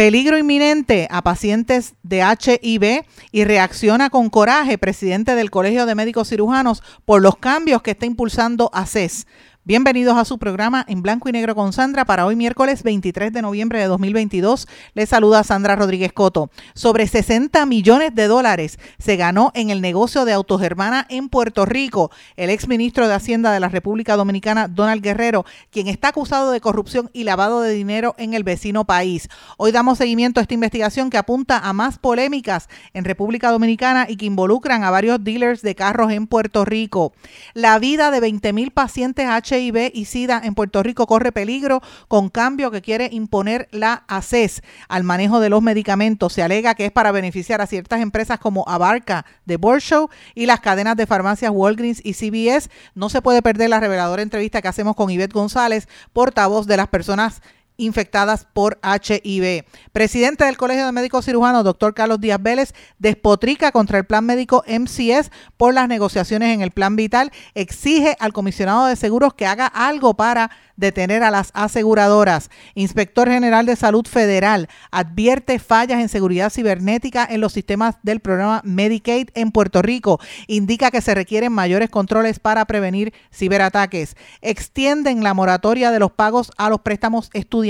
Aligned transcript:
Peligro 0.00 0.38
inminente 0.38 1.08
a 1.10 1.20
pacientes 1.20 1.92
de 2.02 2.22
HIV 2.22 3.04
y 3.32 3.44
reacciona 3.44 4.08
con 4.08 4.30
coraje 4.30 4.78
presidente 4.78 5.34
del 5.34 5.50
Colegio 5.50 5.84
de 5.84 5.94
Médicos 5.94 6.30
Cirujanos 6.30 6.82
por 7.04 7.20
los 7.20 7.36
cambios 7.36 7.82
que 7.82 7.90
está 7.90 8.06
impulsando 8.06 8.70
ACES. 8.72 9.26
Bienvenidos 9.62 10.16
a 10.16 10.24
su 10.24 10.38
programa 10.38 10.86
en 10.88 11.02
blanco 11.02 11.28
y 11.28 11.32
negro 11.32 11.54
con 11.54 11.74
Sandra 11.74 12.06
para 12.06 12.24
hoy 12.24 12.34
miércoles 12.34 12.82
23 12.82 13.30
de 13.30 13.42
noviembre 13.42 13.78
de 13.78 13.84
2022. 13.88 14.66
Les 14.94 15.10
saluda 15.10 15.44
Sandra 15.44 15.76
Rodríguez 15.76 16.14
Coto. 16.14 16.48
Sobre 16.72 17.06
60 17.06 17.66
millones 17.66 18.14
de 18.14 18.26
dólares 18.26 18.78
se 18.98 19.16
ganó 19.16 19.52
en 19.54 19.68
el 19.68 19.82
negocio 19.82 20.24
de 20.24 20.32
Autogermana 20.32 21.06
en 21.10 21.28
Puerto 21.28 21.66
Rico. 21.66 22.10
El 22.36 22.48
exministro 22.48 23.06
de 23.06 23.12
Hacienda 23.12 23.52
de 23.52 23.60
la 23.60 23.68
República 23.68 24.16
Dominicana, 24.16 24.66
Donald 24.66 25.02
Guerrero, 25.02 25.44
quien 25.70 25.88
está 25.88 26.08
acusado 26.08 26.52
de 26.52 26.62
corrupción 26.62 27.10
y 27.12 27.24
lavado 27.24 27.60
de 27.60 27.74
dinero 27.74 28.14
en 28.16 28.32
el 28.32 28.44
vecino 28.44 28.86
país. 28.86 29.28
Hoy 29.58 29.72
damos 29.72 29.98
seguimiento 29.98 30.40
a 30.40 30.42
esta 30.42 30.54
investigación 30.54 31.10
que 31.10 31.18
apunta 31.18 31.58
a 31.58 31.74
más 31.74 31.98
polémicas 31.98 32.70
en 32.94 33.04
República 33.04 33.50
Dominicana 33.50 34.06
y 34.08 34.16
que 34.16 34.24
involucran 34.24 34.84
a 34.84 34.90
varios 34.90 35.22
dealers 35.22 35.60
de 35.60 35.74
carros 35.74 36.10
en 36.12 36.26
Puerto 36.26 36.64
Rico. 36.64 37.12
La 37.52 37.78
vida 37.78 38.10
de 38.10 38.20
20 38.20 38.54
mil 38.54 38.70
pacientes 38.70 39.26
HIV 39.50 39.90
y 39.94 40.04
SIDA 40.04 40.40
en 40.44 40.54
Puerto 40.54 40.82
Rico 40.82 41.06
corre 41.06 41.32
peligro 41.32 41.82
con 42.08 42.28
cambio 42.28 42.70
que 42.70 42.82
quiere 42.82 43.08
imponer 43.12 43.68
la 43.72 44.04
ACES 44.08 44.62
al 44.88 45.04
manejo 45.04 45.40
de 45.40 45.48
los 45.48 45.62
medicamentos. 45.62 46.32
Se 46.32 46.42
alega 46.42 46.74
que 46.74 46.86
es 46.86 46.92
para 46.92 47.12
beneficiar 47.12 47.60
a 47.60 47.66
ciertas 47.66 48.00
empresas 48.00 48.38
como 48.38 48.64
Abarca 48.68 49.26
de 49.44 49.56
Borshow 49.56 50.08
y 50.34 50.46
las 50.46 50.60
cadenas 50.60 50.96
de 50.96 51.06
farmacias 51.06 51.52
Walgreens 51.54 52.00
y 52.04 52.14
CVS. 52.14 52.70
No 52.94 53.08
se 53.08 53.22
puede 53.22 53.42
perder 53.42 53.70
la 53.70 53.80
reveladora 53.80 54.22
entrevista 54.22 54.62
que 54.62 54.68
hacemos 54.68 54.96
con 54.96 55.10
Ivette 55.10 55.32
González, 55.32 55.88
portavoz 56.12 56.66
de 56.66 56.76
las 56.76 56.88
personas 56.88 57.42
infectadas 57.80 58.46
por 58.52 58.78
HIV. 58.82 59.64
Presidente 59.92 60.44
del 60.44 60.56
Colegio 60.56 60.86
de 60.86 60.92
Médicos 60.92 61.24
Cirujanos, 61.24 61.64
doctor 61.64 61.94
Carlos 61.94 62.20
Díaz 62.20 62.42
Vélez, 62.42 62.74
despotrica 62.98 63.72
contra 63.72 63.98
el 63.98 64.04
plan 64.04 64.24
médico 64.24 64.62
MCS 64.66 65.30
por 65.56 65.74
las 65.74 65.88
negociaciones 65.88 66.54
en 66.54 66.60
el 66.60 66.70
plan 66.70 66.96
vital, 66.96 67.32
exige 67.54 68.16
al 68.20 68.32
comisionado 68.32 68.86
de 68.86 68.96
seguros 68.96 69.34
que 69.34 69.46
haga 69.46 69.66
algo 69.66 70.14
para 70.14 70.50
detener 70.76 71.22
a 71.22 71.30
las 71.30 71.50
aseguradoras. 71.52 72.50
Inspector 72.74 73.28
General 73.28 73.66
de 73.66 73.76
Salud 73.76 74.06
Federal 74.06 74.68
advierte 74.90 75.58
fallas 75.58 76.00
en 76.00 76.08
seguridad 76.08 76.50
cibernética 76.50 77.26
en 77.28 77.40
los 77.40 77.52
sistemas 77.52 77.96
del 78.02 78.20
programa 78.20 78.62
Medicaid 78.64 79.28
en 79.34 79.52
Puerto 79.52 79.82
Rico. 79.82 80.18
Indica 80.46 80.90
que 80.90 81.02
se 81.02 81.14
requieren 81.14 81.52
mayores 81.52 81.90
controles 81.90 82.38
para 82.38 82.64
prevenir 82.64 83.12
ciberataques. 83.32 84.16
Extienden 84.40 85.22
la 85.22 85.34
moratoria 85.34 85.90
de 85.90 85.98
los 85.98 86.12
pagos 86.12 86.50
a 86.56 86.70
los 86.70 86.80
préstamos 86.80 87.30
estudiantiles. 87.34 87.69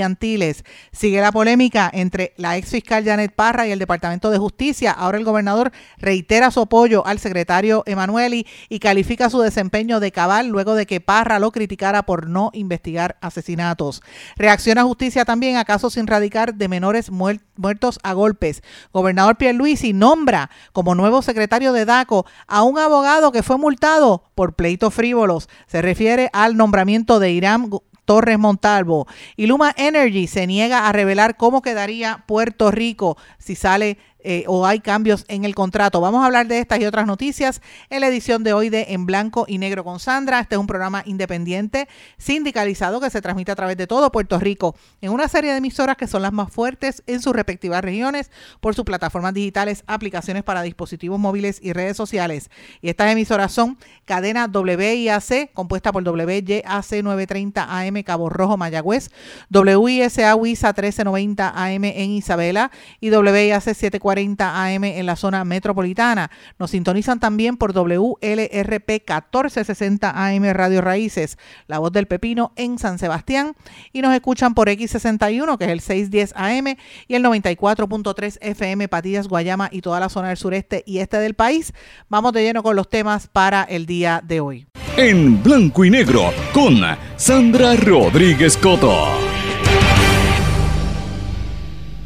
Sigue 0.92 1.20
la 1.20 1.32
polémica 1.32 1.90
entre 1.92 2.32
la 2.36 2.56
ex 2.56 2.70
fiscal 2.70 3.04
Janet 3.04 3.34
Parra 3.34 3.66
y 3.66 3.72
el 3.72 3.78
Departamento 3.78 4.30
de 4.30 4.38
Justicia. 4.38 4.92
Ahora 4.92 5.18
el 5.18 5.24
gobernador 5.24 5.72
reitera 5.98 6.50
su 6.50 6.60
apoyo 6.60 7.06
al 7.06 7.18
secretario 7.18 7.82
Emanueli 7.86 8.46
y 8.68 8.78
califica 8.78 9.30
su 9.30 9.40
desempeño 9.40 10.00
de 10.00 10.12
cabal 10.12 10.48
luego 10.48 10.74
de 10.74 10.86
que 10.86 11.00
Parra 11.00 11.38
lo 11.38 11.52
criticara 11.52 12.04
por 12.04 12.28
no 12.28 12.50
investigar 12.54 13.16
asesinatos. 13.20 14.02
Reacciona 14.36 14.84
justicia 14.84 15.24
también 15.24 15.56
a 15.56 15.64
casos 15.64 15.94
sin 15.94 16.06
radicar 16.06 16.54
de 16.54 16.68
menores 16.68 17.10
muertos 17.10 17.98
a 18.02 18.12
golpes. 18.12 18.62
Gobernador 18.92 19.36
Pierluisi 19.36 19.92
nombra 19.92 20.50
como 20.72 20.94
nuevo 20.94 21.22
secretario 21.22 21.72
de 21.72 21.84
DACO 21.84 22.26
a 22.46 22.62
un 22.62 22.78
abogado 22.78 23.32
que 23.32 23.42
fue 23.42 23.58
multado 23.58 24.24
por 24.34 24.54
pleitos 24.54 24.94
frívolos. 24.94 25.48
Se 25.66 25.82
refiere 25.82 26.30
al 26.32 26.56
nombramiento 26.56 27.20
de 27.20 27.32
Irán 27.32 27.70
Torres 28.04 28.38
Montalvo. 28.38 29.06
Y 29.36 29.46
Luma 29.46 29.72
Energy 29.76 30.26
se 30.26 30.46
niega 30.46 30.88
a 30.88 30.92
revelar 30.92 31.36
cómo 31.36 31.62
quedaría 31.62 32.24
Puerto 32.26 32.70
Rico 32.70 33.16
si 33.38 33.54
sale 33.54 33.98
eh, 34.22 34.44
o 34.46 34.66
hay 34.66 34.80
cambios 34.80 35.24
en 35.28 35.44
el 35.44 35.54
contrato. 35.54 36.00
Vamos 36.00 36.22
a 36.22 36.26
hablar 36.26 36.46
de 36.46 36.58
estas 36.58 36.80
y 36.80 36.84
otras 36.84 37.06
noticias 37.06 37.62
en 37.88 38.00
la 38.00 38.08
edición 38.08 38.44
de 38.44 38.52
hoy 38.52 38.68
de 38.68 38.86
En 38.90 39.06
Blanco 39.06 39.44
y 39.48 39.58
Negro 39.58 39.84
con 39.84 40.00
Sandra. 40.00 40.40
Este 40.40 40.56
es 40.56 40.58
un 40.58 40.66
programa 40.66 41.02
independiente, 41.06 41.88
sindicalizado, 42.18 43.00
que 43.00 43.10
se 43.10 43.22
transmite 43.22 43.52
a 43.52 43.56
través 43.56 43.76
de 43.76 43.86
todo 43.86 44.12
Puerto 44.12 44.38
Rico 44.38 44.74
en 45.00 45.12
una 45.12 45.28
serie 45.28 45.52
de 45.52 45.58
emisoras 45.58 45.96
que 45.96 46.06
son 46.06 46.22
las 46.22 46.32
más 46.32 46.52
fuertes 46.52 47.02
en 47.06 47.20
sus 47.20 47.34
respectivas 47.34 47.82
regiones 47.82 48.30
por 48.60 48.74
sus 48.74 48.84
plataformas 48.84 49.34
digitales, 49.34 49.84
aplicaciones 49.86 50.42
para 50.42 50.62
dispositivos 50.62 51.18
móviles 51.18 51.58
y 51.62 51.72
redes 51.72 51.96
sociales. 51.96 52.50
Y 52.82 52.88
estas 52.88 53.10
emisoras 53.12 53.52
son 53.52 53.78
cadena 54.04 54.50
WIAC, 54.52 55.52
compuesta 55.52 55.92
por 55.92 56.02
WYAC 56.02 57.02
930 57.02 57.78
AM 57.78 58.02
Cabo 58.02 58.28
Rojo, 58.28 58.56
Mayagüez, 58.56 59.10
WISA 59.50 60.34
WISA 60.36 60.68
1390 60.72 61.52
AM 61.54 61.84
en 61.84 62.10
Isabela 62.10 62.70
y 63.00 63.10
WIAC 63.10 63.62
740 63.62 64.00
40 64.10 64.64
AM 64.64 64.82
en 64.82 65.06
la 65.06 65.14
zona 65.14 65.44
metropolitana. 65.44 66.32
Nos 66.58 66.72
sintonizan 66.72 67.20
también 67.20 67.56
por 67.56 67.72
WLRP 67.72 68.88
1460 68.88 70.10
AM 70.10 70.52
Radio 70.52 70.80
Raíces, 70.80 71.38
La 71.68 71.78
Voz 71.78 71.92
del 71.92 72.08
Pepino 72.08 72.52
en 72.56 72.80
San 72.80 72.98
Sebastián. 72.98 73.54
Y 73.92 74.02
nos 74.02 74.12
escuchan 74.12 74.54
por 74.54 74.68
X61, 74.68 75.56
que 75.58 75.64
es 75.66 75.70
el 75.70 75.80
610 75.80 76.32
AM, 76.34 76.76
y 77.06 77.14
el 77.14 77.22
94.3 77.22 78.38
FM 78.40 78.88
Patillas, 78.88 79.28
Guayama 79.28 79.68
y 79.70 79.80
toda 79.80 80.00
la 80.00 80.08
zona 80.08 80.26
del 80.26 80.36
sureste 80.36 80.82
y 80.86 80.98
este 80.98 81.18
del 81.18 81.34
país. 81.34 81.72
Vamos 82.08 82.32
de 82.32 82.42
lleno 82.42 82.64
con 82.64 82.74
los 82.74 82.88
temas 82.88 83.28
para 83.28 83.62
el 83.62 83.86
día 83.86 84.20
de 84.26 84.40
hoy. 84.40 84.66
En 84.96 85.40
blanco 85.40 85.84
y 85.84 85.90
negro 85.90 86.32
con 86.52 86.80
Sandra 87.16 87.76
Rodríguez 87.76 88.56
Coto. 88.56 89.29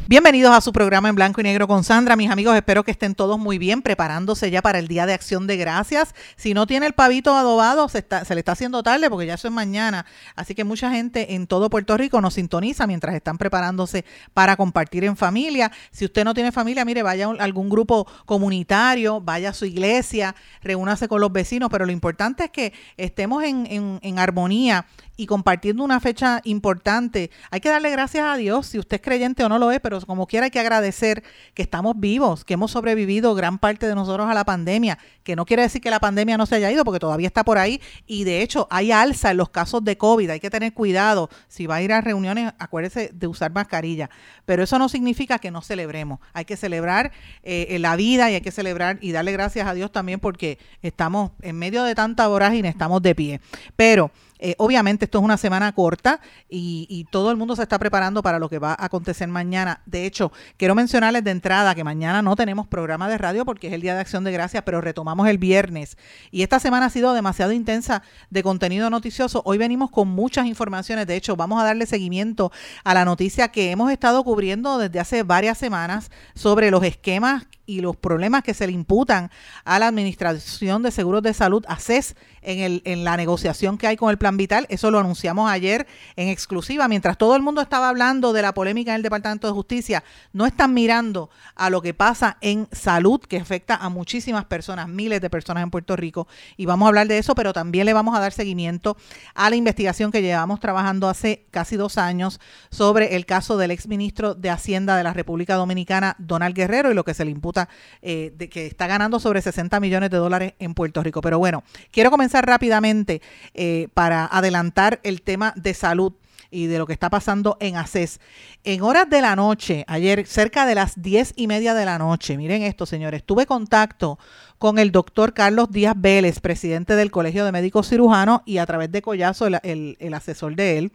Bienvenidos 0.07 0.55
a 0.55 0.61
su 0.61 0.71
programa 0.71 1.09
en 1.09 1.15
blanco 1.15 1.41
y 1.41 1.43
negro 1.43 1.67
con 1.67 1.83
Sandra. 1.83 2.15
Mis 2.15 2.29
amigos, 2.29 2.55
espero 2.55 2.83
que 2.83 2.91
estén 2.91 3.15
todos 3.15 3.39
muy 3.39 3.57
bien, 3.57 3.81
preparándose 3.81 4.51
ya 4.51 4.61
para 4.61 4.77
el 4.77 4.87
Día 4.87 5.07
de 5.07 5.15
Acción 5.15 5.47
de 5.47 5.57
Gracias. 5.57 6.13
Si 6.35 6.53
no 6.53 6.67
tiene 6.67 6.85
el 6.85 6.93
pavito 6.93 7.35
adobado, 7.35 7.89
se, 7.89 7.97
está, 7.97 8.23
se 8.23 8.35
le 8.35 8.41
está 8.41 8.51
haciendo 8.51 8.83
tarde 8.83 9.09
porque 9.09 9.25
ya 9.25 9.33
eso 9.33 9.47
es 9.47 9.53
mañana. 9.55 10.05
Así 10.35 10.53
que 10.53 10.63
mucha 10.63 10.91
gente 10.91 11.33
en 11.33 11.47
todo 11.47 11.71
Puerto 11.71 11.97
Rico 11.97 12.21
nos 12.21 12.35
sintoniza 12.35 12.85
mientras 12.85 13.15
están 13.15 13.39
preparándose 13.39 14.05
para 14.35 14.55
compartir 14.57 15.05
en 15.05 15.17
familia. 15.17 15.71
Si 15.89 16.05
usted 16.05 16.23
no 16.23 16.35
tiene 16.35 16.51
familia, 16.51 16.85
mire, 16.85 17.01
vaya 17.01 17.25
a 17.25 17.43
algún 17.43 17.67
grupo 17.67 18.05
comunitario, 18.27 19.21
vaya 19.21 19.49
a 19.49 19.53
su 19.53 19.65
iglesia, 19.65 20.35
reúnase 20.61 21.07
con 21.07 21.19
los 21.19 21.31
vecinos, 21.31 21.69
pero 21.71 21.83
lo 21.83 21.91
importante 21.91 22.43
es 22.43 22.51
que 22.51 22.73
estemos 22.97 23.43
en, 23.43 23.65
en, 23.65 23.99
en 24.03 24.19
armonía 24.19 24.85
y 25.17 25.25
compartiendo 25.25 25.83
una 25.83 25.99
fecha 25.99 26.41
importante. 26.43 27.31
Hay 27.49 27.59
que 27.59 27.69
darle 27.69 27.89
gracias 27.89 28.25
a 28.27 28.37
Dios, 28.37 28.67
si 28.67 28.77
usted 28.77 28.97
es 28.97 29.01
creyente 29.01 29.43
o 29.43 29.49
no 29.49 29.57
lo 29.57 29.71
es, 29.71 29.79
pero 29.79 29.94
como 30.03 30.27
quiera 30.27 30.45
hay 30.45 30.51
que 30.51 30.59
agradecer 30.59 31.23
que 31.53 31.61
estamos 31.61 31.97
vivos, 31.97 32.43
que 32.43 32.55
hemos 32.55 32.71
sobrevivido 32.71 33.35
gran 33.35 33.59
parte 33.59 33.87
de 33.87 33.95
nosotros 33.95 34.27
a 34.29 34.33
la 34.33 34.43
pandemia, 34.43 34.97
que 35.23 35.35
no 35.35 35.45
quiere 35.45 35.63
decir 35.63 35.81
que 35.81 35.89
la 35.89 35.99
pandemia 35.99 36.37
no 36.37 36.45
se 36.45 36.55
haya 36.55 36.71
ido, 36.71 36.83
porque 36.83 36.99
todavía 36.99 37.27
está 37.27 37.43
por 37.43 37.57
ahí 37.57 37.79
y 38.05 38.25
de 38.25 38.41
hecho 38.41 38.67
hay 38.69 38.91
alza 38.91 39.31
en 39.31 39.37
los 39.37 39.49
casos 39.49 39.83
de 39.83 39.97
COVID, 39.97 40.29
hay 40.31 40.39
que 40.39 40.49
tener 40.49 40.73
cuidado. 40.73 41.29
Si 41.47 41.67
va 41.67 41.75
a 41.75 41.81
ir 41.81 41.93
a 41.93 42.01
reuniones, 42.01 42.51
acuérdese 42.59 43.11
de 43.13 43.27
usar 43.27 43.53
mascarilla, 43.53 44.09
pero 44.45 44.63
eso 44.63 44.77
no 44.79 44.89
significa 44.89 45.39
que 45.39 45.51
no 45.51 45.61
celebremos. 45.61 46.19
Hay 46.33 46.45
que 46.45 46.57
celebrar 46.57 47.11
eh, 47.43 47.77
la 47.79 47.95
vida 47.95 48.31
y 48.31 48.35
hay 48.35 48.41
que 48.41 48.51
celebrar 48.51 48.97
y 49.01 49.11
darle 49.11 49.31
gracias 49.31 49.67
a 49.67 49.73
Dios 49.73 49.91
también 49.91 50.19
porque 50.19 50.57
estamos 50.81 51.31
en 51.41 51.57
medio 51.57 51.83
de 51.83 51.95
tanta 51.95 52.27
vorágine, 52.27 52.69
estamos 52.69 53.01
de 53.01 53.15
pie. 53.15 53.41
Pero 53.75 54.11
eh, 54.39 54.55
obviamente 54.57 55.05
esto 55.05 55.19
es 55.19 55.23
una 55.23 55.37
semana 55.37 55.71
corta 55.71 56.19
y, 56.49 57.05
todo 57.11 57.31
el 57.31 57.37
mundo 57.37 57.55
se 57.55 57.61
está 57.61 57.77
preparando 57.79 58.23
para 58.23 58.39
lo 58.39 58.49
que 58.49 58.59
va 58.59 58.71
a 58.71 58.85
acontecer 58.85 59.27
mañana. 59.27 59.81
De 59.85 60.05
hecho, 60.05 60.31
quiero 60.57 60.75
mencionarles 60.75 61.23
de 61.23 61.31
entrada 61.31 61.75
que 61.75 61.83
mañana 61.83 62.21
no 62.21 62.35
tenemos 62.35 62.67
programa 62.67 63.07
de 63.07 63.17
radio 63.17 63.45
porque 63.45 63.67
es 63.67 63.73
el 63.73 63.81
Día 63.81 63.93
de 63.93 64.01
Acción 64.01 64.23
de 64.23 64.31
Gracias, 64.31 64.63
pero 64.63 64.81
retomamos 64.81 65.27
el 65.27 65.37
viernes. 65.37 65.97
Y 66.31 66.41
esta 66.41 66.59
semana 66.59 66.87
ha 66.87 66.89
sido 66.89 67.13
demasiado 67.13 67.51
intensa 67.51 68.01
de 68.29 68.43
contenido 68.43 68.89
noticioso. 68.89 69.41
Hoy 69.45 69.57
venimos 69.57 69.91
con 69.91 70.07
muchas 70.09 70.47
informaciones. 70.47 71.07
De 71.07 71.15
hecho, 71.15 71.35
vamos 71.35 71.61
a 71.61 71.65
darle 71.65 71.85
seguimiento 71.85 72.51
a 72.83 72.93
la 72.93 73.05
noticia 73.05 73.49
que 73.49 73.71
hemos 73.71 73.91
estado 73.91 74.23
cubriendo 74.23 74.77
desde 74.77 74.99
hace 74.99 75.23
varias 75.23 75.57
semanas 75.57 76.11
sobre 76.33 76.71
los 76.71 76.83
esquemas 76.83 77.47
y 77.65 77.81
los 77.81 77.95
problemas 77.95 78.43
que 78.43 78.53
se 78.53 78.67
le 78.67 78.73
imputan 78.73 79.31
a 79.63 79.79
la 79.79 79.87
Administración 79.87 80.83
de 80.83 80.91
Seguros 80.91 81.23
de 81.23 81.33
Salud, 81.33 81.65
ACES, 81.67 82.15
en, 82.41 82.59
el, 82.59 82.81
en 82.85 83.03
la 83.03 83.17
negociación 83.17 83.77
que 83.77 83.87
hay 83.87 83.97
con 83.97 84.09
el 84.09 84.17
Plan 84.17 84.37
Vital. 84.37 84.67
Eso 84.69 84.91
lo 84.91 84.99
anunciamos 84.99 85.49
ayer 85.49 85.87
en 86.15 86.29
exclusiva. 86.29 86.87
Mientras 86.87 87.17
todo 87.17 87.35
el 87.35 87.41
mundo 87.41 87.61
estaba 87.61 87.89
hablando 87.89 88.33
de 88.33 88.41
la 88.41 88.53
polémica 88.53 88.91
en 88.91 88.97
el 88.97 89.01
Departamento 89.01 89.47
de 89.47 89.53
Justicia, 89.53 90.03
no 90.31 90.45
están 90.45 90.73
mirando 90.73 91.29
a 91.55 91.69
lo 91.69 91.81
que 91.81 91.93
pasa 91.93 92.37
en 92.41 92.67
salud, 92.71 93.19
que 93.19 93.37
afecta 93.37 93.75
a 93.75 93.89
muchísimas 93.89 94.45
personas, 94.45 94.87
miles 94.87 95.21
de 95.21 95.29
personas 95.29 95.63
en 95.63 95.71
Puerto 95.71 95.95
Rico. 95.95 96.27
Y 96.57 96.65
vamos 96.65 96.85
a 96.85 96.89
hablar 96.89 97.07
de 97.07 97.17
eso, 97.17 97.35
pero 97.35 97.53
también 97.53 97.85
le 97.85 97.93
vamos 97.93 98.15
a 98.15 98.19
dar 98.19 98.31
seguimiento 98.31 98.95
a 99.33 99.49
la 99.49 99.55
investigación 99.55 100.11
que 100.11 100.21
llevamos 100.21 100.59
trabajando 100.59 101.09
hace 101.09 101.45
casi 101.51 101.77
dos 101.77 101.97
años 101.97 102.39
sobre 102.69 103.15
el 103.15 103.25
caso 103.25 103.57
del 103.57 103.71
exministro 103.71 104.35
de 104.35 104.49
Hacienda 104.49 104.95
de 104.97 105.03
la 105.03 105.13
República 105.13 105.55
Dominicana, 105.55 106.15
Donald 106.19 106.55
Guerrero, 106.55 106.91
y 106.91 106.93
lo 106.93 107.03
que 107.03 107.13
se 107.13 107.25
le 107.25 107.31
imputa 107.31 107.54
eh, 108.01 108.33
de 108.35 108.49
que 108.49 108.67
está 108.67 108.87
ganando 108.87 109.19
sobre 109.19 109.41
60 109.41 109.79
millones 109.79 110.09
de 110.09 110.17
dólares 110.17 110.53
en 110.59 110.73
Puerto 110.73 111.01
Rico. 111.03 111.21
Pero 111.21 111.39
bueno, 111.39 111.63
quiero 111.91 112.11
comenzar 112.11 112.45
rápidamente 112.45 113.21
eh, 113.53 113.87
para 113.93 114.25
adelantar 114.25 114.99
el 115.03 115.21
tema 115.21 115.53
de 115.55 115.73
salud 115.73 116.13
y 116.51 116.67
de 116.67 116.77
lo 116.77 116.85
que 116.85 116.93
está 116.93 117.09
pasando 117.09 117.57
en 117.59 117.75
ACES. 117.75 118.19
En 118.63 118.81
horas 118.81 119.09
de 119.09 119.21
la 119.21 119.35
noche, 119.35 119.83
ayer 119.87 120.25
cerca 120.25 120.65
de 120.65 120.75
las 120.75 121.01
diez 121.01 121.33
y 121.35 121.47
media 121.47 121.73
de 121.73 121.85
la 121.85 121.97
noche, 121.97 122.37
miren 122.37 122.61
esto 122.61 122.85
señores, 122.85 123.23
tuve 123.23 123.45
contacto 123.45 124.17
con 124.57 124.79
el 124.79 124.91
doctor 124.91 125.33
Carlos 125.33 125.69
Díaz 125.71 125.95
Vélez, 125.97 126.39
presidente 126.39 126.95
del 126.95 127.11
Colegio 127.11 127.45
de 127.45 127.51
Médicos 127.51 127.89
Cirujanos 127.89 128.41
y 128.45 128.59
a 128.59 128.65
través 128.65 128.91
de 128.91 129.01
Collazo, 129.01 129.47
el, 129.47 129.97
el 129.99 130.13
asesor 130.13 130.55
de 130.55 130.77
él, 130.77 130.91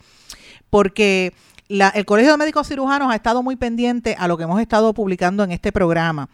porque 0.70 1.34
el 1.70 2.04
Colegio 2.04 2.32
de 2.32 2.36
Médicos 2.36 2.66
Cirujanos 2.66 3.12
ha 3.12 3.14
estado 3.14 3.44
muy 3.44 3.54
pendiente 3.54 4.16
a 4.18 4.26
lo 4.26 4.36
que 4.36 4.42
hemos 4.42 4.60
estado 4.60 4.92
publicando 4.92 5.44
en 5.44 5.52
este 5.52 5.70
programa. 5.70 6.28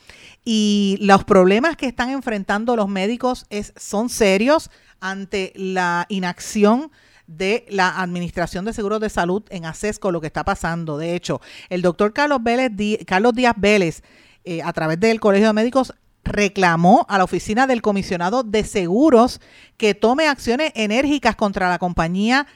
Y 0.45 0.97
los 1.01 1.25
problemas 1.25 1.77
que 1.77 1.87
están 1.87 2.09
enfrentando 2.09 2.75
los 2.75 2.89
médicos 2.89 3.45
son 3.77 4.09
serios 4.09 4.71
ante 4.99 5.53
la 5.55 6.07
inacción 6.09 6.91
de 7.27 7.67
la 7.69 8.01
Administración 8.01 8.65
de 8.65 8.73
Seguros 8.73 9.01
de 9.01 9.11
Salud 9.11 9.43
en 9.51 9.67
ACES 9.67 9.99
con 9.99 10.15
lo 10.15 10.23
que 10.23 10.29
está 10.29 10.43
pasando. 10.43 10.97
De 10.97 11.15
hecho, 11.15 11.43
el 11.69 11.83
doctor 11.83 12.15
Carlos, 12.15 12.43
Vélez, 12.43 13.05
Carlos 13.07 13.35
Díaz 13.35 13.55
Vélez, 13.59 14.03
eh, 14.45 14.63
a 14.63 14.73
través 14.73 14.99
del 15.01 15.21
Colegio 15.21 15.49
de 15.49 15.53
Médicos, 15.53 15.93
reclamó 16.25 17.05
a 17.11 17.19
la 17.19 17.25
oficina 17.25 17.67
del 17.67 17.83
comisionado 17.83 18.43
de 18.43 18.65
seguros 18.65 19.41
que 19.77 19.95
tome 19.95 20.29
acciones 20.29 20.73
enérgicas 20.75 21.37
contra 21.37 21.69
la 21.69 21.79
compañía 21.79 22.47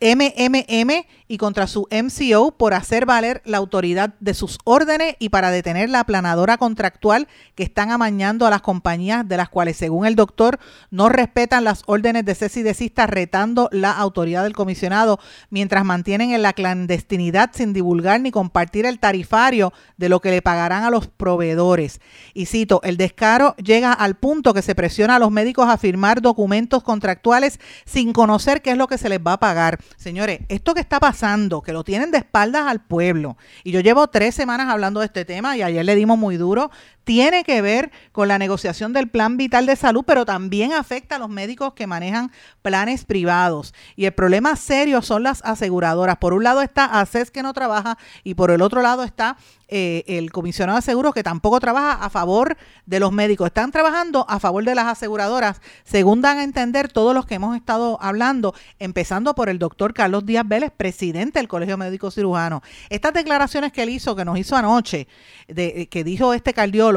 MMM 0.00 1.06
y 1.28 1.38
contra 1.38 1.66
su 1.66 1.88
MCO 1.90 2.52
por 2.52 2.74
hacer 2.74 3.06
valer 3.06 3.42
la 3.44 3.58
autoridad 3.58 4.14
de 4.20 4.34
sus 4.34 4.58
órdenes 4.64 5.16
y 5.18 5.28
para 5.30 5.50
detener 5.50 5.90
la 5.90 6.00
aplanadora 6.00 6.56
contractual 6.56 7.28
que 7.54 7.62
están 7.62 7.90
amañando 7.90 8.46
a 8.46 8.50
las 8.50 8.62
compañías 8.62 9.26
de 9.26 9.36
las 9.36 9.48
cuales, 9.48 9.76
según 9.76 10.06
el 10.06 10.14
doctor, 10.14 10.58
no 10.90 11.08
respetan 11.08 11.64
las 11.64 11.82
órdenes 11.86 12.24
de 12.24 12.34
cese 12.34 12.60
y 12.60 12.62
desista, 12.62 13.06
retando 13.06 13.68
la 13.72 13.92
autoridad 13.92 14.44
del 14.44 14.54
comisionado 14.54 15.18
mientras 15.50 15.84
mantienen 15.84 16.32
en 16.32 16.42
la 16.42 16.52
clandestinidad 16.52 17.50
sin 17.52 17.72
divulgar 17.72 18.20
ni 18.20 18.30
compartir 18.30 18.86
el 18.86 18.98
tarifario 18.98 19.72
de 19.96 20.08
lo 20.08 20.20
que 20.20 20.30
le 20.30 20.42
pagarán 20.42 20.84
a 20.84 20.90
los 20.90 21.08
proveedores. 21.08 22.00
Y 22.34 22.46
cito, 22.46 22.80
el 22.84 22.96
descaro 22.96 23.56
llega 23.56 23.92
al 23.92 24.16
punto 24.16 24.54
que 24.54 24.62
se 24.62 24.74
presiona 24.74 25.16
a 25.16 25.18
los 25.18 25.30
médicos 25.30 25.68
a 25.68 25.78
firmar 25.78 26.22
documentos 26.22 26.82
contractuales 26.82 27.60
sin 27.84 28.12
conocer 28.12 28.62
qué 28.62 28.72
es 28.72 28.76
lo 28.76 28.86
que 28.86 28.98
se 28.98 29.08
les 29.08 29.20
va 29.20 29.34
a 29.34 29.40
pagar. 29.40 29.78
Señores, 29.96 30.40
esto 30.48 30.74
que 30.74 30.80
está 30.80 31.00
pasando, 31.00 31.15
que 31.62 31.72
lo 31.72 31.84
tienen 31.84 32.10
de 32.10 32.18
espaldas 32.18 32.66
al 32.66 32.80
pueblo, 32.80 33.36
y 33.64 33.72
yo 33.72 33.80
llevo 33.80 34.08
tres 34.08 34.34
semanas 34.34 34.68
hablando 34.68 35.00
de 35.00 35.06
este 35.06 35.24
tema 35.24 35.56
y 35.56 35.62
ayer 35.62 35.84
le 35.84 35.94
dimos 35.94 36.18
muy 36.18 36.36
duro, 36.36 36.70
tiene 37.06 37.44
que 37.44 37.62
ver 37.62 37.92
con 38.10 38.26
la 38.26 38.36
negociación 38.36 38.92
del 38.92 39.08
plan 39.08 39.36
vital 39.36 39.64
de 39.64 39.76
salud, 39.76 40.02
pero 40.04 40.26
también 40.26 40.72
afecta 40.72 41.14
a 41.14 41.18
los 41.20 41.28
médicos 41.28 41.72
que 41.74 41.86
manejan 41.86 42.32
planes 42.62 43.04
privados. 43.04 43.74
Y 43.94 44.06
el 44.06 44.12
problema 44.12 44.56
serio 44.56 45.00
son 45.02 45.22
las 45.22 45.40
aseguradoras. 45.44 46.16
Por 46.16 46.34
un 46.34 46.42
lado 46.42 46.62
está 46.62 46.98
ACES 47.00 47.30
que 47.30 47.44
no 47.44 47.52
trabaja 47.52 47.96
y 48.24 48.34
por 48.34 48.50
el 48.50 48.60
otro 48.60 48.82
lado 48.82 49.04
está 49.04 49.36
eh, 49.68 50.04
el 50.06 50.30
comisionado 50.30 50.78
de 50.78 50.82
seguros 50.82 51.12
que 51.12 51.24
tampoco 51.24 51.58
trabaja 51.60 51.92
a 51.92 52.10
favor 52.10 52.56
de 52.86 52.98
los 52.98 53.12
médicos. 53.12 53.46
Están 53.46 53.70
trabajando 53.70 54.24
a 54.28 54.40
favor 54.40 54.64
de 54.64 54.74
las 54.74 54.86
aseguradoras, 54.86 55.60
según 55.84 56.20
dan 56.22 56.38
a 56.38 56.42
entender 56.44 56.88
todos 56.88 57.14
los 57.14 57.26
que 57.26 57.36
hemos 57.36 57.56
estado 57.56 57.98
hablando, 58.00 58.54
empezando 58.80 59.34
por 59.34 59.48
el 59.48 59.58
doctor 59.60 59.94
Carlos 59.94 60.26
Díaz 60.26 60.46
Vélez, 60.46 60.72
presidente 60.76 61.38
del 61.38 61.46
Colegio 61.46 61.76
Médico 61.76 62.10
Cirujano. 62.10 62.62
Estas 62.90 63.12
declaraciones 63.12 63.72
que 63.72 63.84
él 63.84 63.90
hizo, 63.90 64.14
que 64.14 64.24
nos 64.24 64.38
hizo 64.38 64.56
anoche, 64.56 65.08
de, 65.48 65.88
que 65.88 66.04
dijo 66.04 66.32
este 66.32 66.52
cardiólogo, 66.52 66.95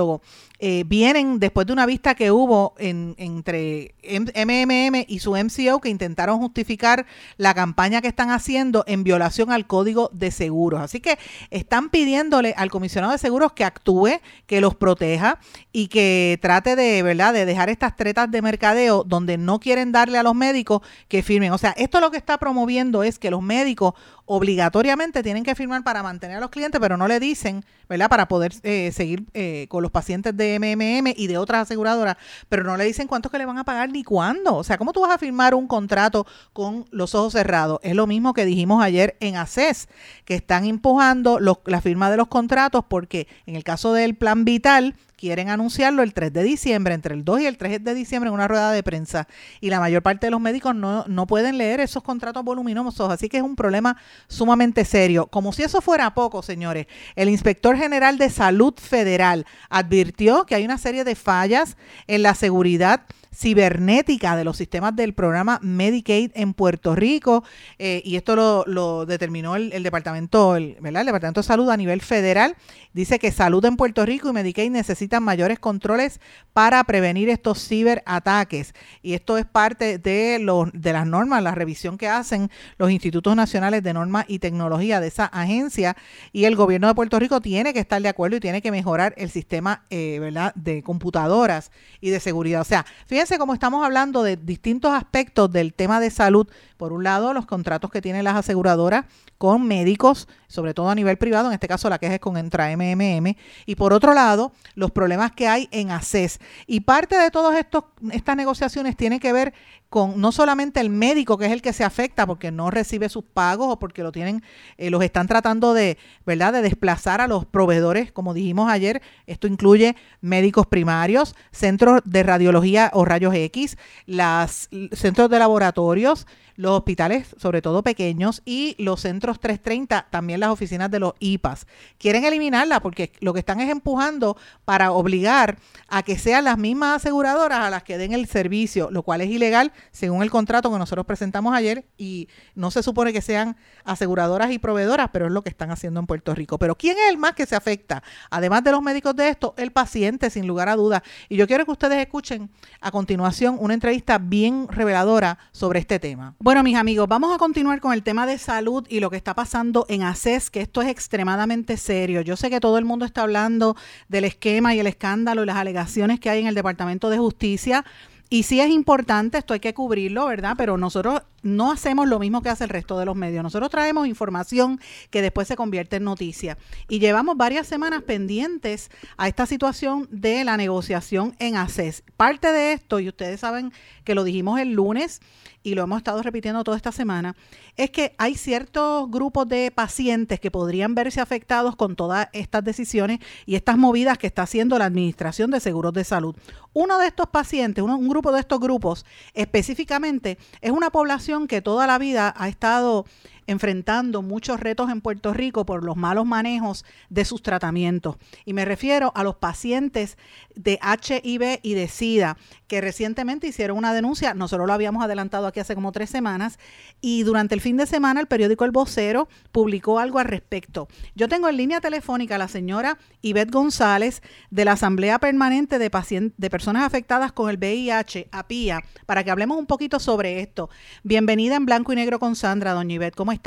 eh, 0.61 0.83
vienen 0.85 1.39
después 1.39 1.65
de 1.67 1.73
una 1.73 1.85
vista 1.85 2.15
que 2.15 2.31
hubo 2.31 2.73
entre 2.77 3.95
MMM 4.03 5.05
y 5.07 5.19
su 5.19 5.31
MCO 5.31 5.79
que 5.79 5.87
intentaron 5.87 6.37
justificar 6.39 7.05
la 7.37 7.53
campaña 7.53 8.01
que 8.01 8.09
están 8.09 8.29
haciendo 8.29 8.83
en 8.85 9.05
violación 9.05 9.53
al 9.53 9.67
código 9.67 10.09
de 10.11 10.31
seguros. 10.31 10.81
Así 10.81 10.99
que 10.99 11.17
están 11.49 11.89
pidiéndole 11.89 12.53
al 12.57 12.69
comisionado 12.69 13.13
de 13.13 13.19
seguros 13.19 13.53
que 13.53 13.63
actúe, 13.63 14.19
que 14.47 14.59
los 14.59 14.75
proteja 14.75 15.39
y 15.71 15.87
que 15.87 16.37
trate 16.41 16.75
de, 16.75 17.03
¿verdad?, 17.03 17.33
de 17.33 17.45
dejar 17.45 17.69
estas 17.69 17.95
tretas 17.95 18.29
de 18.29 18.41
mercadeo 18.41 19.05
donde 19.05 19.37
no 19.37 19.61
quieren 19.61 19.93
darle 19.93 20.17
a 20.17 20.23
los 20.23 20.35
médicos 20.35 20.81
que 21.07 21.23
firmen. 21.23 21.53
O 21.53 21.57
sea, 21.57 21.71
esto 21.77 22.01
lo 22.01 22.11
que 22.11 22.17
está 22.17 22.37
promoviendo 22.37 23.03
es 23.03 23.17
que 23.17 23.31
los 23.31 23.41
médicos 23.41 23.93
obligatoriamente 24.31 25.23
tienen 25.23 25.43
que 25.43 25.55
firmar 25.55 25.83
para 25.83 26.03
mantener 26.03 26.37
a 26.37 26.39
los 26.39 26.51
clientes, 26.51 26.79
pero 26.79 26.97
no 26.97 27.07
le 27.07 27.19
dicen, 27.19 27.65
¿verdad? 27.89 28.09
Para 28.09 28.27
poder 28.27 28.53
eh, 28.61 28.91
seguir 28.93 29.25
eh, 29.33 29.65
con 29.69 29.81
los 29.81 29.89
pacientes 29.91 30.37
de 30.37 30.59
MMM 30.59 31.15
y 31.17 31.25
de 31.25 31.39
otras 31.39 31.63
aseguradoras, 31.63 32.15
pero 32.47 32.63
no 32.63 32.77
le 32.77 32.83
dicen 32.83 33.07
cuánto 33.07 33.31
que 33.31 33.39
le 33.39 33.47
van 33.47 33.57
a 33.57 33.63
pagar 33.63 33.89
ni 33.89 34.03
cuándo. 34.03 34.55
O 34.55 34.63
sea, 34.63 34.77
¿cómo 34.77 34.93
tú 34.93 35.01
vas 35.01 35.09
a 35.09 35.17
firmar 35.17 35.55
un 35.55 35.65
contrato 35.65 36.27
con 36.53 36.85
los 36.91 37.15
ojos 37.15 37.33
cerrados? 37.33 37.79
Es 37.81 37.95
lo 37.95 38.05
mismo 38.05 38.35
que 38.35 38.45
dijimos 38.45 38.83
ayer 38.83 39.17
en 39.19 39.35
ACES, 39.35 39.89
que 40.25 40.35
están 40.35 40.65
empujando 40.65 41.39
la 41.39 41.81
firma 41.81 42.11
de 42.11 42.17
los 42.17 42.27
contratos 42.27 42.85
porque 42.87 43.27
en 43.47 43.55
el 43.55 43.63
caso 43.63 43.93
del 43.93 44.13
plan 44.13 44.45
vital, 44.45 44.93
quieren 45.19 45.49
anunciarlo 45.49 46.01
el 46.01 46.13
3 46.13 46.31
de 46.31 46.43
diciembre, 46.43 46.93
entre 46.93 47.13
el 47.13 47.25
2 47.25 47.41
y 47.41 47.45
el 47.45 47.57
3 47.57 47.83
de 47.83 47.93
diciembre 47.93 48.29
en 48.29 48.33
una 48.33 48.47
rueda 48.47 48.71
de 48.71 48.81
prensa. 48.83 49.27
Y 49.59 49.69
la 49.69 49.81
mayor 49.81 50.01
parte 50.01 50.27
de 50.27 50.31
los 50.31 50.39
médicos 50.39 50.73
no, 50.73 51.03
no 51.07 51.27
pueden 51.27 51.57
leer 51.57 51.81
esos 51.81 52.03
contratos 52.03 52.43
voluminosos, 52.45 53.11
así 53.11 53.27
que 53.27 53.37
es 53.37 53.43
un 53.43 53.57
problema 53.57 53.97
sumamente 54.29 54.85
serio. 54.85 55.27
Como 55.27 55.51
si 55.51 55.63
eso 55.63 55.81
fuera 55.81 56.13
poco, 56.13 56.41
señores, 56.41 56.87
el 57.15 57.27
inspector 57.27 57.75
general 57.75 58.17
de 58.17 58.29
salud 58.29 58.73
federal 58.75 59.45
advirtió 59.69 60.45
que 60.45 60.55
hay 60.55 60.63
una 60.63 60.77
serie 60.77 61.03
de 61.03 61.15
fallas 61.15 61.75
en 62.07 62.23
la 62.23 62.33
seguridad 62.33 63.01
cibernética 63.33 64.35
de 64.35 64.43
los 64.43 64.57
sistemas 64.57 64.95
del 64.95 65.13
programa 65.13 65.59
Medicaid 65.61 66.31
en 66.33 66.53
Puerto 66.53 66.95
Rico 66.95 67.43
eh, 67.77 68.01
y 68.03 68.15
esto 68.15 68.65
lo, 68.65 69.05
determinó 69.05 69.55
el, 69.55 69.83
departamento, 69.83 70.55
el, 70.55 70.77
¿verdad? 70.81 71.05
Departamento 71.05 71.41
de 71.41 71.47
Salud 71.47 71.69
a 71.69 71.77
nivel 71.77 72.01
federal. 72.01 72.55
Dice 72.93 73.19
que 73.19 73.31
Salud 73.31 73.63
en 73.65 73.77
Puerto 73.77 74.05
Rico 74.05 74.29
y 74.29 74.33
Medicaid 74.33 74.71
necesitan 74.71 75.23
mayores 75.23 75.59
controles 75.59 76.19
para 76.53 76.83
prevenir 76.83 77.29
estos 77.29 77.67
ciberataques 77.67 78.73
y 79.01 79.13
esto 79.13 79.37
es 79.37 79.45
parte 79.45 79.97
de, 79.99 80.39
los, 80.39 80.69
de 80.73 80.93
las 80.93 81.05
normas, 81.05 81.43
la 81.43 81.53
revisión 81.53 81.97
que 81.97 82.07
hacen 82.07 82.49
los 82.77 82.91
institutos 82.91 83.35
nacionales 83.35 83.83
de 83.83 83.93
normas 83.93 84.25
y 84.27 84.39
tecnología 84.39 84.99
de 84.99 85.07
esa 85.07 85.25
agencia 85.25 85.95
y 86.31 86.45
el 86.45 86.55
gobierno 86.55 86.87
de 86.87 86.95
Puerto 86.95 87.19
Rico 87.19 87.41
tiene 87.41 87.73
que 87.73 87.79
estar 87.79 88.01
de 88.01 88.09
acuerdo 88.09 88.37
y 88.37 88.39
tiene 88.39 88.61
que 88.61 88.71
mejorar 88.71 89.13
el 89.17 89.29
sistema 89.29 89.85
eh, 89.89 90.17
¿verdad? 90.19 90.53
de 90.55 90.81
computadoras 90.81 91.71
y 92.01 92.09
de 92.09 92.19
seguridad. 92.19 92.61
O 92.61 92.65
sea, 92.65 92.85
Fíjense 93.05 93.18
cómo 93.37 93.53
estamos 93.53 93.83
hablando 93.83 94.23
de 94.23 94.37
distintos 94.37 94.93
aspectos 94.93 95.51
del 95.51 95.73
tema 95.73 95.99
de 95.99 96.09
salud. 96.09 96.47
Por 96.77 96.93
un 96.93 97.03
lado, 97.03 97.33
los 97.33 97.45
contratos 97.45 97.91
que 97.91 98.01
tienen 98.01 98.23
las 98.23 98.37
aseguradoras 98.37 99.05
con 99.37 99.67
médicos, 99.67 100.29
sobre 100.47 100.73
todo 100.73 100.89
a 100.89 100.95
nivel 100.95 101.17
privado, 101.17 101.47
en 101.47 101.53
este 101.53 101.67
caso 101.67 101.89
la 101.89 101.99
queja 101.99 102.15
es 102.15 102.19
con 102.21 102.37
Entra 102.37 102.69
MMM, 102.75 103.35
y 103.65 103.75
por 103.75 103.91
otro 103.91 104.13
lado, 104.13 104.53
los 104.75 104.91
problemas 104.91 105.33
que 105.33 105.47
hay 105.49 105.67
en 105.71 105.91
ACES. 105.91 106.39
Y 106.65 106.81
parte 106.81 107.17
de 107.17 107.29
todas 107.29 107.57
estas 107.57 108.37
negociaciones 108.37 108.95
tiene 108.95 109.19
que 109.19 109.33
ver 109.33 109.53
con 109.89 110.21
no 110.21 110.31
solamente 110.31 110.79
el 110.79 110.89
médico, 110.89 111.37
que 111.37 111.47
es 111.47 111.51
el 111.51 111.61
que 111.61 111.73
se 111.73 111.83
afecta 111.83 112.27
porque 112.27 112.51
no 112.51 112.69
recibe 112.69 113.09
sus 113.09 113.23
pagos 113.23 113.67
o 113.69 113.79
porque 113.79 114.03
lo 114.03 114.11
tienen, 114.11 114.43
eh, 114.77 114.89
los 114.89 115.03
están 115.03 115.27
tratando 115.27 115.73
de, 115.73 115.97
¿verdad?, 116.25 116.53
de 116.53 116.61
desplazar 116.61 117.21
a 117.21 117.27
los 117.27 117.45
proveedores, 117.45 118.11
como 118.11 118.33
dijimos 118.33 118.69
ayer, 118.69 119.01
esto 119.25 119.47
incluye 119.47 119.95
médicos 120.21 120.67
primarios, 120.67 121.35
centros 121.51 122.01
de 122.05 122.23
radiología 122.23 122.91
o 122.93 123.03
rayos 123.03 123.33
X, 123.33 123.77
los 124.05 124.69
centros 124.91 125.29
de 125.29 125.39
laboratorios, 125.39 126.27
los 126.59 126.73
hospitales, 126.73 127.33
sobre 127.37 127.61
todo 127.61 127.83
pequeños, 127.83 128.41
y 128.43 128.75
los 128.79 128.99
centros 128.99 129.39
330, 129.39 130.07
también 130.09 130.41
las 130.41 130.49
oficinas 130.49 130.91
de 130.91 130.99
los 130.99 131.13
IPAS. 131.19 131.65
Quieren 131.97 132.25
eliminarla 132.25 132.81
porque 132.81 133.13
lo 133.21 133.31
que 133.31 133.39
están 133.39 133.61
es 133.61 133.69
empujando 133.69 134.35
para 134.65 134.91
obligar 134.91 135.57
a 135.87 136.03
que 136.03 136.19
sean 136.19 136.43
las 136.43 136.57
mismas 136.57 136.97
aseguradoras 136.97 137.59
a 137.59 137.69
las 137.69 137.83
que 137.83 137.97
den 137.97 138.11
el 138.11 138.27
servicio, 138.27 138.89
lo 138.91 139.03
cual 139.03 139.21
es 139.21 139.29
ilegal 139.29 139.71
según 139.91 140.21
el 140.21 140.29
contrato 140.29 140.69
que 140.69 140.77
nosotros 140.77 141.05
presentamos 141.05 141.55
ayer 141.55 141.85
y 141.97 142.27
no 142.55 142.71
se 142.71 142.83
supone 142.83 143.13
que 143.13 143.21
sean 143.21 143.55
aseguradoras 143.85 144.51
y 144.51 144.59
proveedoras, 144.59 145.11
pero 145.13 145.27
es 145.27 145.31
lo 145.31 145.43
que 145.43 145.49
están 145.49 145.71
haciendo 145.71 146.01
en 146.01 146.07
Puerto 146.07 146.35
Rico. 146.35 146.59
Pero 146.59 146.75
¿quién 146.75 146.97
es 146.97 147.09
el 147.09 147.17
más 147.17 147.35
que 147.35 147.45
se 147.45 147.55
afecta? 147.55 148.03
Además 148.31 148.65
de 148.65 148.71
los 148.73 148.81
médicos 148.81 149.15
de 149.15 149.29
esto, 149.29 149.53
el 149.57 149.71
paciente, 149.71 150.29
sin 150.29 150.45
lugar 150.45 150.67
a 150.67 150.75
dudas. 150.75 151.03
Y 151.29 151.37
yo 151.37 151.47
quiero 151.47 151.63
que 151.63 151.71
ustedes 151.71 151.99
escuchen 151.99 152.49
a 152.81 152.91
continuación 152.91 153.55
una 153.61 153.73
entrevista 153.73 154.17
bien 154.17 154.67
reveladora 154.67 155.39
sobre 155.53 155.79
este 155.79 155.99
tema. 155.99 156.35
Bueno, 156.49 156.63
mis 156.63 156.77
amigos, 156.77 157.07
vamos 157.07 157.31
a 157.31 157.37
continuar 157.37 157.79
con 157.79 157.93
el 157.93 158.01
tema 158.01 158.25
de 158.25 158.39
salud 158.39 158.83
y 158.89 159.01
lo 159.01 159.11
que 159.11 159.17
está 159.17 159.35
pasando 159.35 159.85
en 159.87 160.01
ACES, 160.01 160.49
que 160.49 160.61
esto 160.61 160.81
es 160.81 160.87
extremadamente 160.87 161.77
serio. 161.77 162.21
Yo 162.21 162.35
sé 162.37 162.49
que 162.49 162.59
todo 162.59 162.79
el 162.79 162.85
mundo 162.85 163.05
está 163.05 163.21
hablando 163.21 163.75
del 164.07 164.23
esquema 164.23 164.73
y 164.73 164.79
el 164.79 164.87
escándalo 164.87 165.43
y 165.43 165.45
las 165.45 165.57
alegaciones 165.57 166.19
que 166.19 166.31
hay 166.31 166.39
en 166.39 166.47
el 166.47 166.55
Departamento 166.55 167.11
de 167.11 167.19
Justicia. 167.19 167.85
Y 168.31 168.43
sí 168.43 168.59
es 168.61 168.71
importante, 168.71 169.37
esto 169.37 169.53
hay 169.53 169.59
que 169.59 169.75
cubrirlo, 169.75 170.25
¿verdad? 170.25 170.55
Pero 170.57 170.75
nosotros 170.75 171.21
no 171.41 171.71
hacemos 171.71 172.07
lo 172.07 172.19
mismo 172.19 172.41
que 172.41 172.49
hace 172.49 172.65
el 172.65 172.69
resto 172.69 172.97
de 172.97 173.05
los 173.05 173.15
medios. 173.15 173.43
Nosotros 173.43 173.69
traemos 173.69 174.07
información 174.07 174.79
que 175.09 175.21
después 175.21 175.47
se 175.47 175.55
convierte 175.55 175.97
en 175.97 176.03
noticia. 176.03 176.57
Y 176.87 176.99
llevamos 176.99 177.37
varias 177.37 177.67
semanas 177.67 178.03
pendientes 178.03 178.89
a 179.17 179.27
esta 179.27 179.45
situación 179.45 180.07
de 180.11 180.43
la 180.43 180.57
negociación 180.57 181.35
en 181.39 181.55
ACES. 181.55 182.03
Parte 182.17 182.51
de 182.51 182.73
esto, 182.73 182.99
y 182.99 183.09
ustedes 183.09 183.39
saben 183.39 183.71
que 184.03 184.15
lo 184.15 184.23
dijimos 184.23 184.59
el 184.59 184.73
lunes, 184.73 185.21
y 185.63 185.75
lo 185.75 185.83
hemos 185.83 185.97
estado 185.97 186.21
repitiendo 186.21 186.63
toda 186.63 186.77
esta 186.77 186.91
semana, 186.91 187.35
es 187.75 187.91
que 187.91 188.15
hay 188.17 188.35
ciertos 188.35 189.09
grupos 189.09 189.47
de 189.47 189.71
pacientes 189.71 190.39
que 190.39 190.51
podrían 190.51 190.95
verse 190.95 191.21
afectados 191.21 191.75
con 191.75 191.95
todas 191.95 192.29
estas 192.33 192.63
decisiones 192.63 193.19
y 193.45 193.55
estas 193.55 193.77
movidas 193.77 194.17
que 194.17 194.27
está 194.27 194.43
haciendo 194.43 194.77
la 194.77 194.85
Administración 194.85 195.51
de 195.51 195.59
Seguros 195.59 195.93
de 195.93 196.03
Salud. 196.03 196.35
Uno 196.73 196.97
de 196.97 197.07
estos 197.07 197.27
pacientes, 197.27 197.83
un 197.83 198.07
grupo 198.07 198.31
de 198.31 198.39
estos 198.39 198.59
grupos 198.59 199.05
específicamente, 199.33 200.37
es 200.61 200.71
una 200.71 200.91
población 200.91 201.28
que 201.47 201.61
toda 201.61 201.85
la 201.85 201.99
vida 201.99 202.33
ha 202.35 202.47
estado 202.47 203.05
enfrentando 203.49 204.21
muchos 204.21 204.59
retos 204.59 204.91
en 204.91 205.01
Puerto 205.01 205.33
Rico 205.33 205.65
por 205.65 205.83
los 205.83 205.97
malos 205.97 206.27
manejos 206.27 206.85
de 207.09 207.25
sus 207.25 207.41
tratamientos. 207.41 208.15
Y 208.45 208.53
me 208.53 208.63
refiero 208.63 209.11
a 209.15 209.23
los 209.23 209.37
pacientes 209.37 210.19
de 210.53 210.79
HIV 210.83 211.59
y 211.63 211.73
de 211.73 211.87
SIDA, 211.87 212.37
que 212.67 212.79
recientemente 212.79 213.47
hicieron 213.47 213.79
una 213.79 213.91
denuncia, 213.91 214.35
nosotros 214.35 214.67
lo 214.67 214.73
habíamos 214.73 215.03
adelantado 215.03 215.47
aquí 215.47 215.59
hace 215.59 215.73
como 215.73 215.91
tres 215.91 216.11
semanas, 216.11 216.59
y 217.01 217.23
durante 217.23 217.55
el 217.55 217.61
fin 217.61 217.75
de 217.75 217.87
semana 217.87 218.21
el 218.21 218.27
periódico 218.27 218.65
El 218.65 218.71
Vocero 218.71 219.27
publicó 219.51 219.97
algo 219.97 220.19
al 220.19 220.25
respecto. 220.25 220.87
Yo 221.15 221.27
tengo 221.27 221.49
en 221.49 221.57
línea 221.57 221.81
telefónica 221.81 222.35
a 222.35 222.37
la 222.37 222.49
señora 222.49 222.99
Ivette 223.23 223.51
González 223.51 224.21
de 224.51 224.65
la 224.65 224.73
Asamblea 224.73 225.17
Permanente 225.17 225.79
de, 225.79 225.89
de 226.37 226.49
Personas 226.51 226.83
Afectadas 226.83 227.31
con 227.31 227.49
el 227.49 227.57
VIH, 227.57 228.29
APIA, 228.31 228.83
para 229.07 229.23
que 229.23 229.31
hablemos 229.31 229.57
un 229.57 229.65
poquito 229.65 229.99
sobre 229.99 230.39
esto. 230.39 230.69
Bienvenida 231.03 231.55
en 231.55 231.65
blanco 231.65 231.93
y 231.93 231.95
negro 231.95 232.19
con 232.19 232.35
Sandra, 232.35 232.73
doña 232.73 232.93
Ivette, 232.93 233.15
¿cómo 233.15 233.31
está? 233.31 233.38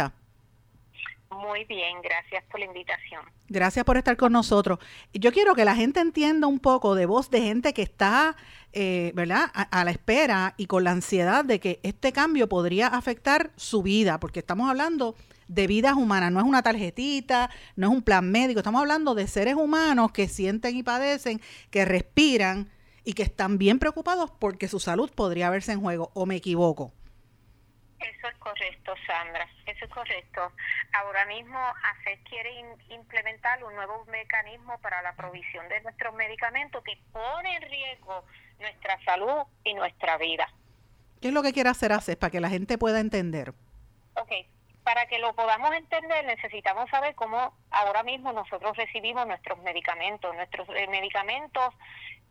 Muy 1.41 1.65
bien, 1.65 1.97
gracias 2.03 2.45
por 2.51 2.61
la 2.61 2.67
invitación. 2.67 3.23
Gracias 3.49 3.85
por 3.85 3.97
estar 3.97 4.17
con 4.17 4.33
nosotros. 4.33 4.79
Yo 5.15 5.33
quiero 5.33 5.55
que 5.55 5.65
la 5.65 5.75
gente 5.75 6.01
entienda 6.01 6.47
un 6.47 6.59
poco 6.59 6.95
de 6.95 7.07
voz 7.07 7.31
de 7.31 7.41
gente 7.41 7.73
que 7.73 7.83
está, 7.83 8.37
eh, 8.73 9.13
¿verdad?, 9.15 9.51
a, 9.53 9.85
la 9.85 9.91
espera 9.91 10.55
y 10.57 10.67
con 10.67 10.85
la 10.85 10.91
ansiedad 10.91 11.45
de 11.45 11.59
que 11.59 11.81
este 11.83 12.13
cambio 12.13 12.49
podría 12.49 12.89
afectar 12.89 13.51
su 13.57 13.83
vida, 13.83 14.21
porque 14.21 14.41
estamos 14.41 14.69
hablando 14.69 15.17
de 15.49 15.67
vidas 15.67 15.95
humanas, 15.95 16.33
no 16.33 16.41
es 16.41 16.47
una 16.47 16.63
tarjetita, 16.63 17.51
no 17.77 17.89
es 17.89 17.93
un 17.93 18.03
plan 18.03 18.31
médico, 18.31 18.61
estamos 18.61 18.81
hablando 18.81 19.15
de 19.15 19.27
seres 19.27 19.55
humanos 19.55 20.13
que 20.13 20.29
sienten 20.29 20.77
y 20.77 20.83
padecen, 20.83 21.41
que 21.71 21.85
respiran 21.85 22.71
y 23.05 23.15
que 23.15 23.23
están 23.23 23.59
bien 23.59 23.79
preocupados 23.79 24.31
porque 24.39 24.69
su 24.69 24.81
salud 24.81 25.11
podría 25.15 25.51
verse 25.51 25.73
en 25.73 25.81
juego, 25.81 26.11
o 26.15 26.27
me 26.27 26.37
equivoco. 26.37 26.93
Eso 28.03 28.29
es 28.29 28.37
correcto, 28.39 28.95
Sandra, 29.07 29.49
eso 29.67 29.85
es 29.85 29.91
correcto. 29.91 30.53
Ahora 30.93 31.25
mismo 31.27 31.59
ACES 31.59 32.21
quiere 32.29 32.65
implementar 32.91 33.63
un 33.65 33.75
nuevo 33.75 34.05
mecanismo 34.07 34.79
para 34.81 35.03
la 35.03 35.15
provisión 35.15 35.69
de 35.69 35.81
nuestros 35.83 36.15
medicamentos 36.15 36.83
que 36.85 36.99
pone 37.13 37.57
en 37.57 37.63
riesgo 37.63 38.25
nuestra 38.59 38.99
salud 39.05 39.45
y 39.65 39.75
nuestra 39.75 40.19
vida. 40.19 40.49
¿Qué 41.21 41.29
es 41.29 41.35
lo 41.35 41.43
que 41.43 41.53
quiere 41.53 41.71
hacer 41.71 41.93
ACES 41.93 42.17
para 42.17 42.31
que 42.31 42.41
la 42.41 42.49
gente 42.49 42.79
pueda 42.79 42.99
entender? 42.99 43.55
Ok, 44.15 44.33
para 44.83 45.07
que 45.07 45.19
lo 45.19 45.35
podamos 45.35 45.73
entender 45.75 46.25
necesitamos 46.25 46.91
saber 46.91 47.15
cómo 47.15 47.55
ahora 47.71 48.03
mismo 48.03 48.33
nosotros 48.33 48.77
recibimos 48.77 49.27
nuestros 49.27 49.59
medicamentos. 49.63 50.35
Nuestros 50.35 50.69
eh, 50.71 50.89
medicamentos 50.89 51.75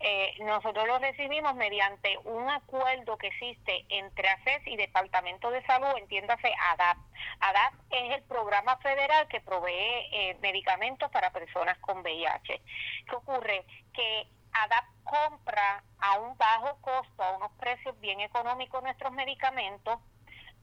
eh, 0.03 0.36
nosotros 0.39 0.88
los 0.88 1.01
recibimos 1.01 1.55
mediante 1.55 2.17
un 2.25 2.50
acuerdo 2.50 3.17
que 3.17 3.27
existe 3.27 3.86
entre 3.89 4.29
ACES 4.29 4.67
y 4.67 4.75
Departamento 4.75 5.51
de 5.51 5.63
Salud, 5.65 5.96
entiéndase 5.98 6.51
ADAP. 6.72 6.98
ADAP 7.39 7.74
es 7.91 8.17
el 8.17 8.24
programa 8.24 8.77
federal 8.77 9.27
que 9.27 9.41
provee 9.41 10.08
eh, 10.12 10.38
medicamentos 10.41 11.10
para 11.12 11.31
personas 11.31 11.77
con 11.79 12.01
VIH. 12.01 12.62
¿Qué 13.08 13.15
ocurre? 13.15 13.65
Que 13.93 14.27
ADAP 14.53 14.86
compra 15.03 15.84
a 16.00 16.20
un 16.20 16.38
bajo 16.38 16.77
costo, 16.81 17.24
a 17.24 17.38
unos 17.38 17.51
precios 17.53 18.00
bien 18.00 18.22
económicos 18.22 18.81
nuestros 18.81 19.12
medicamentos 19.13 20.00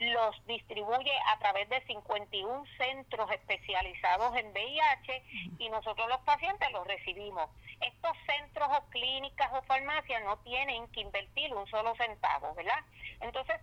los 0.01 0.47
distribuye 0.47 1.13
a 1.35 1.39
través 1.39 1.69
de 1.69 1.81
51 1.87 2.65
centros 2.77 3.31
especializados 3.33 4.37
en 4.37 4.51
VIH 4.53 5.23
y 5.59 5.69
nosotros 5.71 6.09
los 6.09 6.21
pacientes 6.21 6.71
los 6.73 6.87
recibimos. 6.87 7.51
Estos 7.81 8.17
centros 8.27 8.69
o 8.71 8.91
clínicas 8.91 9.51
o 9.53 9.63
farmacias 9.63 10.23
no 10.25 10.37
tienen 10.39 10.87
que 10.89 11.01
invertir 11.01 11.55
un 11.55 11.67
solo 11.69 11.95
centavo, 11.97 12.55
¿verdad? 12.55 12.81
Entonces, 13.21 13.57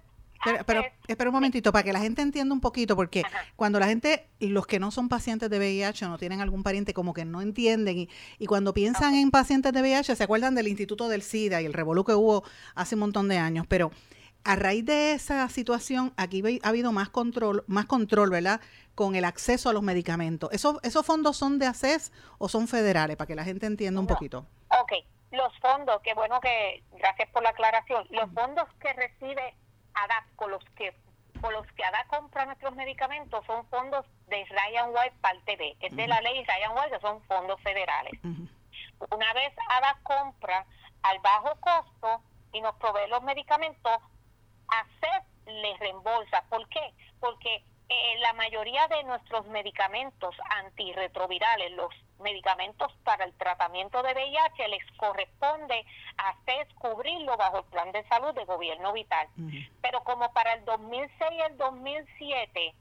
pero, 0.65 0.84
espera 1.07 1.29
un 1.29 1.34
momentito, 1.34 1.72
para 1.72 1.84
que 1.84 1.93
la 1.93 2.00
gente 2.00 2.22
entienda 2.22 2.53
un 2.53 2.62
poquito, 2.62 2.95
porque 2.95 3.24
cuando 3.55 3.79
la 3.79 3.88
gente, 3.88 4.27
los 4.39 4.67
que 4.67 4.79
no 4.79 4.91
son 4.91 5.10
pacientes 5.10 5.50
de 5.50 5.57
VIH 5.57 6.05
o 6.05 6.10
no 6.10 6.17
tienen 6.17 6.41
algún 6.41 6.63
pariente, 6.63 6.93
como 6.93 7.13
que 7.13 7.25
no 7.25 7.41
entienden, 7.41 7.98
y, 7.98 8.10
y 8.38 8.45
cuando 8.45 8.74
piensan 8.74 9.15
en 9.15 9.31
pacientes 9.31 9.74
de 9.74 9.81
VIH, 9.81 10.15
se 10.15 10.24
acuerdan 10.24 10.53
del 10.55 10.67
Instituto 10.67 11.07
del 11.07 11.24
SIDA 11.24 11.62
y 11.62 11.65
el 11.65 11.74
revolú 11.74 12.03
que 12.03 12.13
hubo 12.13 12.43
hace 12.75 12.95
un 12.95 13.01
montón 13.01 13.27
de 13.27 13.38
años, 13.38 13.65
pero 13.67 13.91
a 14.46 14.56
raíz 14.56 14.86
de 14.86 15.14
esa 15.14 15.50
situación, 15.50 16.14
aquí 16.18 16.44
ha 16.64 16.70
habido 16.70 16.92
más 16.92 17.10
control, 17.10 17.64
más 17.68 17.88
control, 17.88 18.30
¿verdad? 18.30 18.62
Con 18.94 19.16
el 19.16 19.25
acceso 19.25 19.70
a 19.70 19.74
los 19.74 19.82
medicamentos. 19.82 20.50
¿Esos, 20.54 20.78
esos 20.84 21.06
fondos 21.06 21.36
son 21.36 21.58
de 21.60 21.66
ACES 21.66 22.14
o 22.38 22.48
son 22.48 22.68
federales? 22.68 23.18
Para 23.18 23.28
que 23.28 23.36
la 23.36 23.44
gente 23.44 23.66
entienda 23.66 24.00
un 24.00 24.08
poquito. 24.08 24.46
Ok, 24.70 24.94
los 25.32 25.52
fondos, 25.60 26.00
qué 26.04 26.14
bueno 26.14 26.40
que, 26.40 26.84
gracias 26.94 27.28
por 27.32 27.44
la 27.44 27.50
aclaración, 27.50 28.08
los 28.12 28.32
fondos 28.34 28.70
que 28.80 28.94
recibe 28.94 29.56
ADAP 29.96 30.36
con 30.36 30.52
los 30.52 30.64
que 30.75 30.96
con 31.42 31.52
los 31.52 31.68
que 31.74 31.84
ADAP 31.84 32.08
compra 32.08 32.46
nuestros 32.46 32.74
medicamentos 32.75 33.46
son 33.46 33.68
fondos 33.68 34.06
de 34.28 34.46
Ryan 34.46 34.90
White 34.90 35.18
parte 35.22 35.58
B, 35.58 35.75
es 35.82 35.96
de 35.96 36.08
la 36.08 36.22
ley 36.22 36.44
Ryan 36.46 36.72
White 36.78 36.92
que 36.92 37.02
son 37.02 37.22
fondos 37.24 37.60
federales. 37.62 38.14
Una 38.24 39.34
vez 39.34 39.54
ADAP 39.70 40.04
compra 40.04 40.66
al 41.04 41.20
bajo 41.20 41.60
costo 41.60 42.22
y 42.54 42.62
nos 42.62 42.75
provee 42.78 43.10
los 43.10 43.22
medicamentos, 43.24 44.00
hacer 44.67 45.24
les 45.45 45.79
reembolsa. 45.79 46.43
¿Por 46.50 46.67
qué? 46.69 46.93
Porque 47.19 47.63
eh, 47.88 48.19
la 48.19 48.34
mayoría 48.34 48.88
de 48.88 49.03
nuestros 49.03 49.45
medicamentos 49.48 50.36
antirretrovirales, 50.50 51.72
los 51.74 51.93
medicamentos 52.19 52.91
para 53.03 53.25
el 53.25 53.34
tratamiento 53.34 54.01
de 54.01 54.13
VIH, 54.13 54.67
les 54.69 54.91
corresponde 54.98 55.86
a 56.17 56.36
CES 56.45 56.74
cubrirlo 56.75 57.38
bajo 57.38 57.60
el 57.60 57.65
plan 57.65 57.91
de 57.91 58.03
salud 58.07 58.34
de 58.34 58.45
gobierno 58.45 58.93
vital. 58.93 59.27
Pero 59.81 60.03
como 60.03 60.31
para 60.34 60.53
el 60.53 60.65
2006 60.65 61.31
y 61.31 61.41
el 61.41 61.57
2007, 61.57 62.75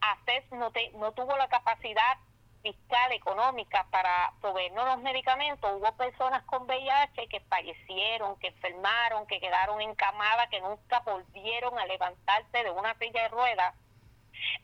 ACES 0.00 0.52
no, 0.52 0.72
no 0.98 1.12
tuvo 1.12 1.36
la 1.36 1.48
capacidad 1.48 2.18
fiscal, 2.62 3.12
económica 3.12 3.86
para 3.90 4.32
proveernos 4.40 4.84
los 4.86 4.98
medicamentos. 4.98 5.70
Hubo 5.72 5.96
personas 5.96 6.42
con 6.44 6.64
VIH 6.66 7.28
que 7.28 7.40
fallecieron, 7.40 8.38
que 8.38 8.48
enfermaron, 8.48 9.26
que 9.26 9.40
quedaron 9.40 9.80
encamadas, 9.80 10.48
que 10.48 10.60
nunca 10.60 11.00
volvieron 11.00 11.78
a 11.78 11.86
levantarse 11.86 12.64
de 12.64 12.70
una 12.70 12.94
silla 12.98 13.22
de 13.22 13.28
ruedas. 13.28 13.74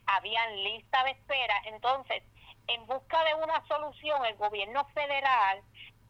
Habían 0.05 0.63
lista 0.63 1.03
de 1.03 1.11
espera. 1.11 1.55
Entonces, 1.65 2.23
en 2.67 2.85
busca 2.85 3.23
de 3.23 3.35
una 3.35 3.65
solución, 3.67 4.25
el 4.25 4.35
gobierno 4.35 4.85
federal 4.93 5.61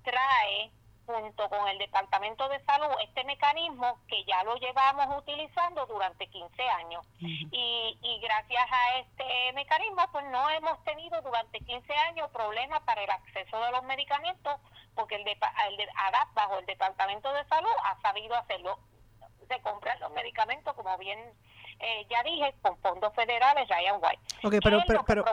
trae 0.03 0.71
junto 1.07 1.49
con 1.49 1.67
el 1.69 1.77
Departamento 1.77 2.47
de 2.49 2.59
Salud 2.65 2.93
este 3.01 3.23
mecanismo 3.23 3.97
que 4.07 4.23
ya 4.25 4.43
lo 4.43 4.55
llevamos 4.57 5.17
utilizando 5.17 5.85
durante 5.85 6.27
15 6.27 6.61
años. 6.69 7.05
y, 7.19 7.97
y 8.01 8.19
gracias 8.19 8.67
a 8.69 8.97
este 8.99 9.53
mecanismo, 9.53 10.03
pues 10.11 10.25
no 10.29 10.49
hemos 10.49 10.83
tenido 10.83 11.21
durante 11.21 11.59
15 11.59 11.93
años 12.09 12.29
problemas 12.31 12.81
para 12.81 13.03
el 13.03 13.09
acceso 13.09 13.59
de 13.59 13.71
los 13.71 13.83
medicamentos, 13.83 14.59
porque 14.95 15.15
el, 15.15 15.23
de, 15.23 15.31
el 15.31 15.77
de 15.77 15.87
ADAP 15.95 16.33
bajo 16.33 16.59
el 16.59 16.65
Departamento 16.65 17.31
de 17.33 17.45
Salud 17.45 17.75
ha 17.85 17.99
sabido 18.01 18.35
hacerlo. 18.35 18.77
se 19.47 19.61
compran 19.61 19.99
los 20.01 20.11
medicamentos, 20.11 20.75
como 20.75 20.97
bien 20.97 21.19
eh, 21.79 22.05
ya 22.09 22.23
dije, 22.23 22.53
con 22.61 22.77
fondos 22.79 23.13
federales, 23.13 23.67
Ryan 23.69 23.95
White. 24.01 24.21
Okay, 24.43 24.59
pero, 24.59 24.81
pero, 24.85 25.03
pero, 25.05 25.23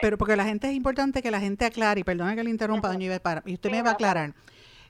pero, 0.00 0.18
porque 0.18 0.36
la 0.36 0.44
gente 0.44 0.68
es 0.68 0.74
importante 0.74 1.22
que 1.22 1.30
la 1.30 1.40
gente 1.40 1.64
aclare, 1.64 2.00
y 2.00 2.04
perdone 2.04 2.34
que 2.34 2.42
le 2.42 2.50
interrumpa, 2.50 2.88
doña 2.88 3.06
Iber, 3.06 3.22
para, 3.22 3.42
y 3.46 3.54
usted 3.54 3.70
me 3.70 3.82
va 3.82 3.90
a 3.90 3.92
aclarar. 3.94 4.32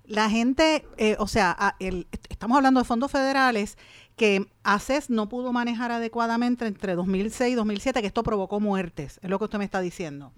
La 0.05 0.29
gente, 0.29 0.87
eh, 0.97 1.17
o 1.19 1.27
sea, 1.27 1.77
el, 1.79 2.09
estamos 2.29 2.57
hablando 2.57 2.81
de 2.81 2.85
fondos 2.85 3.11
federales 3.11 3.79
que 4.17 4.47
ACES 4.65 5.09
no 5.09 5.29
pudo 5.29 5.53
manejar 5.53 5.93
adecuadamente 5.93 6.67
entre 6.67 6.95
2006 6.95 7.53
y 7.53 7.55
2007, 7.55 8.01
que 8.01 8.07
esto 8.07 8.23
provocó 8.23 8.61
muertes, 8.61 9.19
es 9.23 9.31
lo 9.31 9.39
que 9.39 9.45
usted 9.45 9.59
me 9.59 9.65
está 9.65 9.81
diciendo. 9.81 10.33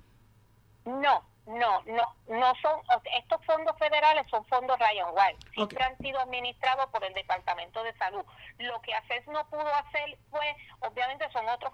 No, 0.85 1.25
no, 1.59 1.83
no, 1.87 2.03
no 2.29 2.55
son, 2.63 2.81
estos 3.19 3.45
fondos 3.45 3.77
federales 3.79 4.27
son 4.31 4.45
fondos 4.47 4.79
Ryan 4.79 5.09
White, 5.13 5.47
siempre 5.55 5.85
han 5.85 5.99
sido 5.99 6.21
administrados 6.21 6.87
por 6.91 7.05
el 7.05 7.13
Departamento 7.15 7.83
de 7.83 7.93
Salud. 7.95 8.23
Lo 8.59 8.81
que 8.83 8.95
ACES 8.95 9.27
no 9.29 9.47
pudo 9.49 9.69
hacer 9.75 10.19
fue, 10.31 10.57
obviamente 10.81 11.31
son 11.33 11.49
otros 11.49 11.73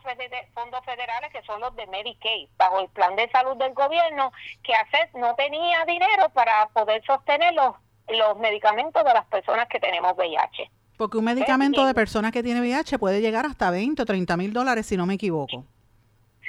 fondos 0.55 0.85
federales 0.85 1.33
que 1.33 1.43
son 1.43 1.61
los 1.61 1.75
de 1.77 1.87
Medicaid, 1.87 2.49
bajo 2.57 2.81
el 2.81 2.89
plan 2.89 3.17
de 3.17 3.31
salud 3.31 3.57
del 3.57 3.75
gobierno, 3.75 4.33
que 4.63 4.75
ACES 4.75 5.15
no 5.15 5.35
tenía 5.35 5.85
dinero 5.85 6.29
para 6.31 6.69
poder 6.69 7.05
sostener 7.05 7.55
los, 7.55 7.75
los 8.09 8.37
medicamentos 8.39 9.05
de 9.05 9.15
las 9.15 9.27
personas 9.27 9.69
que 9.69 9.81
tenemos 9.81 10.15
VIH. 10.17 10.71
Porque 10.97 11.17
un 11.17 11.25
medicamento 11.25 11.87
de 11.87 11.95
personas 11.95 12.33
que 12.33 12.43
tiene 12.43 12.61
VIH 12.61 12.99
puede 12.99 13.21
llegar 13.21 13.47
hasta 13.47 13.71
20 13.71 14.03
o 14.03 14.05
30 14.05 14.37
mil 14.37 14.53
dólares, 14.53 14.87
si 14.87 14.97
no 14.97 15.07
me 15.07 15.15
equivoco. 15.15 15.65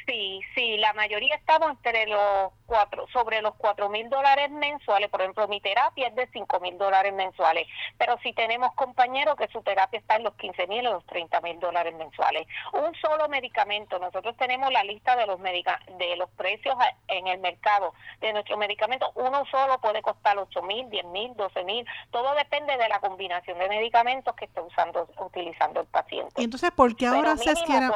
Sí, 0.07 0.41
sí, 0.55 0.77
la 0.77 0.91
mayoría 0.93 1.36
estamos 1.36 1.69
entre 1.69 2.07
los 2.07 2.51
cuatro, 2.69 3.07
sobre 3.11 3.41
los 3.41 3.55
cuatro 3.55 3.89
mil 3.89 4.07
dólares 4.09 4.51
mensuales. 4.51 5.09
Por 5.09 5.21
ejemplo, 5.21 5.47
mi 5.47 5.59
terapia 5.59 6.07
es 6.07 6.15
de 6.15 6.29
cinco 6.31 6.59
mil 6.59 6.77
dólares 6.77 7.13
mensuales. 7.13 7.67
Pero 7.97 8.17
si 8.23 8.31
tenemos 8.33 8.73
compañeros 8.75 9.35
que 9.35 9.47
su 9.47 9.61
terapia 9.63 9.99
está 9.99 10.15
en 10.15 10.23
los 10.23 10.35
15 10.35 10.67
mil 10.67 10.85
o 10.88 10.93
los 10.93 11.05
30 11.07 11.41
mil 11.41 11.59
dólares 11.59 11.95
mensuales. 11.95 12.47
Un 12.73 12.93
solo 13.01 13.27
medicamento. 13.27 13.97
Nosotros 13.99 14.38
tenemos 14.38 14.71
la 14.71 14.83
lista 14.83 15.15
de 15.15 15.25
los 15.25 15.39
medica 15.39 15.79
de 15.97 16.15
los 16.15 16.29
precios 16.31 16.75
en 17.07 17.27
el 17.27 17.39
mercado 17.39 17.93
de 18.21 18.31
nuestros 18.33 18.57
medicamentos. 18.59 19.09
Uno 19.15 19.43
solo 19.49 19.79
puede 19.79 20.01
costar 20.01 20.38
ocho 20.38 20.61
mil, 20.61 20.89
diez 20.89 21.05
mil, 21.05 21.35
doce 21.35 21.63
mil. 21.63 21.85
Todo 22.11 22.35
depende 22.35 22.77
de 22.77 22.88
la 22.88 22.99
combinación 22.99 23.57
de 23.57 23.67
medicamentos 23.67 24.35
que 24.35 24.45
esté 24.45 24.61
usando, 24.61 25.09
utilizando 25.19 25.81
el 25.81 25.88
paciente. 25.88 26.33
Y 26.38 26.43
entonces, 26.43 26.71
¿por 26.71 26.95
qué 26.95 27.07
ahora 27.07 27.35
se 27.35 27.53
quiere 27.65 27.89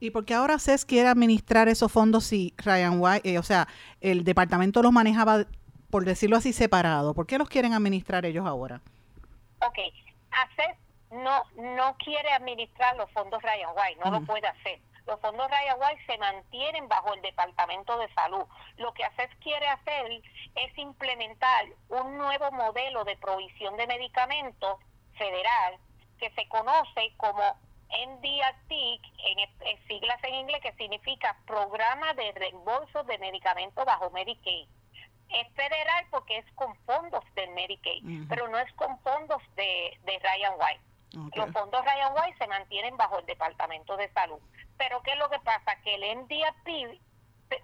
y 0.00 0.10
por 0.10 0.24
qué 0.24 0.34
ahora 0.34 0.58
CES 0.58 0.84
quiere 0.84 1.08
administrar 1.08 1.68
esos 1.68 1.90
fondos 1.90 2.24
si 2.24 2.54
Ryan 2.58 3.00
White, 3.00 3.28
eh, 3.28 3.38
o 3.38 3.42
sea, 3.42 3.66
el 4.00 4.24
departamento 4.24 4.82
los 4.82 4.92
manejaba, 4.92 5.44
por 5.90 6.04
decirlo 6.04 6.36
así, 6.36 6.52
separado? 6.52 7.14
¿Por 7.14 7.26
qué 7.26 7.38
los 7.38 7.48
quieren 7.48 7.72
administrar 7.72 8.24
ellos 8.26 8.46
ahora? 8.46 8.80
Ok, 9.60 9.78
CES 10.56 10.76
no, 11.10 11.42
no 11.56 11.96
quiere 11.96 12.30
administrar 12.32 12.96
los 12.96 13.10
fondos 13.12 13.42
Ryan 13.42 13.70
White, 13.74 14.00
no 14.04 14.10
lo 14.10 14.20
puede 14.26 14.46
hacer. 14.46 14.80
Los 15.06 15.18
fondos 15.20 15.48
Ryan 15.50 15.78
White 15.80 16.02
se 16.06 16.18
mantienen 16.18 16.86
bajo 16.86 17.14
el 17.14 17.22
Departamento 17.22 17.98
de 17.98 18.12
Salud. 18.12 18.44
Lo 18.76 18.92
que 18.92 19.04
ACES 19.04 19.30
quiere 19.40 19.66
hacer 19.66 20.22
es 20.54 20.76
implementar 20.76 21.64
un 21.88 22.18
nuevo 22.18 22.50
modelo 22.52 23.04
de 23.04 23.16
provisión 23.16 23.76
de 23.78 23.86
medicamentos 23.86 24.76
federal 25.16 25.78
que 26.18 26.30
se 26.32 26.46
conoce 26.48 27.14
como 27.16 27.58
NDRT, 27.88 28.70
en, 28.70 29.86
siglas 29.86 30.22
en 30.24 30.34
inglés, 30.34 30.60
que 30.62 30.72
significa 30.74 31.36
Programa 31.46 32.12
de 32.14 32.32
Reembolso 32.32 33.02
de 33.04 33.18
Medicamentos 33.18 33.84
bajo 33.84 34.10
Medicaid. 34.10 34.68
Es 35.30 35.48
federal 35.54 36.06
porque 36.10 36.38
es 36.38 36.46
con 36.54 36.74
fondos 36.86 37.22
del 37.34 37.50
Medicaid, 37.50 38.02
pero 38.28 38.48
no 38.48 38.58
es 38.58 38.72
con 38.74 38.98
fondos 39.00 39.42
de, 39.56 39.98
de 40.04 40.18
Ryan 40.18 40.54
White. 40.58 40.88
Los 41.34 41.52
fondos 41.52 41.84
Ryan 41.84 42.12
White 42.14 42.38
se 42.38 42.46
mantienen 42.46 42.96
bajo 42.96 43.18
el 43.18 43.26
Departamento 43.26 43.96
de 43.96 44.10
Salud. 44.12 44.40
Pero 44.76 45.02
¿qué 45.02 45.12
es 45.12 45.18
lo 45.18 45.28
que 45.28 45.38
pasa? 45.40 45.76
Que 45.82 45.94
el 45.94 46.18
NDRT 46.18 47.00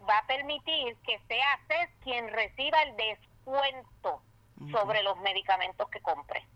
va 0.09 0.19
a 0.19 0.27
permitir 0.27 0.97
que 1.07 1.19
sea 1.29 1.61
CES 1.69 1.91
quien 2.03 2.29
reciba 2.29 2.83
el 2.83 2.97
descuento 2.97 4.23
sobre 4.71 5.03
los 5.03 5.19
medicamentos 5.19 5.89
que 5.91 6.01
compre. 6.01 6.47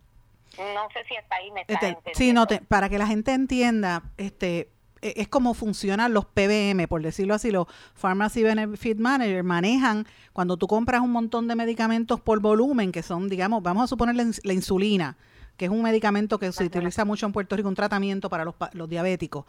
No 0.59 0.88
sé 0.93 1.05
si 1.09 1.17
hasta 1.17 1.37
ahí 1.37 1.50
me 1.53 1.61
está 1.62 1.75
este, 1.75 2.15
Sí, 2.15 2.33
no, 2.33 2.47
para 2.69 2.88
que 2.88 2.99
la 2.99 3.07
gente 3.07 3.33
entienda, 3.33 4.03
este 4.17 4.71
e, 5.03 5.15
es 5.17 5.29
como 5.29 5.55
funcionan 5.55 6.12
los 6.12 6.25
PBM, 6.27 6.88
por 6.88 7.03
decirlo 7.03 7.35
así, 7.35 7.50
los 7.50 7.67
Pharmacy 7.95 8.43
Benefit 8.43 8.99
Manager 8.99 9.43
manejan 9.45 10.07
cuando 10.33 10.57
tú 10.57 10.67
compras 10.67 11.00
un 11.00 11.12
montón 11.12 11.49
de 11.49 11.55
medicamentos 11.55 12.21
por 12.21 12.41
volumen, 12.41 12.93
que 12.93 13.03
son, 13.03 13.29
digamos, 13.29 13.62
vamos 13.62 13.85
a 13.85 13.87
suponer 13.87 14.17
la, 14.17 14.53
insulina, 14.53 15.17
que 15.57 15.67
es 15.67 15.71
un 15.71 15.83
medicamento 15.83 16.38
que 16.38 16.53
se 16.53 16.65
utiliza 16.65 17.05
mucho 17.05 17.27
en 17.27 17.33
Puerto 17.33 17.57
Rico, 17.57 17.69
un 17.69 17.75
tratamiento 17.75 18.29
para 18.29 18.45
los, 18.45 18.55
los 18.73 18.88
diabéticos. 18.88 19.45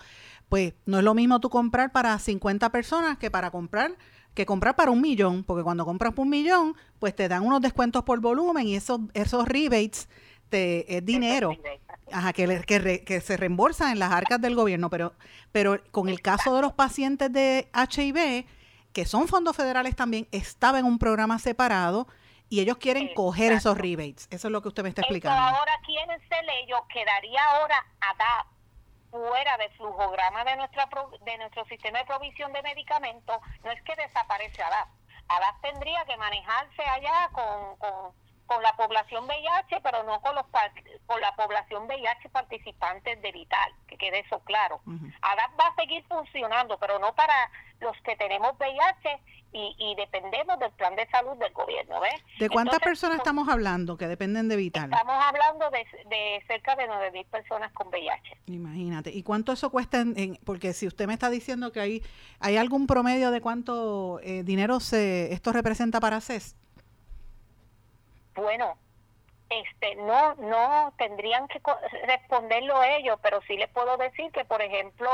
Pues 0.48 0.74
no 0.86 1.00
es 1.00 1.04
lo 1.04 1.14
mismo 1.14 1.40
tú 1.40 1.50
comprar 1.50 1.92
para 1.92 2.18
50 2.18 2.72
personas 2.72 3.18
que 3.18 3.32
para 3.32 3.52
comprar 3.52 3.96
que 4.36 4.46
comprar 4.46 4.76
para 4.76 4.92
un 4.92 5.02
millón, 5.02 5.44
porque 5.44 5.64
cuando 5.64 5.86
compras 5.86 6.14
por 6.14 6.24
un 6.24 6.30
millón, 6.30 6.76
pues 7.00 7.16
te 7.16 7.28
dan 7.28 7.44
unos 7.44 7.62
descuentos 7.62 8.04
por 8.04 8.20
volumen 8.22 8.68
y 8.68 8.76
esos, 8.76 9.02
esos 9.14 9.48
rebates 9.48 10.08
este, 10.50 10.98
es 10.98 11.06
dinero 11.06 11.56
ajá, 12.12 12.34
que, 12.34 12.62
que, 12.66 13.04
que, 13.06 13.22
se 13.22 13.38
reembolsa 13.38 13.92
en 13.92 14.00
las 14.00 14.12
arcas 14.12 14.42
del 14.42 14.56
gobierno, 14.56 14.90
pero, 14.90 15.14
pero 15.52 15.80
con 15.92 16.10
el 16.10 16.22
caso 16.22 16.56
de 16.56 16.64
los 16.64 16.74
pacientes 16.74 17.32
de 17.32 17.70
HIV, 17.76 18.48
que 18.92 19.06
son 19.06 19.28
fondos 19.28 19.56
federales 19.56 19.96
también, 19.96 20.28
estaba 20.32 20.80
en 20.80 20.86
un 20.86 20.98
programa 20.98 21.38
separado 21.38 22.08
y 22.50 22.62
ellos 22.62 22.78
quieren 22.78 23.14
coger 23.14 23.52
esos 23.52 23.78
rebates. 23.78 24.28
Eso 24.32 24.48
es 24.48 24.52
lo 24.52 24.64
que 24.64 24.70
usted 24.70 24.82
me 24.82 24.90
está 24.90 25.02
explicando. 25.02 25.40
ahora 25.40 25.74
quieren 25.86 26.20
ser 26.28 26.44
ellos, 26.64 26.80
quedaría 26.92 27.44
ahora 27.44 27.86
ADAP 28.02 28.48
fuera 29.12 29.58
del 29.58 29.72
flujograma 29.74 30.44
de 30.46 30.56
nuestra 30.56 30.90
de 31.26 31.38
nuestro 31.38 31.66
sistema 31.66 32.00
de 32.00 32.06
provisión 32.06 32.52
de 32.54 32.64
medicamentos. 32.64 33.38
No 33.64 33.70
es 33.70 33.82
que 33.84 33.96
desaparece 33.96 34.64
ADAP. 34.64 34.90
ADAP 35.28 35.62
tendría 35.62 36.04
que 36.06 36.18
manejarse 36.18 36.82
allá 36.82 37.30
con, 37.34 37.76
con 37.78 38.29
con 38.50 38.64
la 38.64 38.76
población 38.76 39.26
VIH, 39.26 39.80
pero 39.84 40.02
no 40.04 40.20
con 40.22 40.34
los 40.34 40.46
con 41.06 41.22
la 41.22 41.36
población 41.36 41.86
VIH 41.86 42.30
participantes 42.30 43.22
de 43.22 43.32
Vital, 43.32 43.72
que 43.88 43.96
quede 43.96 44.20
eso 44.20 44.40
claro. 44.40 44.82
ahora 45.22 45.52
va 45.60 45.68
a 45.68 45.76
seguir 45.76 46.04
funcionando, 46.06 46.80
pero 46.80 46.98
no 46.98 47.14
para 47.14 47.52
los 47.80 47.96
que 48.02 48.16
tenemos 48.16 48.54
VIH 48.60 49.22
y, 49.52 49.96
dependemos 49.98 50.60
del 50.60 50.72
plan 50.72 50.96
de 50.96 51.08
salud 51.10 51.36
del 51.38 51.52
gobierno, 51.54 52.00
¿ves? 52.00 52.14
¿De 52.40 52.50
cuántas 52.50 52.80
personas 52.80 53.18
pues, 53.18 53.28
estamos 53.28 53.50
hablando 53.50 53.98
que 53.98 54.08
dependen 54.08 54.48
de 54.48 54.56
Vital? 54.56 54.92
Estamos 54.92 55.24
hablando 55.24 55.70
de, 55.72 56.44
cerca 56.48 56.76
de 56.76 56.88
9.000 56.88 57.26
personas 57.26 57.72
con 57.74 57.88
VIH. 57.88 58.38
Imagínate. 58.48 59.12
¿Y 59.12 59.24
cuánto 59.24 59.52
eso 59.52 59.72
cuesta? 59.72 60.02
En, 60.02 60.38
porque 60.46 60.74
si 60.74 60.86
usted 60.88 61.08
me 61.08 61.14
está 61.14 61.30
diciendo 61.32 61.72
que 61.72 61.80
hay, 61.80 62.04
hay 62.40 62.58
algún 62.58 62.86
promedio 62.86 63.32
de 63.32 63.42
cuánto 63.42 64.20
eh, 64.22 64.44
dinero 64.44 64.80
se 64.80 65.34
esto 65.34 65.52
representa 65.52 66.00
para 66.00 66.22
CES. 66.22 66.56
Bueno, 68.40 68.78
este 69.50 69.96
no 69.96 70.36
no 70.36 70.94
tendrían 70.98 71.48
que 71.48 71.62
responderlo 72.06 72.84
ellos, 72.84 73.20
pero 73.22 73.42
sí 73.48 73.58
les 73.58 73.70
puedo 73.70 73.98
decir 73.98 74.32
que 74.32 74.46
por 74.46 74.62
ejemplo 74.62 75.10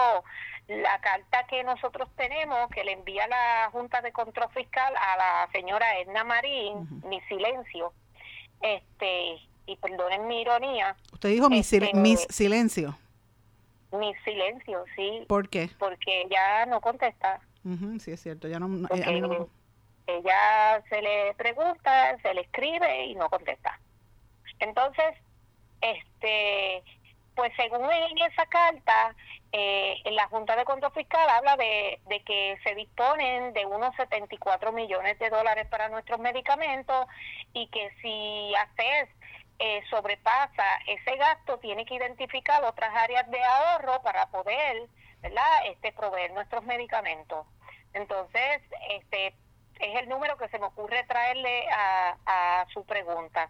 la 0.67 0.99
carta 0.99 1.45
que 1.47 1.63
nosotros 1.63 2.09
tenemos 2.15 2.69
que 2.71 2.83
le 2.83 2.93
envía 2.93 3.27
la 3.27 3.69
Junta 3.71 4.01
de 4.01 4.11
Control 4.11 4.49
Fiscal 4.51 4.93
a 4.95 5.17
la 5.17 5.49
señora 5.51 5.99
Edna 5.99 6.23
Marín, 6.23 7.01
mi 7.07 7.21
silencio, 7.21 7.93
este 8.61 9.39
y 9.67 9.75
perdonen 9.77 10.27
mi 10.27 10.41
ironía. 10.41 10.95
Usted 11.13 11.29
dijo 11.29 11.49
mi, 11.49 11.59
este, 11.59 11.91
silencio. 12.29 12.97
Mi 13.91 14.13
silencio, 14.23 14.83
sí. 14.95 15.25
¿Por 15.27 15.49
qué? 15.49 15.69
Porque 15.79 16.27
ya 16.29 16.65
no 16.65 16.81
contesta. 16.81 17.39
sí, 17.99 18.11
es 18.11 18.21
cierto, 18.21 18.47
ya 18.47 18.59
no, 18.59 18.67
no 18.67 18.87
ella 20.07 20.83
se 20.89 21.01
le 21.01 21.33
pregunta, 21.35 22.17
se 22.21 22.33
le 22.33 22.41
escribe 22.41 23.05
y 23.05 23.15
no 23.15 23.29
contesta. 23.29 23.79
Entonces, 24.59 25.15
este, 25.81 26.83
pues 27.35 27.51
según 27.55 27.91
en 27.91 28.17
esa 28.19 28.45
carta, 28.45 29.15
eh, 29.51 30.01
la 30.11 30.27
Junta 30.27 30.55
de 30.55 30.65
Control 30.65 30.93
Fiscal 30.93 31.29
habla 31.29 31.57
de, 31.57 31.99
de, 32.07 32.21
que 32.23 32.57
se 32.63 32.75
disponen 32.75 33.53
de 33.53 33.65
unos 33.65 33.95
74 33.95 34.71
millones 34.71 35.19
de 35.19 35.29
dólares 35.29 35.67
para 35.67 35.89
nuestros 35.89 36.19
medicamentos 36.19 37.07
y 37.53 37.67
que 37.67 37.91
si 38.01 38.53
ACES 38.55 39.09
eh, 39.59 39.81
sobrepasa 39.89 40.65
ese 40.87 41.15
gasto, 41.17 41.57
tiene 41.59 41.85
que 41.85 41.95
identificar 41.95 42.63
otras 42.63 42.93
áreas 42.95 43.29
de 43.29 43.41
ahorro 43.43 44.01
para 44.01 44.25
poder, 44.27 44.87
¿verdad?, 45.21 45.65
este, 45.67 45.93
proveer 45.93 46.33
nuestros 46.33 46.63
medicamentos. 46.65 47.45
Entonces, 47.93 48.61
este, 48.89 49.33
es 49.79 49.95
el 50.01 50.09
número 50.09 50.37
que 50.37 50.47
se 50.49 50.59
me 50.59 50.65
ocurre 50.65 51.03
traerle 51.03 51.65
a, 52.25 52.65
su 52.73 52.83
pregunta. 52.85 53.49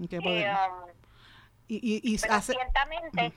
Eh, 0.00 0.18
um, 0.18 0.88
y, 1.68 2.00
y, 2.02 2.18
ciertamente... 2.18 3.32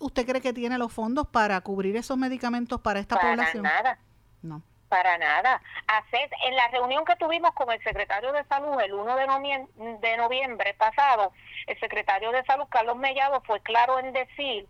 ¿usted 0.00 0.26
cree 0.26 0.40
que 0.40 0.52
tiene 0.52 0.78
los 0.78 0.92
fondos 0.92 1.26
para 1.26 1.60
cubrir 1.60 1.96
esos 1.96 2.16
medicamentos 2.16 2.80
para 2.80 3.00
esta 3.00 3.18
población? 3.18 3.62
Nada. 3.64 3.98
No. 4.42 4.62
Para 4.88 5.18
nada. 5.18 5.60
Hacer, 5.86 6.30
en 6.46 6.56
la 6.56 6.68
reunión 6.68 7.04
que 7.04 7.16
tuvimos 7.16 7.52
con 7.52 7.70
el 7.70 7.82
secretario 7.82 8.32
de 8.32 8.44
Salud 8.44 8.80
el 8.80 8.94
1 8.94 9.16
de 9.16 9.26
noviembre, 9.26 9.98
de 10.00 10.16
noviembre 10.16 10.74
pasado, 10.74 11.32
el 11.66 11.78
secretario 11.80 12.30
de 12.32 12.44
Salud, 12.44 12.66
Carlos 12.70 12.96
Mellado, 12.96 13.42
fue 13.42 13.60
claro 13.60 13.98
en 13.98 14.12
decir 14.12 14.66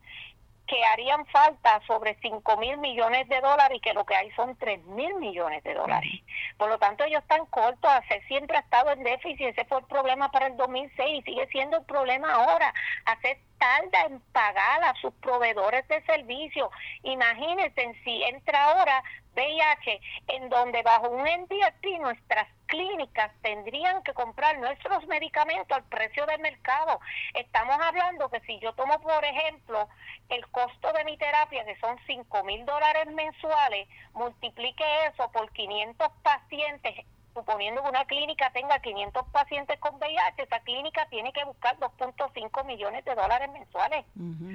que 0.69 0.85
harían 0.85 1.27
falta 1.27 1.81
sobre 1.87 2.17
5 2.21 2.57
mil 2.59 2.79
millones 2.79 3.29
de 3.29 3.41
dólares 3.41 3.79
y 3.79 3.81
que 3.81 3.95
lo 3.95 4.05
que 4.05 4.15
hay 4.15 4.31
son 4.33 4.55
3 4.57 4.85
mil 4.85 5.15
millones 5.17 5.65
de 5.65 5.75
dólares. 5.75 6.13
Por 6.57 6.69
lo 6.69 6.79
tanto, 6.79 7.05
ellos 7.05 7.23
están 7.23 7.47
cortos. 7.47 7.91
Hacer 7.91 8.23
siempre 8.29 8.57
ha 8.57 8.61
estado 8.61 8.93
en 8.93 9.03
déficit. 9.03 9.49
Ese 9.49 9.65
fue 9.65 9.79
el 9.81 9.87
problema 9.87 10.31
para 10.31 10.47
el 10.47 10.57
2006 10.57 11.21
y 11.21 11.23
sigue 11.23 11.47
siendo 11.49 11.79
el 11.79 11.85
problema 11.85 12.33
ahora. 12.33 12.73
Hacer 13.07 13.39
tarda 13.59 14.07
en 14.07 14.21
pagar 14.33 14.85
a 14.85 14.95
sus 15.01 15.13
proveedores 15.15 15.87
de 15.89 16.03
servicio. 16.03 16.71
Imagínense 17.03 17.95
si 18.05 18.23
entra 18.25 18.65
ahora 18.65 19.03
VIH, 19.35 20.01
en 20.29 20.49
donde 20.49 20.83
bajo 20.83 21.11
un 21.11 21.23
NDRP 21.23 22.01
nuestras 22.01 22.49
clínicas 22.67 23.31
tendrían 23.41 24.03
que 24.03 24.13
comprar 24.13 24.59
nuestros 24.59 25.07
medicamentos 25.07 25.77
al 25.77 25.85
precio 25.85 26.27
del 26.27 26.41
mercado. 26.41 27.01
Estamos 27.35 27.77
hablando 27.81 28.29
que 28.31 28.41
si 28.41 28.59
yo 28.59 28.73
tomo, 28.75 29.01
por 29.01 29.25
ejemplo, 29.25 29.89
el 30.29 30.47
costo 30.49 30.93
de 30.93 31.05
mi 31.05 31.17
terapia, 31.17 31.65
que 31.65 31.79
son 31.79 31.97
5 32.07 32.45
mil 32.45 32.65
dólares 32.67 33.07
mensuales, 33.07 33.89
multiplique 34.13 34.85
eso 35.07 35.31
por 35.33 35.51
500 35.53 36.09
pacientes 36.23 37.07
suponiendo 37.39 37.83
que 37.83 37.89
una 37.89 38.05
clínica 38.05 38.51
tenga 38.51 38.81
500 38.81 39.29
pacientes 39.29 39.79
con 39.79 39.95
VIH, 39.97 40.43
esa 40.43 40.61
clínica 40.61 41.07
tiene 41.09 41.33
que 41.33 41.45
buscar 41.45 41.79
2.5 41.79 42.65
millones 42.65 43.05
de 43.05 43.15
dólares 43.15 43.49
mensuales 43.53 44.05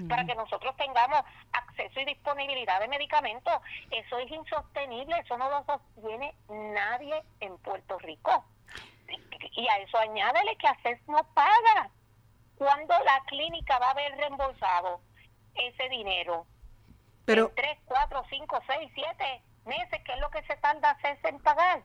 para 0.10 0.26
que 0.26 0.36
nosotros 0.36 0.76
tengamos 0.76 1.22
acceso 1.54 2.00
y 2.02 2.06
disponibilidad 2.06 2.82
de 2.82 2.90
medicamentos. 2.90 3.54
Eso 3.90 4.18
es 4.18 4.30
insostenible, 4.32 5.18
eso 5.20 5.38
no 5.38 5.50
lo 5.50 5.64
sostiene 5.64 6.36
nadie 6.50 7.24
en 7.40 7.58
Puerto 7.60 7.98
Rico. 8.00 8.44
Y 9.56 9.68
a 9.68 9.78
eso 9.78 9.98
añádele 9.98 10.58
que 10.58 10.68
ACES 10.68 11.08
no 11.08 11.24
paga. 11.34 11.90
cuando 12.56 12.94
la 13.04 13.24
clínica 13.28 13.80
va 13.80 13.88
a 13.88 13.92
haber 13.92 14.16
reembolsado 14.18 15.02
ese 15.56 15.90
dinero? 15.90 16.46
Pero, 17.26 17.48
en 17.50 17.56
3, 17.56 17.80
4, 17.86 18.24
5, 18.30 18.60
6, 18.68 18.92
7 18.94 19.42
meses, 19.66 20.04
que 20.04 20.14
es 20.14 20.20
lo 20.20 20.30
que 20.30 20.44
se 20.44 20.56
tarda 20.58 20.92
ACES 20.92 21.24
en 21.26 21.40
pagar 21.40 21.84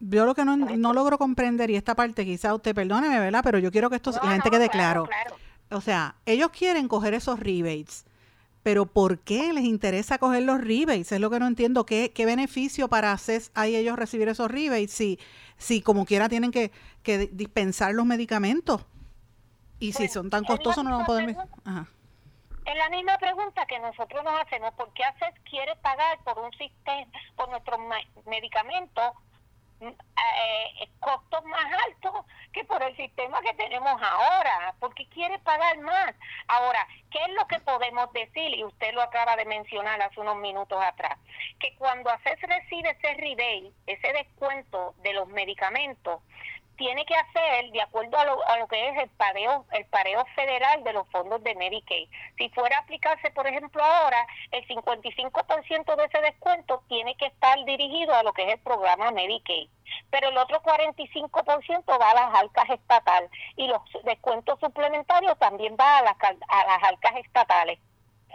yo 0.00 0.26
lo 0.26 0.34
que 0.34 0.44
no, 0.44 0.56
no, 0.56 0.92
logro 0.92 1.18
comprender, 1.18 1.70
y 1.70 1.76
esta 1.76 1.94
parte 1.94 2.24
quizá 2.24 2.54
usted 2.54 2.74
perdóneme, 2.74 3.18
¿verdad? 3.18 3.40
Pero 3.42 3.58
yo 3.58 3.70
quiero 3.70 3.90
que 3.90 3.96
esto 3.96 4.12
la 4.12 4.32
gente 4.32 4.50
quede 4.50 4.68
claro. 4.68 5.08
O 5.70 5.80
sea, 5.80 6.16
ellos 6.26 6.50
quieren 6.50 6.86
coger 6.88 7.14
esos 7.14 7.40
rebates, 7.40 8.04
pero 8.62 8.86
¿por 8.86 9.18
qué 9.18 9.52
les 9.52 9.64
interesa 9.64 10.18
coger 10.18 10.42
los 10.42 10.60
rebates? 10.60 11.12
Es 11.12 11.20
lo 11.20 11.30
que 11.30 11.38
no 11.40 11.46
entiendo. 11.46 11.86
¿Qué, 11.86 12.12
qué 12.12 12.26
beneficio 12.26 12.88
para 12.88 13.12
hacer 13.12 13.42
ahí 13.54 13.74
ellos 13.74 13.96
recibir 13.96 14.28
esos 14.28 14.50
rebates 14.50 14.92
si, 14.92 15.18
si 15.56 15.80
como 15.80 16.04
quiera 16.04 16.28
tienen 16.28 16.50
que, 16.50 16.72
que 17.02 17.28
dispensar 17.32 17.94
los 17.94 18.06
medicamentos? 18.06 18.84
Y 19.78 19.92
si 19.92 20.08
son 20.08 20.30
tan 20.30 20.44
costosos 20.44 20.84
no 20.84 20.98
lo 20.98 21.04
pueden... 21.04 21.36
Ajá. 21.64 21.86
Es 22.64 22.76
la 22.76 22.90
misma 22.90 23.16
pregunta 23.18 23.64
que 23.66 23.78
nosotros 23.78 24.24
nos 24.24 24.40
hacemos, 24.40 24.74
¿por 24.74 24.92
qué 24.92 25.04
ACES 25.04 25.40
quiere 25.48 25.76
pagar 25.76 26.18
por 26.24 26.36
un 26.40 26.50
sistema, 26.50 27.06
por 27.36 27.48
nuestros 27.48 27.78
medicamentos 28.26 29.12
eh, 29.80 30.88
costos 31.00 31.44
más 31.44 31.66
altos 31.86 32.24
que 32.52 32.64
por 32.64 32.82
el 32.82 32.96
sistema 32.96 33.40
que 33.42 33.54
tenemos 33.54 34.00
ahora, 34.02 34.74
porque 34.80 35.08
quiere 35.08 35.38
pagar 35.40 35.78
más. 35.78 36.14
Ahora, 36.48 36.86
¿qué 37.10 37.18
es 37.18 37.34
lo 37.34 37.46
que 37.46 37.60
podemos 37.60 38.12
decir? 38.12 38.54
Y 38.54 38.64
usted 38.64 38.92
lo 38.94 39.02
acaba 39.02 39.36
de 39.36 39.44
mencionar 39.44 40.00
hace 40.02 40.20
unos 40.20 40.36
minutos 40.36 40.82
atrás, 40.82 41.18
que 41.60 41.76
cuando 41.76 42.10
ACES 42.10 42.40
recibe 42.42 42.90
ese 42.90 43.14
rebate, 43.14 43.72
ese 43.86 44.12
descuento 44.12 44.94
de 45.02 45.12
los 45.12 45.28
medicamentos, 45.28 46.22
tiene 46.76 47.04
que 47.04 47.14
hacer 47.14 47.70
de 47.72 47.82
acuerdo 47.82 48.16
a 48.18 48.24
lo, 48.24 48.46
a 48.46 48.58
lo 48.58 48.68
que 48.68 48.88
es 48.88 48.98
el 48.98 49.08
pareo, 49.10 49.64
el 49.72 49.84
pareo 49.86 50.24
federal 50.34 50.84
de 50.84 50.92
los 50.92 51.08
fondos 51.08 51.42
de 51.42 51.54
Medicaid. 51.54 52.08
Si 52.38 52.48
fuera 52.50 52.76
a 52.76 52.80
aplicarse, 52.80 53.30
por 53.30 53.46
ejemplo, 53.46 53.82
ahora, 53.82 54.26
el 54.52 54.66
55% 54.66 55.96
de 55.96 56.04
ese 56.04 56.20
descuento 56.20 56.82
tiene 56.88 57.16
que 57.16 57.26
estar 57.26 57.64
dirigido 57.64 58.14
a 58.14 58.22
lo 58.22 58.32
que 58.32 58.44
es 58.44 58.54
el 58.54 58.60
programa 58.60 59.10
Medicaid. 59.10 59.68
Pero 60.10 60.28
el 60.28 60.38
otro 60.38 60.62
45% 60.62 62.00
va 62.00 62.10
a 62.10 62.14
las 62.14 62.34
arcas 62.34 62.70
estatales 62.70 63.30
y 63.56 63.68
los 63.68 63.80
descuentos 64.04 64.58
suplementarios 64.60 65.38
también 65.38 65.76
va 65.78 65.98
a 65.98 66.02
las, 66.02 66.16
a 66.20 66.66
las 66.66 66.82
arcas 66.82 67.16
estatales. 67.16 67.78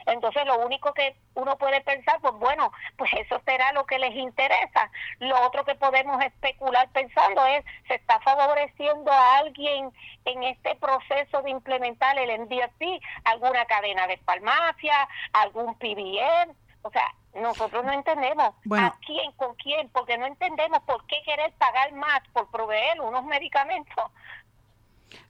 Entonces 0.06 0.46
lo 0.46 0.60
único 0.66 0.94
que 0.94 1.16
uno 1.36 1.58
puede 1.58 1.82
pensar, 1.82 2.20
pues 2.22 2.34
bueno, 2.36 2.72
pues 2.98 3.12
eso 3.14 3.42
será 3.46 3.72
lo 3.74 3.86
que 3.86 4.00
les 4.00 4.16
interesa. 4.16 4.92
Lo 5.20 5.40
otro 5.46 5.64
que 5.66 5.76
podemos 5.76 6.24
especular 6.24 6.90
pensando 6.92 7.46
es, 7.46 7.64
¿se 7.88 7.96
está 7.96 8.20
favoreciendo 8.20 9.12
a 9.12 9.38
alguien 9.38 9.92
en 10.26 10.44
este 10.44 10.76
proceso 10.76 11.42
de 11.42 11.52
implementar 11.52 12.18
el 12.18 12.42
NDFP? 12.42 13.02
¿Alguna 13.24 13.66
cadena 13.66 14.08
de 14.08 14.18
farmacia? 14.18 15.08
¿Algún 15.34 15.76
PBM? 15.76 16.56
O 16.84 16.90
sea, 16.90 17.14
nosotros 17.36 17.84
no 17.86 17.92
entendemos 17.92 18.54
a 18.72 18.96
quién, 19.06 19.32
con 19.34 19.56
quién, 19.56 19.88
porque 19.90 20.18
no 20.18 20.26
entendemos 20.26 20.82
por 20.82 21.06
qué 21.06 21.22
querer 21.24 21.54
pagar 21.54 21.94
más 21.94 22.22
por 22.34 22.50
proveer 22.50 23.00
unos 23.00 23.24
medicamentos 23.26 24.12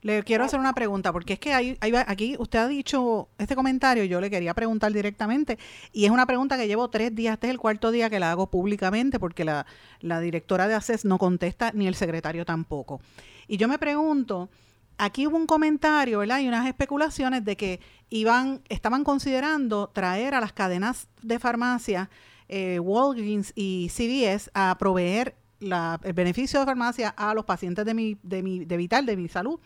le 0.00 0.22
quiero 0.22 0.44
hacer 0.44 0.58
una 0.58 0.72
pregunta, 0.72 1.12
porque 1.12 1.34
es 1.34 1.38
que 1.38 1.52
hay, 1.52 1.78
aquí 1.80 2.36
usted 2.38 2.58
ha 2.58 2.68
dicho 2.68 3.28
este 3.38 3.54
comentario, 3.54 4.04
yo 4.04 4.20
le 4.20 4.30
quería 4.30 4.54
preguntar 4.54 4.92
directamente, 4.92 5.58
y 5.92 6.04
es 6.04 6.10
una 6.10 6.26
pregunta 6.26 6.56
que 6.56 6.66
llevo 6.66 6.88
tres 6.90 7.14
días, 7.14 7.34
este 7.34 7.48
es 7.48 7.52
el 7.52 7.58
cuarto 7.58 7.90
día 7.90 8.10
que 8.10 8.20
la 8.20 8.30
hago 8.30 8.50
públicamente, 8.50 9.18
porque 9.18 9.44
la, 9.44 9.66
la 10.00 10.20
directora 10.20 10.68
de 10.68 10.74
ACES 10.74 11.04
no 11.04 11.18
contesta, 11.18 11.72
ni 11.72 11.86
el 11.86 11.94
secretario 11.94 12.44
tampoco. 12.44 13.00
Y 13.48 13.56
yo 13.56 13.68
me 13.68 13.78
pregunto, 13.78 14.50
aquí 14.98 15.26
hubo 15.26 15.36
un 15.36 15.46
comentario, 15.46 16.20
¿verdad? 16.20 16.40
Y 16.40 16.48
unas 16.48 16.66
especulaciones 16.66 17.44
de 17.44 17.56
que 17.56 17.80
iban, 18.08 18.62
estaban 18.68 19.04
considerando 19.04 19.88
traer 19.88 20.34
a 20.34 20.40
las 20.40 20.52
cadenas 20.52 21.08
de 21.22 21.38
farmacia 21.38 22.10
eh, 22.48 22.78
Walgreens 22.78 23.52
y 23.54 23.88
CVS 23.88 24.50
a 24.54 24.76
proveer 24.78 25.36
el 25.62 26.12
beneficio 26.12 26.60
de 26.60 26.66
farmacia 26.66 27.10
a 27.10 27.34
los 27.34 27.44
pacientes 27.44 27.84
de 27.84 27.94
mi, 27.94 28.18
de 28.22 28.42
mi, 28.42 28.64
de 28.64 28.76
vital, 28.76 29.06
de 29.06 29.16
mi 29.16 29.28
salud, 29.28 29.60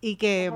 y 0.00 0.16
que 0.16 0.52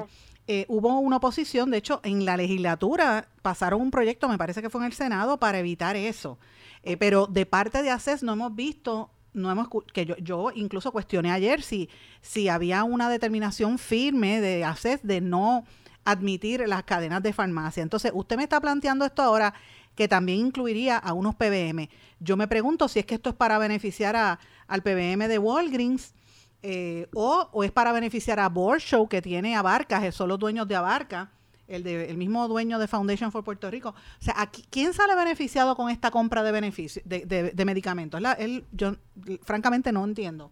eh, 0.46 0.66
hubo 0.68 0.98
una 0.98 1.18
oposición, 1.18 1.70
de 1.70 1.78
hecho, 1.78 2.00
en 2.02 2.24
la 2.24 2.36
legislatura 2.36 3.28
pasaron 3.42 3.80
un 3.80 3.90
proyecto, 3.90 4.28
me 4.28 4.38
parece 4.38 4.62
que 4.62 4.70
fue 4.70 4.80
en 4.80 4.86
el 4.86 4.92
Senado, 4.92 5.38
para 5.38 5.58
evitar 5.58 5.96
eso. 5.96 6.38
Eh, 6.82 6.96
pero 6.96 7.26
de 7.26 7.46
parte 7.46 7.82
de 7.82 7.90
ACES 7.90 8.22
no 8.22 8.32
hemos 8.32 8.54
visto 8.54 9.10
no 9.32 9.50
hemos 9.50 9.68
que 9.92 10.06
yo, 10.06 10.16
yo 10.16 10.50
incluso 10.54 10.90
cuestioné 10.90 11.30
ayer 11.30 11.62
si, 11.62 11.88
si 12.20 12.48
había 12.48 12.82
una 12.82 13.08
determinación 13.08 13.78
firme 13.78 14.40
de 14.40 14.64
ACES 14.64 15.00
de 15.04 15.20
no 15.20 15.64
admitir 16.04 16.66
las 16.66 16.82
cadenas 16.84 17.22
de 17.22 17.32
farmacia. 17.32 17.82
Entonces, 17.82 18.10
usted 18.14 18.36
me 18.36 18.44
está 18.44 18.60
planteando 18.60 19.04
esto 19.04 19.22
ahora 19.22 19.54
que 20.00 20.08
también 20.08 20.38
incluiría 20.46 20.96
a 20.96 21.12
unos 21.12 21.34
PBM. 21.34 21.90
Yo 22.20 22.34
me 22.38 22.48
pregunto 22.48 22.88
si 22.88 23.00
es 23.00 23.04
que 23.04 23.16
esto 23.16 23.28
es 23.28 23.36
para 23.36 23.58
beneficiar 23.58 24.16
a, 24.16 24.38
al 24.66 24.80
PBM 24.80 25.28
de 25.28 25.36
Walgreens 25.36 26.14
eh, 26.62 27.06
o, 27.14 27.50
es 27.62 27.70
para 27.70 27.92
beneficiar 27.92 28.40
a 28.40 28.48
Borshow 28.48 29.06
que 29.10 29.20
tiene 29.20 29.56
Abarca, 29.56 30.10
son 30.10 30.30
los 30.30 30.38
dueños 30.38 30.66
de 30.66 30.74
Abarca, 30.74 31.32
el, 31.68 31.82
de, 31.82 32.08
el 32.08 32.16
mismo 32.16 32.48
dueño 32.48 32.78
de 32.78 32.88
Foundation 32.88 33.30
for 33.30 33.44
Puerto 33.44 33.70
Rico. 33.70 33.90
O 33.90 34.22
sea, 34.24 34.32
aquí, 34.38 34.64
¿quién 34.70 34.94
sale 34.94 35.14
beneficiado 35.14 35.76
con 35.76 35.90
esta 35.90 36.10
compra 36.10 36.42
de 36.42 36.52
beneficios, 36.52 37.04
de, 37.06 37.26
de, 37.26 37.64
medicamentos? 37.66 38.22
La, 38.22 38.38
yo 38.72 38.96
francamente 39.42 39.92
no 39.92 40.02
entiendo. 40.02 40.50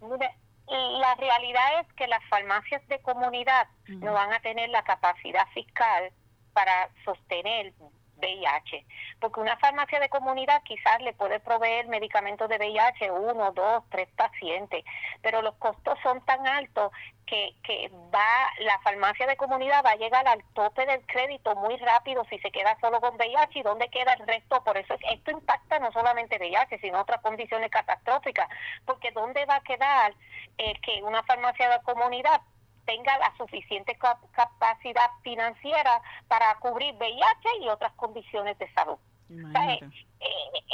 La 0.00 1.14
realidad 1.14 1.82
es 1.82 1.86
que 1.94 2.08
las 2.08 2.24
farmacias 2.28 2.84
de 2.88 3.00
comunidad 3.02 3.68
no 3.86 4.12
van 4.12 4.32
a 4.32 4.40
tener 4.40 4.68
la 4.70 4.82
capacidad 4.82 5.46
fiscal 5.54 6.10
para 6.52 6.90
sostener 7.04 7.72
VIH, 8.18 8.84
porque 9.20 9.40
una 9.40 9.56
farmacia 9.56 10.00
de 10.00 10.08
comunidad 10.08 10.62
quizás 10.62 11.00
le 11.02 11.12
puede 11.12 11.40
proveer 11.40 11.86
medicamentos 11.88 12.48
de 12.48 12.58
VIH 12.58 13.10
uno, 13.10 13.52
dos, 13.52 13.84
tres 13.90 14.08
pacientes, 14.16 14.84
pero 15.22 15.42
los 15.42 15.54
costos 15.56 15.98
son 16.02 16.24
tan 16.24 16.46
altos 16.46 16.92
que, 17.26 17.54
que 17.62 17.90
va 18.14 18.48
la 18.60 18.78
farmacia 18.80 19.26
de 19.26 19.36
comunidad 19.36 19.84
va 19.84 19.90
a 19.90 19.96
llegar 19.96 20.26
al 20.26 20.42
tope 20.54 20.86
del 20.86 21.04
crédito 21.06 21.54
muy 21.56 21.76
rápido 21.76 22.24
si 22.30 22.38
se 22.38 22.50
queda 22.50 22.76
solo 22.80 23.00
con 23.00 23.16
VIH 23.16 23.58
y 23.58 23.62
dónde 23.62 23.88
queda 23.88 24.14
el 24.14 24.26
resto. 24.26 24.62
Por 24.64 24.76
eso 24.76 24.94
esto 25.10 25.30
impacta 25.30 25.78
no 25.78 25.92
solamente 25.92 26.38
VIH, 26.38 26.78
sino 26.78 27.00
otras 27.00 27.20
condiciones 27.20 27.70
catastróficas, 27.70 28.48
porque 28.86 29.10
dónde 29.10 29.44
va 29.44 29.56
a 29.56 29.62
quedar 29.62 30.14
eh, 30.56 30.74
que 30.80 31.02
una 31.02 31.22
farmacia 31.22 31.68
de 31.68 31.82
comunidad 31.82 32.40
tenga 32.88 33.18
la 33.18 33.36
suficiente 33.36 33.98
capacidad 34.32 35.10
financiera 35.22 36.00
para 36.26 36.54
cubrir 36.54 36.94
VIH 36.94 37.48
y 37.60 37.68
otras 37.68 37.92
condiciones 37.92 38.58
de 38.58 38.72
salud. 38.72 38.96
Eh, 39.30 39.80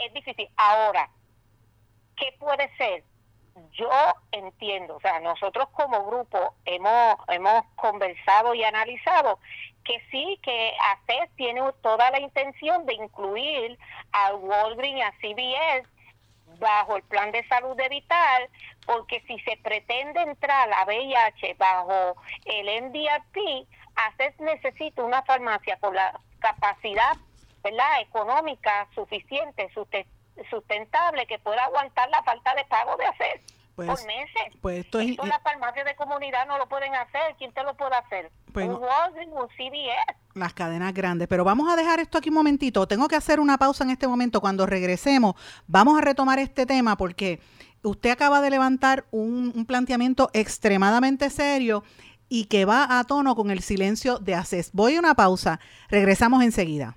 es, 0.04 0.14
difícil. 0.14 0.48
Ahora, 0.56 1.10
¿qué 2.16 2.32
puede 2.38 2.70
ser? 2.76 3.02
Yo 3.72 3.90
entiendo, 4.30 4.96
o 4.96 5.00
sea, 5.00 5.18
nosotros 5.18 5.68
como 5.72 6.06
grupo 6.06 6.54
hemos, 6.64 7.16
hemos 7.28 7.64
conversado 7.74 8.54
y 8.54 8.62
analizado 8.62 9.40
que 9.82 10.00
sí, 10.12 10.38
que 10.42 10.72
ACES 10.92 11.30
tiene 11.36 11.62
toda 11.82 12.12
la 12.12 12.20
intención 12.20 12.86
de 12.86 12.94
incluir 12.94 13.76
a 14.12 14.34
Walgreens 14.34 14.98
y 14.98 15.02
a 15.02 15.12
CBS 15.20 15.88
bajo 16.58 16.96
el 16.96 17.02
plan 17.04 17.32
de 17.32 17.46
salud 17.48 17.76
de 17.76 17.88
Vital, 17.88 18.48
porque 18.86 19.20
si 19.26 19.38
se 19.40 19.56
pretende 19.58 20.20
entrar 20.22 20.72
a 20.72 20.84
VIH 20.84 21.54
bajo 21.54 22.16
el 22.44 22.84
NDRP, 22.84 23.68
ACES 23.96 24.40
necesita 24.40 25.02
una 25.02 25.22
farmacia 25.22 25.76
con 25.78 25.94
la 25.94 26.18
capacidad 26.40 27.16
¿verdad? 27.62 28.00
económica 28.00 28.86
suficiente, 28.94 29.70
sustentable, 30.50 31.26
que 31.26 31.38
pueda 31.38 31.64
aguantar 31.64 32.08
la 32.10 32.22
falta 32.22 32.54
de 32.54 32.64
pago 32.66 32.96
de 32.96 33.06
ACES 33.06 33.40
pues, 33.76 33.88
por 33.88 34.06
meses. 34.06 34.56
Pues 34.60 34.78
esto 34.78 35.00
es, 35.00 35.16
las 35.16 35.42
farmacias 35.42 35.86
de 35.86 35.96
comunidad 35.96 36.46
no 36.46 36.58
lo 36.58 36.68
pueden 36.68 36.94
hacer. 36.94 37.34
¿Quién 37.38 37.52
te 37.52 37.62
lo 37.62 37.74
puede 37.74 37.96
hacer? 37.96 38.30
Un 38.62 38.70
un. 38.70 38.80
Las 40.34 40.54
cadenas 40.54 40.94
grandes. 40.94 41.28
Pero 41.28 41.44
vamos 41.44 41.72
a 41.72 41.76
dejar 41.76 42.00
esto 42.00 42.18
aquí 42.18 42.28
un 42.28 42.36
momentito. 42.36 42.86
Tengo 42.86 43.08
que 43.08 43.16
hacer 43.16 43.40
una 43.40 43.58
pausa 43.58 43.84
en 43.84 43.90
este 43.90 44.06
momento. 44.06 44.40
Cuando 44.40 44.66
regresemos, 44.66 45.34
vamos 45.66 45.98
a 45.98 46.00
retomar 46.00 46.38
este 46.38 46.66
tema 46.66 46.96
porque 46.96 47.40
usted 47.82 48.10
acaba 48.10 48.40
de 48.40 48.50
levantar 48.50 49.06
un, 49.10 49.64
planteamiento 49.66 50.30
extremadamente 50.32 51.30
serio 51.30 51.84
y 52.28 52.46
que 52.46 52.64
va 52.64 52.98
a 52.98 53.04
tono 53.04 53.34
con 53.34 53.50
el 53.50 53.60
silencio 53.60 54.18
de 54.18 54.34
ACES. 54.34 54.70
Voy 54.72 54.96
a 54.96 54.98
una 54.98 55.14
pausa. 55.14 55.60
Regresamos 55.88 56.42
enseguida. 56.42 56.96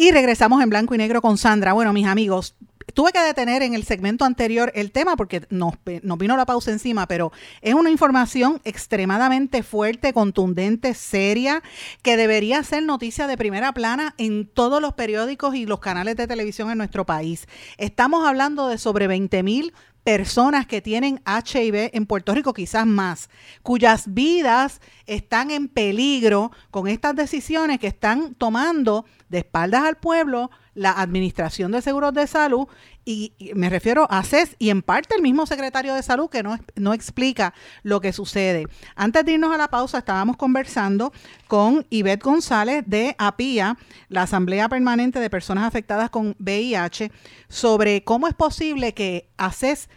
Y 0.00 0.12
regresamos 0.12 0.62
en 0.62 0.70
blanco 0.70 0.94
y 0.94 0.96
negro 0.96 1.20
con 1.20 1.36
Sandra. 1.36 1.74
Bueno, 1.74 1.92
mis 1.92 2.06
amigos, 2.06 2.54
tuve 2.94 3.12
que 3.12 3.20
detener 3.20 3.60
en 3.60 3.74
el 3.74 3.84
segmento 3.84 4.24
anterior 4.24 4.72
el 4.74 4.92
tema 4.92 5.14
porque 5.14 5.46
nos, 5.50 5.74
nos, 6.02 6.16
vino 6.16 6.38
la 6.38 6.46
pausa 6.46 6.70
encima, 6.70 7.06
pero 7.06 7.32
es 7.60 7.74
una 7.74 7.90
información 7.90 8.62
extremadamente 8.64 9.62
fuerte, 9.62 10.14
contundente, 10.14 10.94
seria, 10.94 11.62
que 12.00 12.16
debería 12.16 12.62
ser 12.62 12.82
noticia 12.82 13.26
de 13.26 13.36
primera 13.36 13.74
plana 13.74 14.14
en 14.16 14.46
todos 14.46 14.80
los 14.80 14.94
periódicos 14.94 15.54
y 15.54 15.66
los 15.66 15.80
canales 15.80 16.16
de 16.16 16.26
televisión 16.26 16.70
en 16.70 16.78
nuestro 16.78 17.04
país. 17.04 17.46
Estamos 17.76 18.26
hablando 18.26 18.68
de 18.68 18.78
sobre 18.78 19.06
20 19.06 19.42
mil 19.42 19.74
personas 20.04 20.66
que 20.66 20.80
tienen 20.80 21.22
HIV 21.26 21.90
en 21.92 22.06
Puerto 22.06 22.34
Rico, 22.34 22.54
quizás 22.54 22.86
más, 22.86 23.30
cuyas 23.62 24.12
vidas 24.12 24.80
están 25.06 25.50
en 25.50 25.68
peligro 25.68 26.50
con 26.70 26.88
estas 26.88 27.14
decisiones 27.14 27.78
que 27.78 27.86
están 27.86 28.34
tomando 28.34 29.04
de 29.28 29.38
espaldas 29.38 29.84
al 29.84 29.96
pueblo 29.96 30.50
la 30.80 30.92
Administración 30.92 31.72
de 31.72 31.82
Seguros 31.82 32.14
de 32.14 32.26
Salud 32.26 32.66
y, 33.04 33.34
me 33.54 33.68
refiero 33.68 34.06
a 34.10 34.22
CES 34.22 34.56
y 34.58 34.70
en 34.70 34.80
parte 34.80 35.14
el 35.14 35.20
mismo 35.20 35.44
secretario 35.44 35.94
de 35.94 36.02
Salud 36.02 36.30
que 36.30 36.42
no, 36.42 36.58
no 36.74 36.94
explica 36.94 37.52
lo 37.82 38.00
que 38.00 38.14
sucede. 38.14 38.66
Antes 38.96 39.26
de 39.26 39.32
irnos 39.32 39.54
a 39.54 39.58
la 39.58 39.68
pausa 39.68 39.98
estábamos 39.98 40.38
conversando 40.38 41.12
con 41.48 41.86
Ivette 41.90 42.22
González 42.22 42.82
de 42.86 43.14
APIA, 43.18 43.76
la 44.08 44.22
Asamblea 44.22 44.70
Permanente 44.70 45.20
de 45.20 45.28
Personas 45.28 45.64
Afectadas 45.64 46.08
con 46.08 46.34
VIH, 46.38 47.12
sobre 47.50 48.02
cómo 48.02 48.26
es 48.26 48.32
posible 48.32 48.94
que 48.94 49.28
ACES 49.36 49.90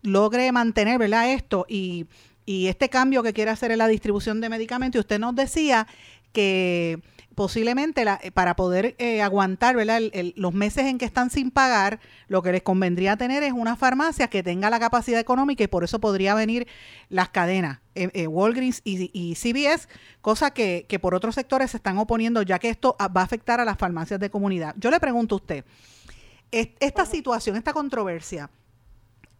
logre 0.00 0.50
mantener 0.50 0.98
¿verdad? 0.98 1.30
esto 1.30 1.66
y, 1.68 2.06
y 2.46 2.68
este 2.68 2.88
cambio 2.88 3.22
que 3.22 3.34
quiere 3.34 3.50
hacer 3.50 3.70
en 3.70 3.78
la 3.78 3.86
distribución 3.86 4.40
de 4.40 4.48
medicamentos. 4.48 4.98
Y 4.98 5.00
usted 5.00 5.18
nos 5.18 5.34
decía 5.34 5.86
que 6.32 7.02
posiblemente 7.34 8.04
la, 8.04 8.18
eh, 8.22 8.30
para 8.30 8.56
poder 8.56 8.94
eh, 8.98 9.22
aguantar 9.22 9.76
los 10.36 10.54
meses 10.54 10.86
en 10.86 10.98
que 10.98 11.04
están 11.04 11.30
sin 11.30 11.50
pagar, 11.50 12.00
lo 12.28 12.42
que 12.42 12.52
les 12.52 12.62
convendría 12.62 13.16
tener 13.16 13.42
es 13.42 13.52
una 13.52 13.76
farmacia 13.76 14.28
que 14.28 14.42
tenga 14.42 14.70
la 14.70 14.80
capacidad 14.80 15.20
económica 15.20 15.64
y 15.64 15.68
por 15.68 15.84
eso 15.84 16.00
podría 16.00 16.34
venir 16.34 16.66
las 17.08 17.30
cadenas, 17.30 17.80
eh, 17.94 18.26
Walgreens 18.26 18.80
y, 18.84 19.34
CVS, 19.34 19.88
cosa 20.20 20.52
que, 20.52 20.86
que, 20.88 20.98
por 20.98 21.14
otros 21.14 21.34
sectores 21.34 21.70
se 21.70 21.76
están 21.76 21.98
oponiendo 21.98 22.42
ya 22.42 22.58
que 22.58 22.68
esto 22.68 22.96
va 23.00 23.20
a 23.20 23.24
afectar 23.24 23.60
a 23.60 23.64
las 23.64 23.78
farmacias 23.78 24.20
de 24.20 24.30
comunidad. 24.30 24.74
Yo 24.78 24.90
le 24.90 25.00
pregunto 25.00 25.34
a 25.34 25.36
usted, 25.36 25.64
esta 26.50 27.06
situación, 27.06 27.56
esta 27.56 27.72
controversia, 27.72 28.50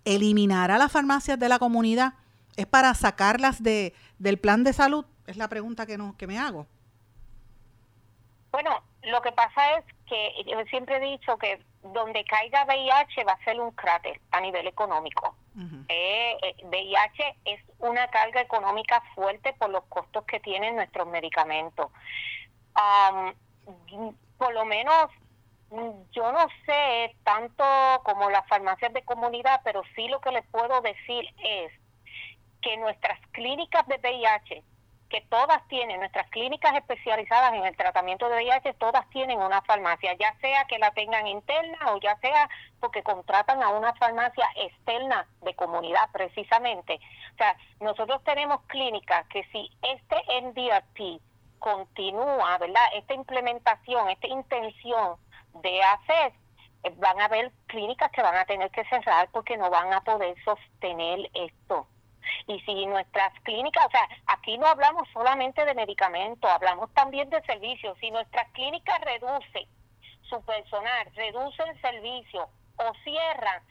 ¿eliminará 0.04 0.78
las 0.78 0.90
farmacias 0.90 1.38
de 1.38 1.48
la 1.48 1.58
comunidad? 1.58 2.14
¿Es 2.56 2.66
para 2.66 2.94
sacarlas 2.94 3.62
de, 3.62 3.94
del 4.18 4.38
plan 4.38 4.64
de 4.64 4.72
salud? 4.72 5.04
Es 5.26 5.36
la 5.36 5.48
pregunta 5.48 5.86
que, 5.86 5.96
no, 5.96 6.16
que 6.16 6.26
me 6.26 6.38
hago. 6.38 6.66
Bueno, 8.52 8.82
lo 9.02 9.22
que 9.22 9.32
pasa 9.32 9.78
es 9.78 9.84
que 10.06 10.44
yo 10.46 10.62
siempre 10.66 10.96
he 10.96 11.00
dicho 11.00 11.38
que 11.38 11.60
donde 11.82 12.22
caiga 12.24 12.64
VIH 12.66 13.24
va 13.24 13.32
a 13.32 13.44
ser 13.44 13.58
un 13.58 13.72
cráter 13.72 14.20
a 14.30 14.40
nivel 14.40 14.66
económico. 14.66 15.34
Eh, 15.88 16.36
VIH 16.64 17.22
eh, 17.22 17.36
es 17.44 17.60
una 17.78 18.08
carga 18.08 18.40
económica 18.40 19.02
fuerte 19.14 19.52
por 19.54 19.70
los 19.70 19.84
costos 19.84 20.24
que 20.24 20.40
tienen 20.40 20.76
nuestros 20.76 21.08
medicamentos. 21.08 21.90
por 24.38 24.54
lo 24.54 24.64
menos 24.64 25.10
yo 26.12 26.30
no 26.32 26.46
sé 26.66 27.16
tanto 27.24 27.64
como 28.04 28.28
las 28.28 28.46
farmacias 28.48 28.92
de 28.92 29.02
comunidad, 29.02 29.62
pero 29.64 29.82
sí 29.94 30.08
lo 30.08 30.20
que 30.20 30.30
les 30.30 30.46
puedo 30.48 30.80
decir 30.82 31.24
es 31.42 31.72
que 32.60 32.76
nuestras 32.76 33.18
clínicas 33.32 33.86
de 33.86 33.96
VIH 33.96 34.62
que 35.12 35.20
todas 35.28 35.68
tienen, 35.68 36.00
nuestras 36.00 36.26
clínicas 36.30 36.74
especializadas 36.74 37.52
en 37.52 37.66
el 37.66 37.76
tratamiento 37.76 38.30
de 38.30 38.36
VIH, 38.36 38.72
todas 38.74 39.06
tienen 39.10 39.38
una 39.38 39.60
farmacia, 39.60 40.14
ya 40.14 40.34
sea 40.40 40.64
que 40.64 40.78
la 40.78 40.90
tengan 40.92 41.26
interna 41.26 41.92
o 41.92 41.98
ya 41.98 42.16
sea 42.20 42.48
porque 42.80 43.02
contratan 43.02 43.62
a 43.62 43.68
una 43.68 43.92
farmacia 43.92 44.46
externa 44.56 45.28
de 45.42 45.54
comunidad 45.54 46.10
precisamente. 46.12 46.98
O 47.34 47.36
sea, 47.36 47.54
nosotros 47.80 48.24
tenemos 48.24 48.62
clínicas 48.68 49.26
que 49.28 49.44
si 49.52 49.70
este 49.82 50.16
NDRP 50.40 51.20
continúa, 51.58 52.56
¿verdad? 52.56 52.82
Esta 52.94 53.12
implementación, 53.12 54.08
esta 54.08 54.28
intención 54.28 55.16
de 55.60 55.82
hacer, 55.82 56.32
eh, 56.84 56.92
van 56.96 57.20
a 57.20 57.26
haber 57.26 57.52
clínicas 57.66 58.10
que 58.12 58.22
van 58.22 58.36
a 58.36 58.46
tener 58.46 58.70
que 58.70 58.84
cerrar 58.86 59.28
porque 59.30 59.58
no 59.58 59.68
van 59.68 59.92
a 59.92 60.00
poder 60.00 60.34
sostener 60.42 61.30
esto. 61.34 61.86
Y 62.46 62.58
si 62.60 62.86
nuestras 62.86 63.32
clínicas, 63.42 63.86
o 63.86 63.90
sea, 63.90 64.08
aquí 64.26 64.58
no 64.58 64.66
hablamos 64.66 65.08
solamente 65.12 65.64
de 65.64 65.74
medicamentos, 65.74 66.50
hablamos 66.50 66.92
también 66.94 67.30
de 67.30 67.40
servicios. 67.42 67.96
Si 68.00 68.10
nuestras 68.10 68.50
clínicas 68.52 69.00
reducen 69.00 69.66
su 70.28 70.42
personal, 70.42 71.06
reducen 71.14 71.80
servicio 71.80 72.48
o 72.76 72.92
cierran, 73.04 73.62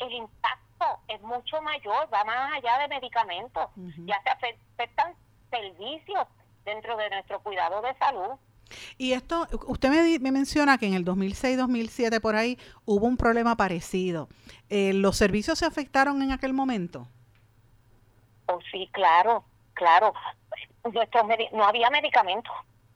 el 0.00 0.12
impacto 0.12 1.00
es 1.08 1.20
mucho 1.22 1.60
mayor, 1.62 2.08
va 2.12 2.24
más 2.24 2.52
allá 2.54 2.78
de 2.78 2.88
medicamentos. 2.88 3.68
Ya 4.04 4.20
se 4.22 4.30
afectan 4.30 5.14
servicios 5.50 6.26
dentro 6.64 6.96
de 6.96 7.10
nuestro 7.10 7.40
cuidado 7.40 7.82
de 7.82 7.94
salud. 7.98 8.30
Y 8.96 9.12
esto, 9.12 9.46
usted 9.66 9.90
me, 9.90 10.18
me 10.18 10.32
menciona 10.32 10.78
que 10.78 10.86
en 10.86 10.94
el 10.94 11.04
2006-2007 11.04 12.20
por 12.20 12.36
ahí 12.36 12.58
hubo 12.86 13.06
un 13.06 13.16
problema 13.16 13.56
parecido. 13.56 14.28
Eh, 14.70 14.92
¿Los 14.94 15.16
servicios 15.16 15.58
se 15.58 15.66
afectaron 15.66 16.22
en 16.22 16.30
aquel 16.30 16.54
momento? 16.54 17.06
Oh, 18.52 18.60
sí, 18.70 18.88
claro, 18.92 19.44
claro. 19.74 20.12
no 21.52 21.64
había 21.64 21.90
medicamentos. 21.90 22.52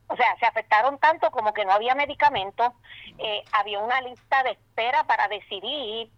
O 0.09 0.17
sea, 0.17 0.37
se 0.39 0.47
afectaron 0.47 0.99
tanto 0.99 1.31
como 1.31 1.53
que 1.53 1.65
no 1.65 1.73
había 1.73 1.95
medicamentos. 1.95 2.73
Eh, 3.19 3.43
había 3.53 3.81
una 3.81 4.01
lista 4.03 4.43
de 4.43 4.51
espera 4.51 5.05
para 5.05 5.29
decidir 5.29 6.11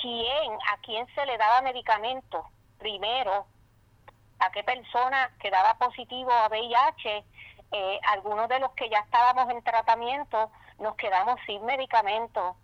quién, 0.00 0.52
a 0.72 0.76
quién 0.82 1.06
se 1.14 1.24
le 1.26 1.38
daba 1.38 1.62
medicamento 1.62 2.44
primero, 2.78 3.46
a 4.38 4.50
qué 4.50 4.64
persona 4.64 5.30
quedaba 5.38 5.74
positivo 5.78 6.32
a 6.32 6.48
VIH. 6.48 7.24
Eh, 7.74 8.00
algunos 8.10 8.48
de 8.48 8.58
los 8.58 8.72
que 8.72 8.90
ya 8.90 8.98
estábamos 8.98 9.48
en 9.50 9.62
tratamiento 9.62 10.50
nos 10.78 10.96
quedamos 10.96 11.40
sin 11.46 11.64
medicamentos. 11.64 12.56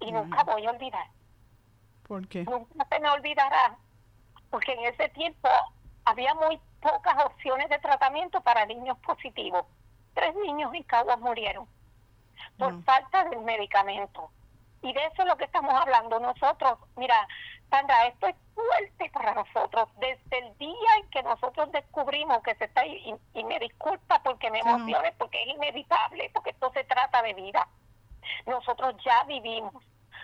Y 0.00 0.10
nunca 0.10 0.42
voy 0.42 0.66
a 0.66 0.70
olvidar. 0.70 1.06
¿Por 2.08 2.26
qué? 2.28 2.42
Nunca 2.44 2.84
se 2.90 2.98
me 2.98 3.08
olvidará 3.08 3.76
porque 4.52 4.74
en 4.74 4.84
ese 4.84 5.08
tiempo 5.08 5.48
había 6.04 6.34
muy 6.34 6.60
pocas 6.80 7.24
opciones 7.24 7.70
de 7.70 7.78
tratamiento 7.78 8.42
para 8.42 8.66
niños 8.66 8.98
positivos. 8.98 9.64
Tres 10.14 10.34
niños 10.36 10.72
en 10.74 10.82
Caguas 10.82 11.18
murieron 11.18 11.66
por 12.58 12.74
mm. 12.74 12.84
falta 12.84 13.24
del 13.24 13.40
medicamento. 13.40 14.30
Y 14.82 14.92
de 14.92 15.00
eso 15.06 15.22
es 15.22 15.28
lo 15.28 15.36
que 15.36 15.44
estamos 15.44 15.72
hablando 15.72 16.20
nosotros. 16.20 16.78
Mira, 16.96 17.26
Sandra, 17.70 18.08
esto 18.08 18.26
es 18.26 18.36
fuerte 18.54 19.10
para 19.10 19.32
nosotros. 19.32 19.88
Desde 19.96 20.38
el 20.38 20.58
día 20.58 20.96
en 20.98 21.08
que 21.08 21.22
nosotros 21.22 21.72
descubrimos 21.72 22.42
que 22.42 22.54
se 22.56 22.64
está, 22.64 22.84
y, 22.84 23.16
me 23.44 23.58
disculpa 23.58 24.22
porque 24.22 24.50
me 24.50 24.58
emocione, 24.58 25.12
porque 25.16 25.40
es 25.42 25.48
inevitable, 25.48 26.30
porque 26.34 26.50
esto 26.50 26.70
se 26.74 26.84
trata 26.84 27.22
de 27.22 27.32
vida. 27.32 27.66
Nosotros 28.44 28.96
ya 29.02 29.24
vivimos 29.24 29.82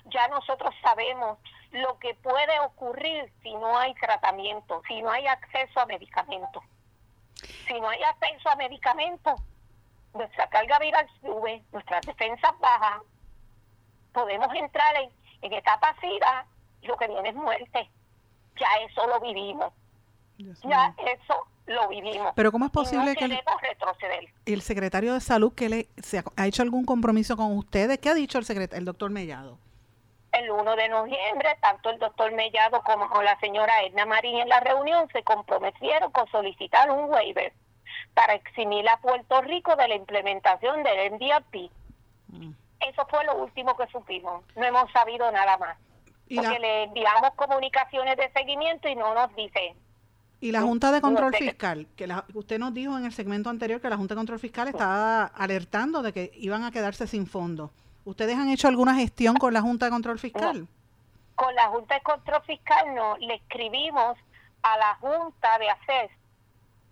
ya 0.08 0.28
nosotros 0.28 0.74
sabemos 0.82 1.38
lo 1.72 1.98
que 1.98 2.14
puede 2.14 2.58
ocurrir 2.60 3.30
si 3.42 3.52
no 3.54 3.76
hay 3.78 3.94
tratamiento, 3.94 4.82
si 4.88 5.02
no 5.02 5.10
hay 5.10 5.26
acceso 5.26 5.80
a 5.80 5.86
medicamentos. 5.86 6.62
Si 7.66 7.80
no 7.80 7.88
hay 7.88 8.02
acceso 8.02 8.48
a 8.48 8.56
medicamentos, 8.56 9.40
nuestra 10.14 10.48
carga 10.48 10.78
viral 10.78 11.06
sube, 11.20 11.62
nuestras 11.72 12.04
defensas 12.06 12.52
bajan, 12.58 13.00
podemos 14.12 14.52
entrar 14.54 14.96
en, 14.96 15.10
en 15.42 15.52
etapa 15.52 15.94
SIDA 16.00 16.46
y 16.80 16.86
lo 16.86 16.96
que 16.96 17.06
viene 17.06 17.28
es 17.28 17.34
muerte. 17.34 17.90
Ya 18.58 18.66
eso 18.88 19.06
lo 19.06 19.20
vivimos. 19.20 19.72
ya 20.64 20.94
eso 20.98 21.46
lo 21.66 21.88
vivimos. 21.88 22.32
Pero 22.34 22.50
¿cómo 22.50 22.64
es 22.64 22.70
posible 22.70 23.14
que 23.14 23.26
el, 23.26 23.38
retroceder. 23.60 24.32
el 24.46 24.62
secretario 24.62 25.14
de 25.14 25.20
salud 25.20 25.52
que 25.54 25.68
le 25.68 25.88
se 26.02 26.22
ha, 26.36 26.46
hecho 26.46 26.62
algún 26.62 26.84
compromiso 26.84 27.36
con 27.36 27.56
ustedes? 27.56 27.98
¿Qué 27.98 28.08
ha 28.08 28.14
dicho 28.14 28.38
el 28.38 28.44
secretario, 28.44 28.78
el 28.78 28.84
doctor 28.84 29.10
Mellado? 29.10 29.58
El 30.38 30.50
1 30.50 30.76
de 30.76 30.88
noviembre, 30.88 31.56
tanto 31.60 31.90
el 31.90 31.98
doctor 31.98 32.32
Mellado 32.32 32.82
como 32.82 33.22
la 33.22 33.38
señora 33.40 33.82
Edna 33.82 34.06
Marín 34.06 34.38
en 34.38 34.48
la 34.48 34.60
reunión 34.60 35.08
se 35.12 35.22
comprometieron 35.22 36.12
con 36.12 36.28
solicitar 36.30 36.90
un 36.90 37.10
waiver 37.10 37.52
para 38.14 38.34
eximir 38.34 38.88
a 38.88 38.98
Puerto 38.98 39.40
Rico 39.42 39.74
de 39.76 39.88
la 39.88 39.94
implementación 39.94 40.82
del 40.82 41.12
MDRP. 41.12 41.70
Mm. 42.28 42.52
Eso 42.80 43.06
fue 43.08 43.24
lo 43.24 43.36
último 43.36 43.76
que 43.76 43.86
supimos. 43.88 44.44
No 44.54 44.64
hemos 44.64 44.90
sabido 44.92 45.30
nada 45.32 45.56
más. 45.58 45.76
Porque 46.34 46.58
le 46.58 46.84
enviamos 46.84 47.30
comunicaciones 47.34 48.16
de 48.16 48.30
seguimiento 48.32 48.88
y 48.88 48.94
no 48.94 49.14
nos 49.14 49.34
dice 49.34 49.74
y 50.40 50.52
la 50.52 50.62
Junta 50.62 50.92
de 50.92 51.00
Control 51.00 51.34
Fiscal, 51.34 51.88
que 51.96 52.08
usted 52.34 52.58
nos 52.58 52.72
dijo 52.72 52.96
en 52.96 53.04
el 53.04 53.12
segmento 53.12 53.50
anterior 53.50 53.80
que 53.80 53.88
la 53.88 53.96
Junta 53.96 54.14
de 54.14 54.18
Control 54.18 54.38
Fiscal 54.38 54.68
estaba 54.68 55.24
alertando 55.24 56.02
de 56.02 56.12
que 56.12 56.30
iban 56.36 56.62
a 56.62 56.70
quedarse 56.70 57.06
sin 57.06 57.26
fondos. 57.26 57.70
¿Ustedes 58.08 58.38
han 58.38 58.48
hecho 58.48 58.68
alguna 58.68 58.94
gestión 58.94 59.36
con 59.36 59.52
la 59.52 59.60
Junta 59.60 59.84
de 59.84 59.90
Control 59.90 60.18
Fiscal? 60.18 60.66
Con 61.34 61.54
la 61.54 61.66
Junta 61.68 61.96
de 61.96 62.00
Control 62.00 62.42
Fiscal 62.44 62.94
no, 62.94 63.18
le 63.18 63.34
escribimos 63.34 64.16
a 64.62 64.78
la 64.78 64.94
Junta 64.94 65.58
de 65.58 65.68
ACES, 65.68 66.10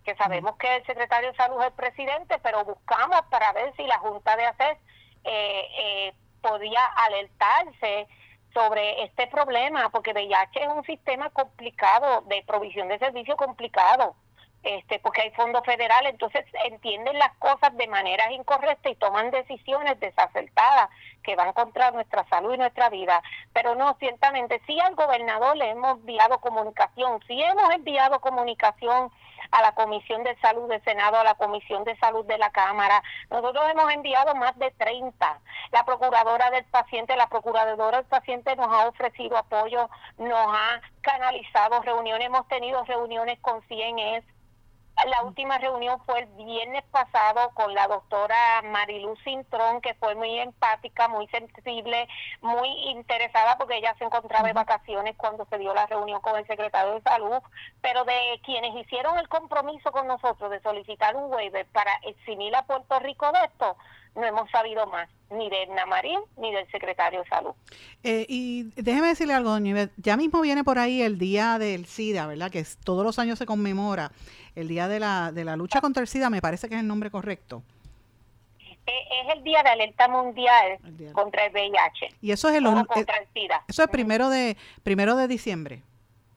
que 0.04 0.14
sabemos 0.16 0.58
que 0.58 0.76
el 0.76 0.84
secretario 0.84 1.30
de 1.30 1.36
Salud 1.38 1.58
es 1.62 1.68
el 1.68 1.72
presidente, 1.72 2.38
pero 2.42 2.66
buscamos 2.66 3.22
para 3.30 3.50
ver 3.54 3.74
si 3.76 3.84
la 3.84 3.98
Junta 3.98 4.36
de 4.36 4.44
ACES 4.44 4.78
eh, 5.24 5.62
eh, 5.80 6.14
podía 6.42 6.84
alertarse 6.84 8.08
sobre 8.52 9.04
este 9.04 9.26
problema, 9.28 9.88
porque 9.88 10.12
VIH 10.12 10.64
es 10.64 10.68
un 10.68 10.84
sistema 10.84 11.30
complicado, 11.30 12.24
de 12.26 12.44
provisión 12.46 12.88
de 12.88 12.98
servicios 12.98 13.38
complicado, 13.38 14.16
este, 14.66 14.98
porque 14.98 15.22
hay 15.22 15.30
fondos 15.30 15.64
federales, 15.64 16.10
entonces 16.10 16.44
entienden 16.64 17.16
las 17.20 17.32
cosas 17.36 17.76
de 17.76 17.86
manera 17.86 18.32
incorrecta 18.32 18.90
y 18.90 18.96
toman 18.96 19.30
decisiones 19.30 20.00
desacertadas 20.00 20.90
que 21.22 21.36
van 21.36 21.52
contra 21.52 21.92
nuestra 21.92 22.26
salud 22.28 22.52
y 22.52 22.58
nuestra 22.58 22.90
vida. 22.90 23.22
Pero 23.52 23.76
no, 23.76 23.94
ciertamente, 24.00 24.60
sí 24.66 24.80
al 24.80 24.96
gobernador 24.96 25.56
le 25.56 25.70
hemos 25.70 25.98
enviado 26.00 26.40
comunicación, 26.40 27.20
sí 27.28 27.40
hemos 27.40 27.70
enviado 27.70 28.20
comunicación 28.20 29.12
a 29.52 29.62
la 29.62 29.72
Comisión 29.72 30.24
de 30.24 30.36
Salud 30.40 30.68
del 30.68 30.82
Senado, 30.82 31.16
a 31.16 31.22
la 31.22 31.34
Comisión 31.34 31.84
de 31.84 31.96
Salud 31.98 32.24
de 32.26 32.36
la 32.36 32.50
Cámara. 32.50 33.04
Nosotros 33.30 33.64
hemos 33.70 33.92
enviado 33.92 34.34
más 34.34 34.58
de 34.58 34.72
30. 34.72 35.40
La 35.70 35.84
Procuradora 35.84 36.50
del 36.50 36.64
Paciente, 36.64 37.16
la 37.16 37.28
Procuradora 37.28 37.98
del 37.98 38.06
Paciente 38.06 38.56
nos 38.56 38.66
ha 38.66 38.88
ofrecido 38.88 39.36
apoyo, 39.36 39.88
nos 40.18 40.48
ha 40.48 40.80
canalizado 41.02 41.82
reuniones, 41.82 42.26
hemos 42.26 42.48
tenido 42.48 42.82
reuniones 42.84 43.38
con 43.40 43.62
CIENES, 43.68 44.24
la 45.04 45.22
última 45.24 45.58
reunión 45.58 46.00
fue 46.06 46.20
el 46.20 46.26
viernes 46.44 46.82
pasado 46.90 47.50
con 47.54 47.74
la 47.74 47.86
doctora 47.86 48.62
Marilu 48.62 49.14
Cintrón, 49.24 49.80
que 49.82 49.94
fue 49.94 50.14
muy 50.14 50.38
empática, 50.38 51.06
muy 51.06 51.28
sensible, 51.28 52.08
muy 52.40 52.68
interesada 52.90 53.58
porque 53.58 53.76
ella 53.76 53.94
se 53.98 54.04
encontraba 54.04 54.48
en 54.48 54.54
vacaciones 54.54 55.14
cuando 55.16 55.44
se 55.46 55.58
dio 55.58 55.74
la 55.74 55.86
reunión 55.86 56.20
con 56.22 56.36
el 56.36 56.46
secretario 56.46 56.94
de 56.94 57.02
Salud, 57.02 57.42
pero 57.82 58.04
de 58.04 58.40
quienes 58.44 58.74
hicieron 58.74 59.18
el 59.18 59.28
compromiso 59.28 59.92
con 59.92 60.06
nosotros 60.06 60.50
de 60.50 60.60
solicitar 60.60 61.14
un 61.14 61.30
waiver 61.32 61.66
para 61.66 61.92
eximir 62.02 62.56
a 62.56 62.62
Puerto 62.62 62.98
Rico 62.98 63.30
de 63.32 63.44
esto, 63.44 63.76
no 64.16 64.24
hemos 64.24 64.50
sabido 64.50 64.86
más, 64.86 65.08
ni 65.30 65.48
de 65.50 65.64
Edna 65.64 65.86
Marín 65.86 66.20
ni 66.38 66.52
del 66.52 66.68
secretario 66.70 67.22
de 67.22 67.28
Salud. 67.28 67.52
Eh, 68.02 68.26
y 68.28 68.64
déjeme 68.76 69.08
decirle 69.08 69.34
algo, 69.34 69.50
doña 69.50 69.90
ya 69.96 70.16
mismo 70.16 70.40
viene 70.40 70.64
por 70.64 70.78
ahí 70.78 71.02
el 71.02 71.18
Día 71.18 71.58
del 71.58 71.86
SIDA, 71.86 72.26
¿verdad? 72.26 72.50
Que 72.50 72.64
todos 72.84 73.04
los 73.04 73.18
años 73.18 73.38
se 73.38 73.46
conmemora 73.46 74.10
el 74.54 74.68
Día 74.68 74.88
de 74.88 75.00
la, 75.00 75.32
de 75.32 75.44
la 75.44 75.56
Lucha 75.56 75.80
contra 75.80 76.00
el 76.00 76.08
SIDA, 76.08 76.30
me 76.30 76.40
parece 76.40 76.68
que 76.68 76.74
es 76.74 76.80
el 76.80 76.88
nombre 76.88 77.10
correcto. 77.10 77.62
Eh, 78.60 78.92
es 79.22 79.36
el 79.36 79.42
Día 79.42 79.62
de 79.62 79.70
Alerta 79.70 80.08
Mundial 80.08 80.78
contra 81.12 81.46
el 81.46 81.52
VIH. 81.52 82.08
Y 82.22 82.30
eso 82.30 82.48
es 82.48 82.54
el, 82.54 82.64
contra 82.64 83.16
el 83.18 83.26
SIDA. 83.34 83.64
Eso 83.68 83.82
es 83.82 83.88
primero 83.88 84.30
de, 84.30 84.56
primero 84.82 85.16
de 85.16 85.28
diciembre 85.28 85.82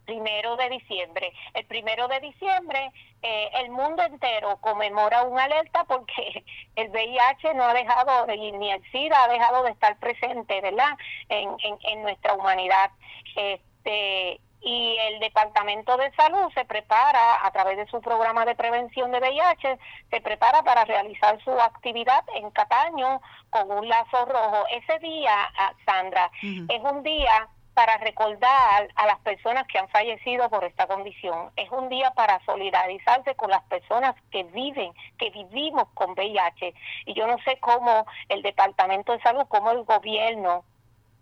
primero 0.09 0.55
de 0.55 0.69
diciembre. 0.69 1.31
El 1.53 1.65
primero 1.65 2.07
de 2.07 2.19
diciembre 2.19 2.91
eh, 3.21 3.49
el 3.61 3.69
mundo 3.69 4.01
entero 4.01 4.57
conmemora 4.57 5.23
una 5.23 5.43
alerta 5.43 5.83
porque 5.83 6.43
el 6.75 6.89
VIH 6.89 7.53
no 7.53 7.63
ha 7.63 7.73
dejado, 7.73 8.25
ni 8.27 8.71
el 8.71 8.91
SIDA 8.91 9.23
ha 9.23 9.27
dejado 9.27 9.63
de 9.63 9.71
estar 9.71 9.97
presente, 9.99 10.61
¿verdad? 10.61 10.97
En, 11.29 11.49
en, 11.83 12.01
nuestra 12.01 12.33
humanidad. 12.33 12.89
Este, 13.35 14.39
y 14.61 14.97
el 14.97 15.19
Departamento 15.19 15.95
de 15.97 16.11
Salud 16.15 16.51
se 16.53 16.65
prepara 16.65 17.45
a 17.45 17.51
través 17.51 17.77
de 17.77 17.87
su 17.87 18.01
programa 18.01 18.45
de 18.45 18.55
prevención 18.55 19.11
de 19.11 19.19
VIH, 19.19 19.77
se 20.09 20.21
prepara 20.21 20.63
para 20.63 20.85
realizar 20.85 21.41
su 21.43 21.51
actividad 21.51 22.23
en 22.35 22.49
Cataño 22.51 23.21
con 23.51 23.71
un 23.71 23.87
lazo 23.87 24.25
rojo. 24.25 24.65
Ese 24.71 24.99
día, 24.99 25.49
ah, 25.57 25.73
Sandra, 25.85 26.31
es 26.41 26.81
un 26.81 27.03
día 27.03 27.47
para 27.79 27.95
recordar 27.95 28.89
a 28.93 29.05
las 29.05 29.19
personas 29.19 29.65
que 29.67 29.79
han 29.79 29.87
fallecido 29.87 30.49
por 30.49 30.65
esta 30.65 30.85
condición. 30.85 31.49
Es 31.55 31.71
un 31.71 31.87
día 31.87 32.11
para 32.11 32.43
solidarizarse 32.43 33.35
con 33.35 33.49
las 33.49 33.63
personas 33.63 34.15
que 34.31 34.43
viven, 34.43 34.91
que 35.17 35.29
vivimos 35.29 35.85
con 35.93 36.11
VIH. 36.11 36.73
Y 37.05 37.13
yo 37.13 37.25
no 37.25 37.37
sé 37.45 37.57
cómo 37.61 38.05
el 38.27 38.41
Departamento 38.41 39.13
de 39.13 39.21
Salud, 39.21 39.45
cómo 39.47 39.71
el 39.71 39.85
gobierno, 39.85 40.65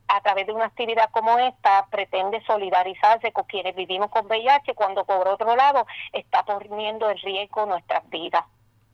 a 0.08 0.20
través 0.22 0.48
de 0.48 0.54
una 0.54 0.66
actividad 0.66 1.12
como 1.12 1.38
esta, 1.38 1.86
pretende 1.92 2.44
solidarizarse 2.48 3.32
con 3.32 3.44
quienes 3.44 3.76
vivimos 3.76 4.10
con 4.10 4.26
VIH 4.26 4.74
cuando 4.74 5.06
por 5.06 5.28
otro 5.28 5.56
lado 5.56 5.86
está 6.12 6.42
poniendo 6.42 7.08
en 7.12 7.18
riesgo 7.20 7.68
nuestras 7.68 8.10
vidas. 8.10 8.46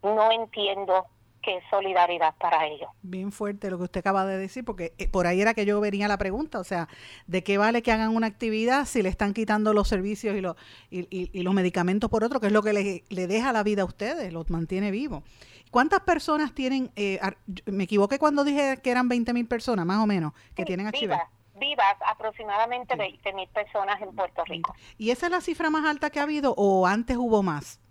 No 0.02 0.34
entiendo 0.34 1.06
que 1.43 1.58
es 1.58 1.63
solidaridad 1.69 2.34
para 2.39 2.65
ellos. 2.65 2.89
Bien 3.01 3.32
fuerte 3.32 3.69
lo 3.69 3.77
que 3.77 3.84
usted 3.84 3.99
acaba 3.99 4.25
de 4.25 4.38
decir, 4.38 4.63
porque 4.65 4.93
eh, 4.97 5.08
por 5.08 5.27
ahí 5.27 5.41
era 5.41 5.53
que 5.53 5.65
yo 5.65 5.79
venía 5.79 6.08
la 6.08 6.17
pregunta, 6.17 6.60
o 6.60 6.63
sea, 6.63 6.88
¿de 7.27 7.43
qué 7.43 7.58
vale 7.58 7.84
que 7.84 7.91
hagan 7.91 8.15
una 8.15 8.27
actividad 8.27 8.86
si 8.86 9.03
le 9.03 9.10
están 9.10 9.34
quitando 9.34 9.73
los 9.73 9.88
servicios 9.88 10.36
y 10.36 10.41
los, 10.41 10.56
y, 10.89 11.43
los 11.43 11.53
medicamentos 11.53 12.10
por 12.10 12.23
otro, 12.23 12.39
que 12.39 12.47
es 12.47 12.53
lo 12.53 12.63
que 12.63 12.73
le, 12.73 13.03
le, 13.10 13.27
deja 13.27 13.51
la 13.51 13.62
vida 13.63 13.84
a 13.84 13.86
ustedes, 13.86 14.32
los 14.32 14.49
mantiene 14.49 14.89
vivos? 14.89 15.23
¿Cuántas 15.69 16.01
personas 16.01 16.53
tienen, 16.53 16.91
eh, 16.95 17.19
me 17.65 17.86
equivoqué 17.86 18.19
cuando 18.19 18.43
dije 18.43 18.79
que 18.82 18.91
eran 18.91 19.10
20 19.10 19.34
mil 19.34 19.47
personas, 19.47 19.86
más 19.86 19.97
o 19.97 20.08
menos, 20.08 20.34
que 20.56 20.65
tienen 20.65 20.88
HIV? 20.88 21.12
Vivas, 21.56 21.95
aproximadamente 22.08 22.95
20 22.95 23.34
mil 23.34 23.47
personas 23.49 24.01
en 24.01 24.15
Puerto 24.15 24.43
Rico. 24.45 24.73
¿Y 24.97 25.12
esa 25.12 25.27
es 25.27 25.32
la 25.32 25.41
cifra 25.41 25.69
más 25.69 25.86
alta 25.86 26.10
que 26.10 26.19
ha 26.19 26.23
habido 26.23 26.53
o 26.58 26.88
antes 26.88 27.17
hubo 27.17 27.43
más? 27.43 27.83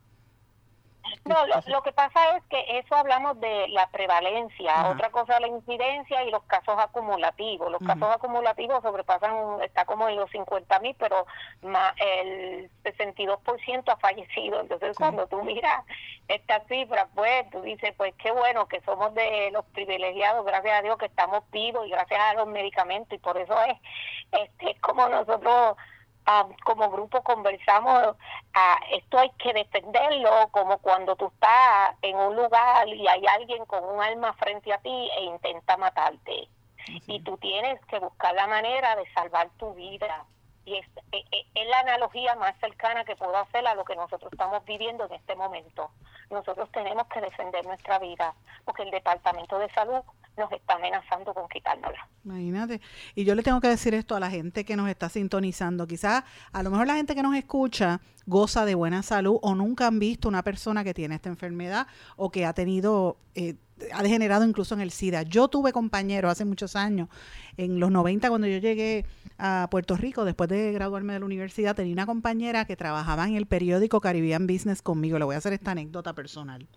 No, 1.25 1.47
lo, 1.47 1.83
que 1.83 1.93
pasa 1.93 2.37
es 2.37 2.45
que 2.45 2.79
eso 2.79 2.95
hablamos 2.97 3.39
de 3.41 3.69
la 3.69 3.89
prevalencia, 3.91 4.89
otra 4.91 5.11
cosa 5.11 5.39
la 5.41 5.49
incidencia 5.49 6.25
y 6.25 6.31
los 6.31 6.43
casos 6.45 6.77
acumulativos. 6.79 7.71
Los 7.71 7.83
casos 7.83 8.09
acumulativos 8.11 8.83
sobrepasan, 8.83 9.61
está 9.63 9.85
como 9.85 10.09
en 10.09 10.17
los 10.17 10.31
50 10.31 10.79
mil, 10.81 10.97
pero 10.99 11.27
más 11.63 11.93
el 11.99 12.71
62% 12.85 13.83
ha 13.87 13.97
fallecido. 13.97 14.61
Entonces, 14.61 14.97
cuando 14.97 15.27
tú 15.27 15.43
miras 15.43 15.85
esta 16.29 16.61
cifra, 16.67 17.09
pues 17.15 17.49
tú 17.51 17.63
dices, 17.63 17.93
pues 17.97 18.15
qué 18.17 18.31
bueno 18.31 18.67
que 18.67 18.81
somos 18.83 19.15
de 19.15 19.51
los 19.53 19.65
privilegiados, 19.67 20.45
gracias 20.45 20.79
a 20.79 20.83
Dios 20.83 20.99
que 20.99 21.07
estamos 21.07 21.43
vivos 21.51 21.87
y 21.87 21.91
gracias 21.91 22.21
a 22.21 22.35
los 22.35 22.47
medicamentos, 22.47 23.13
y 23.13 23.19
por 23.19 23.37
eso 23.37 23.55
es 23.63 23.79
este 24.33 24.81
como 24.81 25.09
nosotros 25.09 25.77
Ah, 26.25 26.47
como 26.65 26.89
grupo 26.89 27.23
conversamos, 27.23 28.17
ah, 28.55 28.81
esto 28.93 29.19
hay 29.19 29.31
que 29.31 29.53
defenderlo 29.53 30.49
como 30.53 30.79
cuando 30.79 31.17
tú 31.17 31.27
estás 31.27 31.97
en 32.01 32.17
un 32.17 32.37
lugar 32.37 32.87
y 32.87 33.07
hay 33.09 33.27
alguien 33.27 33.65
con 33.67 33.83
un 33.85 34.01
arma 34.01 34.33
frente 34.35 34.73
a 34.73 34.79
ti 34.79 35.11
e 35.19 35.25
intenta 35.25 35.77
matarte. 35.77 36.49
Y 37.07 37.21
tú 37.21 37.37
tienes 37.39 37.85
que 37.87 37.99
buscar 37.99 38.35
la 38.35 38.47
manera 38.47 38.95
de 38.97 39.13
salvar 39.13 39.51
tu 39.59 39.75
vida. 39.75 40.25
Y 40.65 40.77
es, 40.77 40.87
es, 41.11 41.25
e, 41.33 41.47
es, 41.55 41.67
la 41.67 41.81
analogía 41.81 42.37
más 42.37 42.57
cercana 42.61 43.05
que 43.05 43.17
puedo 43.17 43.37
hacer 43.37 43.67
a 43.67 43.75
lo 43.75 43.85
que 43.85 43.97
nosotros 43.97 44.33
estamos 44.33 44.65
viviendo 44.65 45.07
en 45.07 45.13
este 45.15 45.35
momento. 45.35 45.91
Nosotros 46.33 46.69
tenemos 46.73 47.07
que 47.09 47.21
defender 47.21 47.65
nuestra 47.67 47.99
vida, 47.99 48.35
porque 48.65 48.83
el 48.83 48.91
Departamento 48.91 49.59
de 49.59 49.69
Salud 49.71 50.01
nos 50.37 50.51
está 50.51 50.75
amenazando 50.75 51.35
con 51.35 51.47
quitárnosla. 51.49 52.09
Imagínate. 52.25 52.81
Y 53.15 53.25
yo 53.25 53.35
le 53.35 53.43
tengo 53.43 53.61
que 53.61 53.69
decir 53.69 53.95
esto 53.95 54.17
a 54.17 54.21
la 54.21 54.31
gente 54.31 54.65
que 54.65 54.75
nos 54.77 54.89
está 54.89 55.09
sintonizando. 55.09 55.87
Quizás 55.87 56.25
a 56.53 56.63
lo 56.63 56.71
mejor 56.71 56.87
la 56.87 56.95
gente 56.95 57.15
que 57.15 57.23
nos 57.23 57.37
escucha 57.37 58.01
goza 58.27 58.65
de 58.65 58.75
buena 58.75 59.03
salud 59.03 59.39
o 59.43 59.55
nunca 59.55 59.87
han 59.87 59.99
visto 59.99 60.29
una 60.29 60.43
persona 60.43 60.85
que 60.85 60.95
tiene 60.95 61.17
esta 61.17 61.29
enfermedad 61.29 61.87
o 62.17 62.31
que 62.31 62.47
ha 62.47 62.53
tenido... 62.53 63.17
Eh, 63.35 63.57
ha 63.93 64.03
degenerado 64.03 64.45
incluso 64.45 64.75
en 64.75 64.81
el 64.81 64.93
SIDA. 64.93 65.23
Yo 65.23 65.49
tuve 65.49 65.73
compañeros 65.73 66.31
hace 66.31 66.45
muchos 66.45 66.77
años, 66.77 67.09
en 67.57 67.81
los 67.81 67.91
90 67.91 68.29
cuando 68.29 68.47
yo 68.47 68.59
llegué 68.59 69.05
a 69.45 69.69
Puerto 69.71 69.97
Rico, 69.97 70.25
después 70.25 70.49
de 70.49 70.73
graduarme 70.73 71.15
de 71.15 71.19
la 71.21 71.27
universidad, 71.27 71.75
tenía 71.75 71.93
una 71.93 72.07
compañera 72.07 72.65
que 72.65 72.77
trabajaba 72.77 73.27
en 73.27 73.35
el 73.35 73.47
periódico 73.47 74.01
Caribbean 74.01 74.47
Business 74.47 74.83
conmigo. 74.83 75.19
Le 75.19 75.25
voy 75.25 75.35
a 75.35 75.39
hacer 75.39 75.53
esta 75.53 75.73
anécdota 75.73 76.15
personal. 76.15 76.69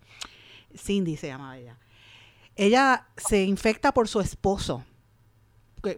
Cindy 0.76 1.16
se 1.16 1.28
llamaba 1.28 1.56
ella. 1.56 1.78
Ella 2.56 3.06
se 3.16 3.44
infecta 3.44 3.92
por 3.92 4.08
su 4.08 4.20
esposo 4.20 4.84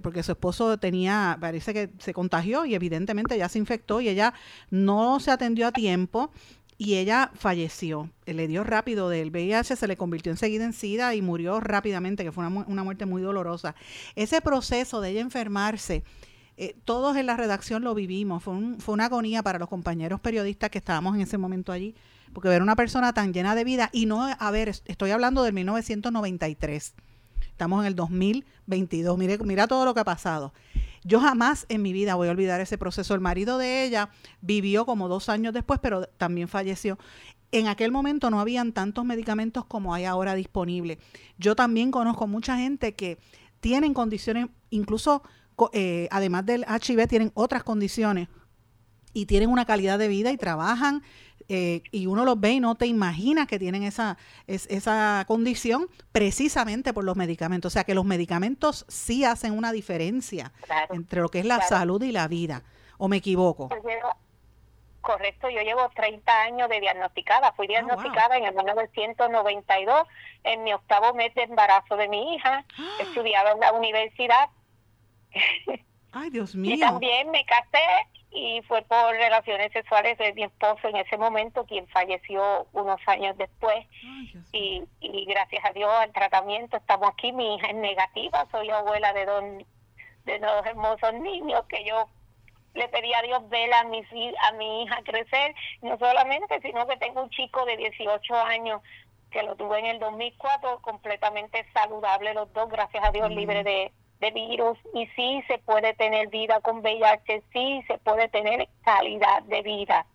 porque 0.03 0.23
su 0.23 0.33
esposo 0.33 0.79
tenía, 0.79 1.39
parece 1.41 1.73
que 1.73 1.91
se 1.99 2.13
contagió 2.13 2.67
y 2.67 2.75
evidentemente 2.75 3.39
ya 3.39 3.49
se 3.49 3.59
infectó 3.59 4.03
y 4.03 4.09
ella 4.09 4.35
no 4.71 5.19
se 5.19 5.31
atendió 5.31 5.67
a 5.67 5.73
tiempo 5.73 6.31
y 6.77 6.95
ella 6.95 7.31
falleció. 7.35 8.11
Le 8.27 8.47
dio 8.47 8.65
rápido 8.65 9.09
del 9.09 9.31
VIH, 9.31 9.77
se 9.77 9.89
le 9.89 9.97
convirtió 9.97 10.31
enseguida 10.31 10.65
en 10.65 10.73
SIDA 10.73 11.15
y 11.15 11.23
murió 11.23 11.61
rápidamente, 11.61 12.23
que 12.23 12.33
fue 12.33 12.47
una, 12.47 12.85
muerte 12.85 13.07
muy 13.07 13.23
dolorosa. 13.23 13.75
Ese 14.15 14.41
proceso 14.41 15.01
de 15.01 15.11
ella 15.11 15.21
enfermarse, 15.21 16.05
eh, 16.59 16.77
todos 16.85 17.17
en 17.17 17.27
la 17.27 17.37
redacción 17.37 17.83
lo 17.83 17.95
vivimos, 17.95 18.43
fue, 18.43 18.55
una 18.55 19.07
agonía 19.07 19.43
para 19.43 19.59
los 19.59 19.69
compañeros 19.69 20.21
periodistas 20.21 20.71
que 20.71 20.79
estábamos 20.79 21.15
en 21.15 21.23
ese 21.23 21.39
momento 21.39 21.73
allí, 21.73 21.95
porque 22.33 22.49
ver 22.49 22.63
una 22.63 22.77
persona 22.77 23.13
tan 23.15 23.33
llena 23.33 23.55
de 23.55 23.65
vida 23.65 23.89
y 23.93 24.07
no, 24.07 24.27
a 24.27 24.51
ver, 24.51 24.69
estoy 24.69 25.11
hablando 25.11 25.43
del 25.43 25.55
1993 25.55 26.95
Estamos 27.59 27.81
en 27.81 27.87
el 27.89 27.97
2022. 27.97 29.19
Mire, 29.19 29.37
mira 29.39 29.67
todo 29.67 29.85
lo 29.85 29.93
que 29.93 29.99
ha 29.99 30.05
pasado. 30.05 30.53
Yo 31.03 31.19
jamás 31.19 31.67
en 31.69 31.83
mi 31.83 31.93
vida 31.93 32.15
voy 32.15 32.29
a 32.29 32.31
olvidar 32.31 32.61
ese 32.61 32.79
proceso. 32.79 33.15
El 33.15 33.21
marido 33.21 33.59
de 33.59 33.83
ella 33.83 34.11
vivió 34.41 34.87
como 34.87 35.09
dos 35.09 35.29
años 35.29 35.53
después, 35.53 35.81
pero 35.83 36.07
también 36.07 36.47
falleció. 36.47 37.01
En 37.51 37.67
aquel 37.67 37.91
momento 37.91 38.31
no 38.31 38.39
habían 38.39 38.73
tantos 38.73 39.05
medicamentos 39.05 39.65
como 39.65 39.93
hay 39.93 40.05
ahora 40.05 40.37
disponibles. 40.37 40.99
Yo 41.37 41.57
también 41.57 41.91
conozco 41.91 42.29
mucha 42.29 42.57
gente 42.57 42.95
que 42.95 43.19
tienen 43.59 43.93
condiciones, 43.93 44.47
incluso 44.71 45.25
eh, 45.73 46.09
además 46.11 46.47
del 46.47 46.65
HIV, 46.65 47.09
tienen 47.09 47.33
otras 47.35 47.63
condiciones 47.63 48.29
y 49.13 49.27
tienen 49.27 49.51
una 49.51 49.65
calidad 49.65 49.99
de 49.99 50.09
vida 50.09 50.31
y 50.31 50.37
trabajan 50.37 51.03
eh, 51.49 51.83
y 51.93 52.07
uno 52.07 52.25
los 52.27 52.39
ve 52.39 52.53
y 52.53 52.61
no 52.61 52.75
te 52.75 52.87
imaginas 52.87 53.47
que 53.47 53.59
tienen 53.59 53.83
esa, 53.83 54.19
esa 54.47 55.25
condición 55.27 55.89
precisamente 56.13 56.93
por 56.93 57.05
los 57.05 57.17
medicamentos. 57.17 57.73
O 57.73 57.75
sea 57.75 57.85
que 57.85 57.95
los 57.95 58.05
medicamentos 58.05 58.85
sí 58.89 59.25
hacen 59.25 59.57
una 59.57 59.73
diferencia 59.73 60.53
entre 60.91 61.23
lo 61.23 61.31
que 61.31 61.39
es 61.39 61.47
la 61.47 61.63
salud 61.63 62.03
y 62.03 62.13
la 62.13 62.29
vida. 62.29 62.63
¿O 62.99 63.09
me 63.09 63.17
equivoco? 63.17 63.71
correcto, 65.09 65.49
yo 65.49 65.63
llevo 65.63 65.89
30 65.95 66.43
años 66.43 66.69
de 66.69 66.81
diagnosticada. 66.81 67.53
Fui 67.53 67.65
ah, 67.67 67.81
diagnosticada 67.81 68.37
en 68.37 68.45
el 68.45 68.55
1992, 68.55 70.07
en 70.45 70.65
mi 70.65 70.75
octavo 70.75 71.15
mes 71.15 71.35
de 71.35 71.45
embarazo 71.45 71.97
de 71.97 72.09
mi 72.09 72.35
hija. 72.35 72.67
Estudiaba 73.01 73.53
en 73.53 73.61
la 73.61 73.73
universidad. 73.73 74.51
Ay, 76.13 76.31
Dios 76.31 76.55
mío. 76.55 76.75
Y 76.75 76.81
también 76.81 77.31
me 77.31 77.45
casé 77.45 77.83
y 78.31 78.61
fue 78.63 78.83
por 78.83 79.13
relaciones 79.13 79.73
sexuales 79.73 80.19
de 80.19 80.33
mi 80.35 80.45
esposo 80.45 80.89
en 80.89 80.97
ese 80.97 81.17
momento 81.17 81.65
quien 81.65 81.87
falleció 81.89 82.67
unos 82.73 83.01
años 83.07 83.37
después. 83.39 83.87
Y, 84.53 84.85
y 85.01 85.25
gracias 85.27 85.65
a 85.65 85.73
Dios 85.73 85.91
al 85.91 86.13
tratamiento 86.13 86.77
estamos 86.77 87.09
aquí. 87.11 87.33
Mi 87.33 87.57
hija 87.57 87.69
es 87.69 87.77
negativa 87.77 88.47
soy 88.51 88.71
abuela 88.71 89.13
de 89.13 89.27
dos 89.27 89.45
de 90.25 90.39
dos 90.39 90.67
hermosos 90.67 91.15
niños 91.15 91.65
que 91.69 91.85
yo 91.85 92.09
le 92.75 92.89
pedí 92.89 93.13
a 93.15 93.23
Dios 93.23 93.49
ver 93.49 93.73
a 93.73 93.85
mi, 93.85 94.03
a 94.43 94.53
mi 94.53 94.83
hija 94.83 95.03
crecer 95.03 95.55
no 95.81 95.99
solamente 95.99 96.61
sino 96.61 96.87
que 96.87 96.97
tengo 96.99 97.23
un 97.23 97.31
chico 97.31 97.65
de 97.65 97.77
18 97.79 98.35
años 98.35 98.83
que 99.31 99.43
lo 99.43 99.57
tuve 99.57 99.79
en 99.79 99.87
el 99.87 99.99
2004 99.99 100.81
completamente 100.83 101.67
saludable 101.73 102.35
los 102.35 102.53
dos 102.53 102.69
gracias 102.69 103.03
a 103.05 103.11
Dios 103.11 103.31
libre 103.31 103.65
de 103.65 103.93
de 104.21 104.31
virus 104.31 104.79
y 104.95 105.07
sí 105.09 105.43
se 105.47 105.59
puede 105.59 105.95
tener 105.95 106.29
vida 106.29 106.61
con 106.61 106.79
VIH, 106.79 107.43
sí 107.53 107.83
se 107.87 107.99
puede 107.99 108.29
tener 108.29 108.69
calidad 108.83 109.43
de 109.45 109.63
vida. 109.63 110.07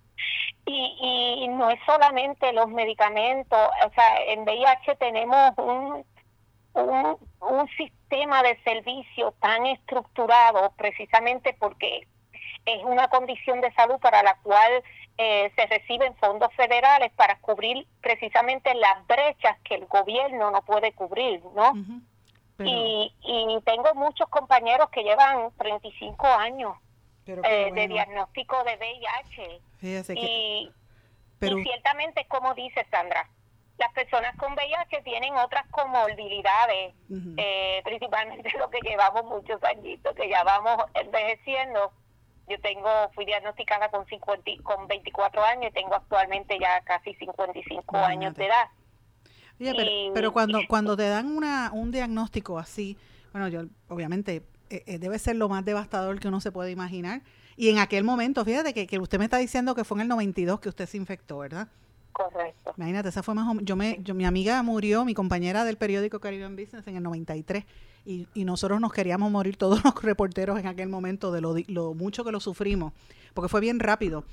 Y, 0.66 1.42
y 1.44 1.48
no 1.50 1.70
es 1.70 1.80
solamente 1.86 2.54
los 2.54 2.70
medicamentos, 2.70 3.60
o 3.86 3.94
sea, 3.94 4.18
en 4.28 4.44
VIH 4.44 4.96
tenemos 4.96 5.52
un, 5.58 6.06
un, 6.74 7.18
un 7.42 7.68
sistema 7.78 8.44
de 8.44 8.58
servicio 8.64 9.34
tan 9.40 9.66
estructurado 9.66 10.74
precisamente 10.78 11.56
porque 11.60 12.08
es 12.66 12.84
una 12.84 13.08
condición 13.10 13.62
de 13.62 13.74
salud 13.74 14.00
para 14.00 14.24
la 14.24 14.36
cual 14.42 14.84
eh, 15.18 15.52
se 15.56 15.66
reciben 15.68 16.16
fondos 16.16 16.52
federales 16.56 17.12
para 17.14 17.38
cubrir 17.40 17.86
precisamente 18.02 18.74
las 18.74 19.06
brechas 19.06 19.58
que 19.64 19.76
el 19.76 19.86
gobierno 19.86 20.52
no 20.52 20.62
puede 20.64 20.94
cubrir, 20.94 21.44
¿no? 21.56 21.74
Y, 22.60 23.14
y 23.22 23.62
tengo 23.66 23.94
muchos 23.96 24.30
compañeros 24.30 24.90
que 24.90 25.04
llevan 25.04 25.52
35 25.58 26.28
años 26.28 26.78
eh, 27.26 27.72
de 27.74 27.88
diagnóstico 27.88 28.64
de 28.64 28.78
VIH. 28.78 29.62
y, 30.14 30.72
y 31.42 31.64
ciertamente, 31.64 32.26
como 32.28 32.54
dice 32.54 32.86
Sandra, 32.92 33.30
las 33.78 33.92
personas 33.94 34.36
con 34.38 34.54
VIH 34.54 35.02
tienen 35.04 35.36
otras 35.36 35.66
comorbilidades, 35.72 36.94
eh, 37.38 37.82
principalmente 37.84 38.52
lo 38.60 38.70
que 38.70 38.80
llevamos 38.82 39.26
muchos 39.26 39.62
añitos, 39.64 40.16
que 40.16 40.30
ya 40.30 40.44
vamos 40.44 40.86
envejeciendo. 40.94 41.92
Yo 42.48 42.60
tengo, 42.60 42.90
fui 43.16 43.26
diagnosticada 43.26 43.90
con, 43.90 44.06
50, 44.06 44.52
con 44.64 44.88
24 44.88 45.44
años 45.44 45.72
y 45.72 45.74
tengo 45.74 45.96
actualmente 45.96 46.60
ya 46.60 46.82
casi 46.82 47.14
55 47.16 47.98
años 47.98 48.36
de 48.36 48.48
edad 48.48 48.68
pero, 50.14 50.34
cuando, 50.34 50.60
cuando 50.68 50.98
te 50.98 51.08
dan 51.08 51.28
una, 51.28 51.72
un 51.74 51.92
diagnóstico 51.92 52.60
así, 52.60 52.98
bueno, 53.32 53.48
yo 53.48 53.66
obviamente 53.88 54.44
eh, 54.70 54.84
eh, 54.86 55.00
debe 55.00 55.20
ser 55.20 55.36
lo 55.36 55.50
más 55.50 55.64
devastador 55.66 56.20
que 56.20 56.28
uno 56.28 56.42
se 56.42 56.52
puede 56.52 56.72
imaginar. 56.72 57.22
Y 57.56 57.70
en 57.70 57.78
aquel 57.78 58.04
momento, 58.04 58.44
fíjate 58.44 58.74
que, 58.74 58.88
que 58.88 59.00
usted 59.00 59.20
me 59.20 59.26
está 59.26 59.38
diciendo 59.38 59.76
que 59.76 59.84
fue 59.84 59.98
en 59.98 60.02
el 60.04 60.08
92 60.08 60.60
que 60.60 60.70
usted 60.70 60.88
se 60.88 60.98
infectó, 60.98 61.40
¿verdad? 61.40 61.68
Correcto. 62.14 62.74
Imagínate, 62.78 63.10
esa 63.10 63.24
fue 63.24 63.34
más 63.34 63.58
yo 63.64 63.76
me 63.76 64.00
yo 64.04 64.14
mi 64.14 64.26
amiga 64.26 64.62
murió, 64.62 65.04
mi 65.04 65.16
compañera 65.16 65.66
del 65.66 65.78
periódico 65.78 66.20
Caribbean 66.20 66.56
Business 66.56 66.86
en 66.88 66.96
el 66.96 67.04
93 67.04 67.66
y, 68.06 68.28
y 68.36 68.46
nosotros 68.46 68.80
nos 68.80 68.94
queríamos 68.94 69.32
morir 69.32 69.58
todos 69.58 69.84
los 69.84 70.02
reporteros 70.02 70.60
en 70.60 70.68
aquel 70.68 70.90
momento 70.90 71.32
de 71.32 71.42
lo, 71.42 71.56
lo 71.68 71.94
mucho 71.96 72.24
que 72.24 72.32
lo 72.32 72.40
sufrimos, 72.40 72.94
porque 73.34 73.50
fue 73.50 73.62
bien 73.62 73.80
rápido. 73.80 74.24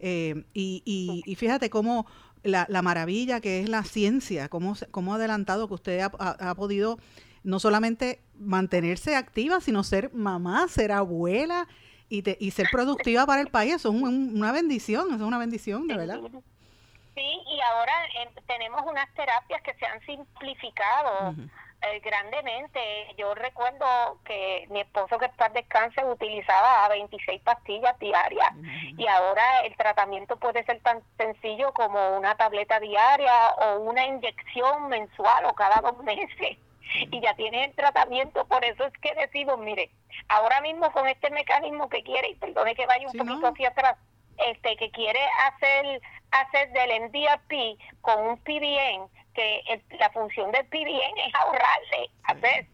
Eh, 0.00 0.44
y, 0.54 0.82
y, 0.84 1.22
y, 1.26 1.34
fíjate 1.34 1.70
cómo 1.70 2.06
la, 2.42 2.66
la, 2.68 2.82
maravilla 2.82 3.40
que 3.40 3.60
es 3.60 3.68
la 3.68 3.82
ciencia, 3.84 4.48
cómo, 4.48 4.74
cómo 4.90 5.14
adelantado 5.14 5.68
que 5.68 5.74
usted 5.74 6.00
ha, 6.00 6.06
ha, 6.06 6.54
podido 6.54 6.98
no 7.42 7.58
solamente 7.60 8.20
mantenerse 8.38 9.16
activa, 9.16 9.60
sino 9.60 9.84
ser 9.84 10.12
mamá, 10.12 10.68
ser 10.68 10.92
abuela 10.92 11.68
y, 12.08 12.22
te, 12.22 12.36
y 12.40 12.50
ser 12.50 12.68
productiva 12.70 13.26
para 13.26 13.40
el 13.40 13.48
país. 13.48 13.74
Eso 13.74 13.88
es 13.90 14.02
una 14.02 14.52
bendición, 14.52 15.06
eso 15.08 15.16
es 15.16 15.22
una 15.22 15.38
bendición, 15.38 15.86
de 15.86 15.96
verdad. 15.96 16.20
Sí, 17.14 17.22
y 17.22 17.60
ahora 17.60 17.92
eh, 18.22 18.30
tenemos 18.46 18.80
unas 18.86 19.12
terapias 19.14 19.62
que 19.62 19.74
se 19.74 19.86
han 19.86 20.00
simplificado. 20.06 21.34
Eh, 21.80 22.00
grandemente. 22.00 22.80
Yo 23.16 23.34
recuerdo 23.36 24.18
que 24.24 24.66
mi 24.70 24.80
esposo 24.80 25.16
que 25.16 25.26
está 25.26 25.46
en 25.46 25.52
descanso 25.52 26.04
utilizaba 26.10 26.88
26 26.88 27.40
pastillas 27.42 27.96
diarias 28.00 28.52
y 28.96 29.06
ahora 29.06 29.60
el 29.60 29.76
tratamiento 29.76 30.36
puede 30.38 30.64
ser 30.64 30.80
tan 30.80 31.02
sencillo 31.16 31.72
como 31.72 32.16
una 32.16 32.36
tableta 32.36 32.80
diaria 32.80 33.50
o 33.50 33.78
una 33.78 34.04
inyección 34.04 34.88
mensual 34.88 35.44
o 35.44 35.54
cada 35.54 35.80
dos 35.80 36.02
meses. 36.02 36.58
Y 37.10 37.20
ya 37.20 37.34
tiene 37.34 37.66
el 37.66 37.74
tratamiento, 37.74 38.46
por 38.46 38.64
eso 38.64 38.84
es 38.86 38.92
que 38.94 39.14
decimos, 39.14 39.58
mire, 39.58 39.90
ahora 40.28 40.60
mismo 40.62 40.90
con 40.90 41.06
este 41.06 41.30
mecanismo 41.30 41.88
que 41.90 42.02
quiere, 42.02 42.30
y 42.30 42.34
perdone 42.34 42.74
que 42.74 42.86
vaya 42.86 43.06
un 43.06 43.12
poquito 43.12 43.46
hacia 43.46 43.68
atrás, 43.68 43.98
este 44.38 44.74
que 44.76 44.90
quiere 44.90 45.20
hacer 45.46 46.00
hacer 46.30 46.70
del 46.72 47.02
MDRP 47.02 47.78
con 48.00 48.26
un 48.26 48.38
PBN 48.38 49.08
que 49.34 49.82
la 49.98 50.10
función 50.10 50.50
del 50.52 50.66
PBN 50.66 51.18
es 51.26 51.34
ahorrarle, 51.34 52.10
hacer. 52.24 52.66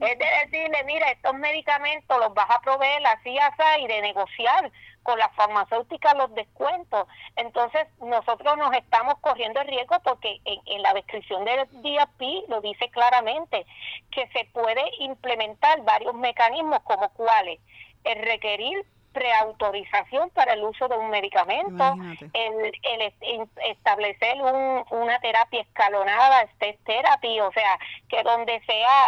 Es 0.00 0.18
de 0.18 0.26
decirle, 0.44 0.84
mira, 0.84 1.10
estos 1.10 1.34
medicamentos 1.34 2.18
los 2.18 2.32
vas 2.32 2.48
a 2.50 2.60
proveer 2.60 3.04
así, 3.06 3.36
así, 3.38 3.82
y 3.82 3.86
de 3.88 4.00
negociar 4.00 4.70
con 5.02 5.18
las 5.18 5.34
farmacéuticas 5.34 6.14
los 6.16 6.32
descuentos. 6.34 7.08
Entonces, 7.34 7.88
nosotros 7.98 8.56
nos 8.58 8.72
estamos 8.74 9.14
corriendo 9.20 9.60
el 9.60 9.66
riesgo 9.66 9.96
porque 10.04 10.40
en, 10.44 10.60
en 10.66 10.82
la 10.82 10.94
descripción 10.94 11.44
del 11.44 11.66
DAP 11.82 12.20
lo 12.48 12.60
dice 12.60 12.88
claramente 12.90 13.66
que 14.10 14.28
se 14.28 14.44
puede 14.52 14.84
implementar 15.00 15.82
varios 15.82 16.14
mecanismos 16.14 16.80
como 16.84 17.08
cuáles, 17.14 17.58
el 18.04 18.22
requerir 18.22 18.86
preautorización 19.18 20.30
para 20.30 20.52
el 20.52 20.62
uso 20.62 20.86
de 20.88 20.96
un 20.96 21.10
medicamento, 21.10 21.96
el, 22.32 22.72
el, 22.82 23.48
establecer 23.66 24.40
un, 24.40 24.84
una 24.90 25.18
terapia 25.20 25.60
escalonada, 25.60 26.42
este 26.42 26.78
therapy, 26.84 27.40
o 27.40 27.50
sea, 27.52 27.78
que 28.08 28.22
donde 28.22 28.60
sea 28.66 29.06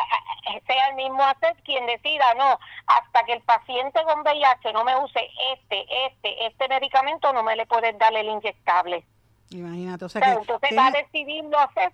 sea 0.67 0.89
el 0.89 0.97
mismo 0.97 1.23
hacer 1.23 1.57
quien 1.65 1.87
decida, 1.87 2.35
no, 2.35 2.59
hasta 2.87 3.25
que 3.25 3.35
el 3.35 3.43
paciente 3.43 4.01
con 4.05 4.21
VIH 4.21 4.73
no 4.73 4.85
me 4.85 4.97
use 4.97 5.21
este, 5.53 5.87
este, 6.07 6.47
este 6.47 6.69
medicamento, 6.69 7.33
no 7.33 7.43
me 7.43 7.57
le 7.57 7.67
puedes 7.67 7.97
dar 7.99 8.15
el 8.15 8.27
inyectable. 8.27 9.05
Imagínate, 9.51 10.05
o 10.05 10.09
sea, 10.09 10.23
que 10.23 10.31
entonces 10.31 10.71
va 10.77 10.87
a 10.87 10.91
decidirlo 10.91 11.59
hacer 11.59 11.93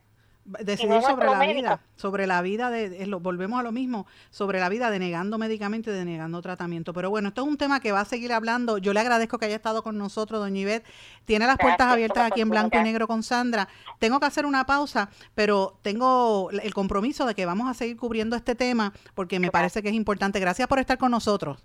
decidir 0.61 1.03
sobre 1.03 1.27
la 1.27 1.41
vida, 1.41 1.81
sobre 1.97 2.27
la 2.27 2.43
vida 2.43 2.71
de, 2.71 3.07
volvemos 3.21 3.59
a 3.61 3.63
lo 3.63 3.73
mismo, 3.73 4.07
sobre 4.31 4.61
la 4.61 4.69
vida 4.69 4.91
denegando 4.91 5.39
medicamentos 5.39 5.93
y 5.93 5.97
denegando 5.97 6.41
tratamiento. 6.43 6.93
Pero 6.93 7.11
bueno, 7.11 7.29
esto 7.29 7.43
es 7.43 7.49
un 7.49 7.57
tema 7.57 7.81
que 7.81 7.93
va 7.93 8.01
a 8.01 8.05
seguir 8.05 8.33
hablando. 8.33 8.79
Yo 8.79 8.93
le 8.93 9.01
agradezco 9.01 9.39
que 9.39 9.47
haya 9.47 9.57
estado 9.57 9.83
con 9.83 9.99
nosotros, 9.99 10.41
doña 10.41 10.61
Ivette. 10.61 10.87
Tiene 11.25 11.47
las 11.47 11.59
puertas 11.59 11.89
abiertas 11.89 12.31
aquí 12.31 12.41
en 12.41 12.51
blanco 12.51 12.79
y 12.79 12.83
negro 12.83 13.07
con 13.07 13.23
Sandra. 13.23 13.69
Tengo 13.99 14.21
que 14.21 14.27
hacer 14.27 14.47
una 14.47 14.65
pausa, 14.65 15.11
pero 15.35 15.79
tengo 15.83 16.51
el 16.51 16.75
compromiso 16.75 17.27
de 17.27 17.35
que 17.35 17.47
vamos 17.47 17.69
a 17.69 17.75
seguir 17.75 17.97
cubriendo 17.97 18.37
este 18.37 18.55
tema 18.55 18.93
porque 19.15 19.39
me 19.39 19.51
parece 19.51 19.83
que 19.83 19.89
es 19.89 19.95
importante. 19.95 20.41
Gracias 20.41 20.69
por 20.69 20.79
estar 20.79 20.99
con 20.99 21.11
nosotros. 21.11 21.65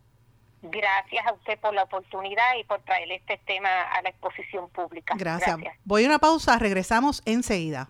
Gracias 0.64 1.26
a 1.26 1.34
usted 1.34 1.60
por 1.60 1.74
la 1.74 1.84
oportunidad 1.84 2.56
y 2.60 2.64
por 2.66 2.82
traer 2.84 3.12
este 3.12 3.40
tema 3.46 3.70
a 3.82 4.02
la 4.04 4.10
exposición 4.10 4.70
pública. 4.70 5.16
Gracias. 5.18 5.58
Voy 5.86 6.04
a 6.04 6.08
una 6.08 6.20
pausa, 6.20 6.60
regresamos 6.60 7.24
enseguida. 7.26 7.90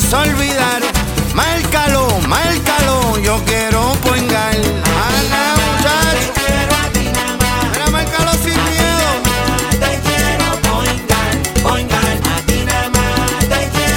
Vayas 0.00 0.14
a 0.14 0.20
olvidar. 0.22 0.82
Márcalo, 1.34 2.08
márcalo, 2.28 3.18
yo 3.18 3.40
quiero 3.44 3.92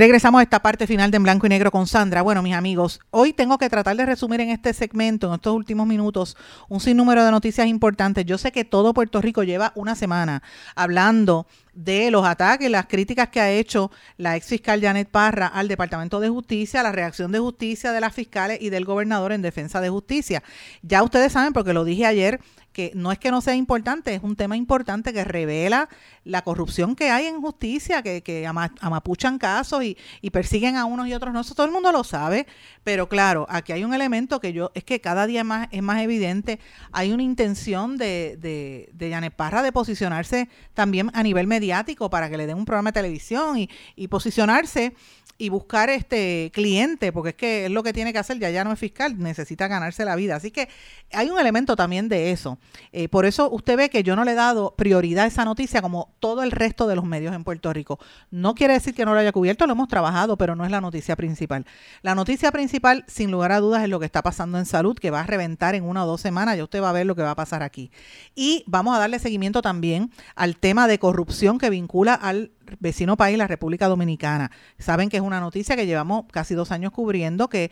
Regresamos 0.00 0.38
a 0.38 0.44
esta 0.44 0.62
parte 0.62 0.86
final 0.86 1.10
de 1.10 1.18
En 1.18 1.24
Blanco 1.24 1.44
y 1.44 1.50
Negro 1.50 1.70
con 1.70 1.86
Sandra. 1.86 2.22
Bueno, 2.22 2.40
mis 2.40 2.54
amigos, 2.54 3.00
hoy 3.10 3.34
tengo 3.34 3.58
que 3.58 3.68
tratar 3.68 3.98
de 3.98 4.06
resumir 4.06 4.40
en 4.40 4.48
este 4.48 4.72
segmento, 4.72 5.28
en 5.28 5.34
estos 5.34 5.54
últimos 5.54 5.86
minutos, 5.86 6.38
un 6.70 6.80
sinnúmero 6.80 7.22
de 7.22 7.30
noticias 7.30 7.66
importantes. 7.66 8.24
Yo 8.24 8.38
sé 8.38 8.50
que 8.50 8.64
todo 8.64 8.94
Puerto 8.94 9.20
Rico 9.20 9.42
lleva 9.42 9.72
una 9.74 9.94
semana 9.94 10.42
hablando 10.74 11.46
de 11.74 12.10
los 12.10 12.24
ataques, 12.26 12.70
las 12.70 12.86
críticas 12.86 13.28
que 13.28 13.40
ha 13.40 13.50
hecho 13.50 13.90
la 14.16 14.36
ex 14.36 14.46
fiscal 14.46 14.80
Janet 14.80 15.08
Parra 15.08 15.46
al 15.46 15.68
Departamento 15.68 16.20
de 16.20 16.28
Justicia, 16.28 16.82
la 16.82 16.92
reacción 16.92 17.32
de 17.32 17.38
justicia 17.38 17.92
de 17.92 18.00
las 18.00 18.14
fiscales 18.14 18.58
y 18.60 18.70
del 18.70 18.84
gobernador 18.84 19.32
en 19.32 19.42
defensa 19.42 19.80
de 19.80 19.88
justicia. 19.88 20.42
Ya 20.82 21.02
ustedes 21.02 21.32
saben, 21.32 21.52
porque 21.52 21.72
lo 21.72 21.84
dije 21.84 22.06
ayer, 22.06 22.40
que 22.72 22.92
no 22.94 23.10
es 23.10 23.18
que 23.18 23.32
no 23.32 23.40
sea 23.40 23.56
importante, 23.56 24.14
es 24.14 24.22
un 24.22 24.36
tema 24.36 24.56
importante 24.56 25.12
que 25.12 25.24
revela 25.24 25.88
la 26.24 26.42
corrupción 26.42 26.94
que 26.94 27.10
hay 27.10 27.26
en 27.26 27.40
justicia, 27.40 28.00
que, 28.02 28.22
que 28.22 28.46
ama- 28.46 28.72
amapuchan 28.80 29.38
casos 29.38 29.82
y, 29.82 29.96
y 30.20 30.30
persiguen 30.30 30.76
a 30.76 30.84
unos 30.84 31.08
y 31.08 31.14
otros. 31.14 31.34
No, 31.34 31.40
eso 31.40 31.54
todo 31.54 31.66
el 31.66 31.72
mundo 31.72 31.90
lo 31.90 32.04
sabe, 32.04 32.46
pero 32.90 33.08
claro, 33.08 33.46
aquí 33.48 33.70
hay 33.70 33.84
un 33.84 33.94
elemento 33.94 34.40
que 34.40 34.52
yo, 34.52 34.72
es 34.74 34.82
que 34.82 35.00
cada 35.00 35.28
día 35.28 35.44
más 35.44 35.68
es 35.70 35.80
más 35.80 36.02
evidente, 36.02 36.58
hay 36.90 37.12
una 37.12 37.22
intención 37.22 37.96
de, 37.96 38.36
de, 38.36 38.90
de 38.92 39.10
Janet 39.12 39.32
Parra 39.32 39.62
de 39.62 39.70
posicionarse 39.70 40.48
también 40.74 41.08
a 41.14 41.22
nivel 41.22 41.46
mediático 41.46 42.10
para 42.10 42.28
que 42.28 42.36
le 42.36 42.48
den 42.48 42.56
un 42.56 42.64
programa 42.64 42.90
de 42.90 42.94
televisión 42.94 43.58
y, 43.58 43.70
y 43.94 44.08
posicionarse 44.08 44.92
y 45.40 45.48
buscar 45.48 45.88
este 45.88 46.50
cliente, 46.52 47.12
porque 47.12 47.30
es 47.30 47.34
que 47.34 47.64
es 47.64 47.70
lo 47.70 47.82
que 47.82 47.94
tiene 47.94 48.12
que 48.12 48.18
hacer, 48.18 48.38
ya 48.38 48.50
ya 48.50 48.62
no 48.62 48.72
es 48.72 48.78
fiscal, 48.78 49.18
necesita 49.18 49.68
ganarse 49.68 50.04
la 50.04 50.14
vida. 50.14 50.36
Así 50.36 50.50
que 50.50 50.68
hay 51.12 51.30
un 51.30 51.38
elemento 51.38 51.76
también 51.76 52.10
de 52.10 52.30
eso. 52.30 52.58
Eh, 52.92 53.08
por 53.08 53.24
eso 53.24 53.48
usted 53.50 53.78
ve 53.78 53.88
que 53.88 54.02
yo 54.02 54.16
no 54.16 54.24
le 54.24 54.32
he 54.32 54.34
dado 54.34 54.74
prioridad 54.76 55.24
a 55.24 55.28
esa 55.28 55.46
noticia 55.46 55.80
como 55.80 56.14
todo 56.20 56.42
el 56.42 56.50
resto 56.50 56.86
de 56.86 56.94
los 56.94 57.06
medios 57.06 57.34
en 57.34 57.42
Puerto 57.42 57.72
Rico. 57.72 57.98
No 58.30 58.54
quiere 58.54 58.74
decir 58.74 58.94
que 58.94 59.06
no 59.06 59.14
lo 59.14 59.20
haya 59.20 59.32
cubierto, 59.32 59.66
lo 59.66 59.72
hemos 59.72 59.88
trabajado, 59.88 60.36
pero 60.36 60.54
no 60.56 60.66
es 60.66 60.70
la 60.70 60.82
noticia 60.82 61.16
principal. 61.16 61.64
La 62.02 62.14
noticia 62.14 62.52
principal, 62.52 63.06
sin 63.08 63.30
lugar 63.30 63.52
a 63.52 63.60
dudas, 63.60 63.82
es 63.82 63.88
lo 63.88 63.98
que 63.98 64.04
está 64.04 64.20
pasando 64.20 64.58
en 64.58 64.66
salud, 64.66 64.98
que 64.98 65.10
va 65.10 65.20
a 65.20 65.26
reventar 65.26 65.74
en 65.74 65.84
una 65.84 66.04
o 66.04 66.06
dos 66.06 66.20
semanas, 66.20 66.58
ya 66.58 66.64
usted 66.64 66.82
va 66.82 66.90
a 66.90 66.92
ver 66.92 67.06
lo 67.06 67.16
que 67.16 67.22
va 67.22 67.30
a 67.30 67.36
pasar 67.36 67.62
aquí. 67.62 67.90
Y 68.34 68.62
vamos 68.66 68.94
a 68.94 68.98
darle 68.98 69.18
seguimiento 69.18 69.62
también 69.62 70.10
al 70.34 70.58
tema 70.58 70.86
de 70.86 70.98
corrupción 70.98 71.56
que 71.56 71.70
vincula 71.70 72.12
al 72.12 72.52
vecino 72.78 73.16
país, 73.16 73.36
la 73.36 73.46
República 73.46 73.88
Dominicana. 73.88 74.50
Saben 74.78 75.08
que 75.08 75.16
es 75.16 75.22
una 75.22 75.40
noticia 75.40 75.76
que 75.76 75.86
llevamos 75.86 76.26
casi 76.30 76.54
dos 76.54 76.70
años 76.70 76.92
cubriendo 76.92 77.48
que 77.48 77.70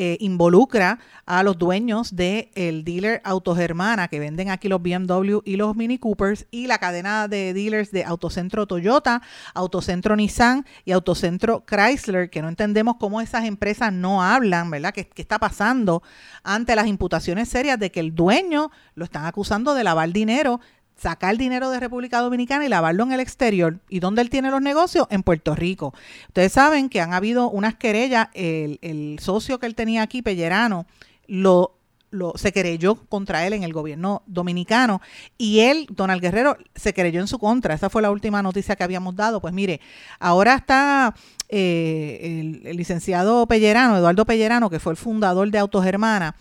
eh, 0.00 0.16
involucra 0.20 1.00
a 1.26 1.42
los 1.42 1.58
dueños 1.58 2.14
del 2.14 2.50
el 2.54 2.84
dealer 2.84 3.20
Autogermana 3.24 4.06
que 4.06 4.20
venden 4.20 4.48
aquí 4.48 4.68
los 4.68 4.80
BMW 4.80 5.38
y 5.44 5.56
los 5.56 5.74
Mini 5.74 5.98
Coopers 5.98 6.46
y 6.52 6.68
la 6.68 6.78
cadena 6.78 7.26
de 7.26 7.52
dealers 7.52 7.90
de 7.90 8.04
Autocentro 8.04 8.66
Toyota, 8.66 9.22
Autocentro 9.54 10.14
Nissan 10.14 10.64
y 10.84 10.92
Autocentro 10.92 11.64
Chrysler, 11.66 12.30
que 12.30 12.42
no 12.42 12.48
entendemos 12.48 12.94
cómo 13.00 13.20
esas 13.20 13.44
empresas 13.44 13.92
no 13.92 14.22
hablan, 14.22 14.70
¿verdad? 14.70 14.94
¿Qué, 14.94 15.08
qué 15.08 15.22
está 15.22 15.40
pasando 15.40 16.02
ante 16.44 16.76
las 16.76 16.86
imputaciones 16.86 17.48
serias 17.48 17.78
de 17.78 17.90
que 17.90 17.98
el 17.98 18.14
dueño 18.14 18.70
lo 18.94 19.04
están 19.04 19.24
acusando 19.24 19.74
de 19.74 19.82
lavar 19.82 20.12
dinero 20.12 20.60
sacar 20.98 21.36
dinero 21.38 21.70
de 21.70 21.80
República 21.80 22.20
Dominicana 22.20 22.66
y 22.66 22.68
lavarlo 22.68 23.04
en 23.04 23.12
el 23.12 23.20
exterior. 23.20 23.78
¿Y 23.88 24.00
dónde 24.00 24.22
él 24.22 24.30
tiene 24.30 24.50
los 24.50 24.60
negocios? 24.60 25.06
En 25.10 25.22
Puerto 25.22 25.54
Rico. 25.54 25.94
Ustedes 26.26 26.52
saben 26.52 26.88
que 26.88 27.00
han 27.00 27.14
habido 27.14 27.48
unas 27.50 27.76
querellas, 27.76 28.28
el, 28.34 28.78
el 28.82 29.18
socio 29.20 29.58
que 29.58 29.66
él 29.66 29.74
tenía 29.74 30.02
aquí, 30.02 30.22
Pellerano, 30.22 30.86
lo, 31.26 31.78
lo, 32.10 32.32
se 32.36 32.52
querelló 32.52 32.96
contra 33.08 33.46
él 33.46 33.52
en 33.52 33.62
el 33.62 33.72
gobierno 33.72 34.22
dominicano 34.26 35.00
y 35.36 35.60
él, 35.60 35.86
Donald 35.90 36.20
Guerrero, 36.20 36.56
se 36.74 36.92
querelló 36.92 37.20
en 37.20 37.28
su 37.28 37.38
contra. 37.38 37.74
Esa 37.74 37.90
fue 37.90 38.02
la 38.02 38.10
última 38.10 38.42
noticia 38.42 38.74
que 38.76 38.84
habíamos 38.84 39.14
dado. 39.14 39.40
Pues 39.40 39.54
mire, 39.54 39.80
ahora 40.18 40.54
está 40.54 41.14
eh, 41.48 42.18
el, 42.40 42.66
el 42.66 42.76
licenciado 42.76 43.46
Pellerano, 43.46 43.96
Eduardo 43.96 44.24
Pellerano, 44.26 44.68
que 44.68 44.80
fue 44.80 44.92
el 44.92 44.96
fundador 44.96 45.50
de 45.50 45.58
Autogermana, 45.58 46.34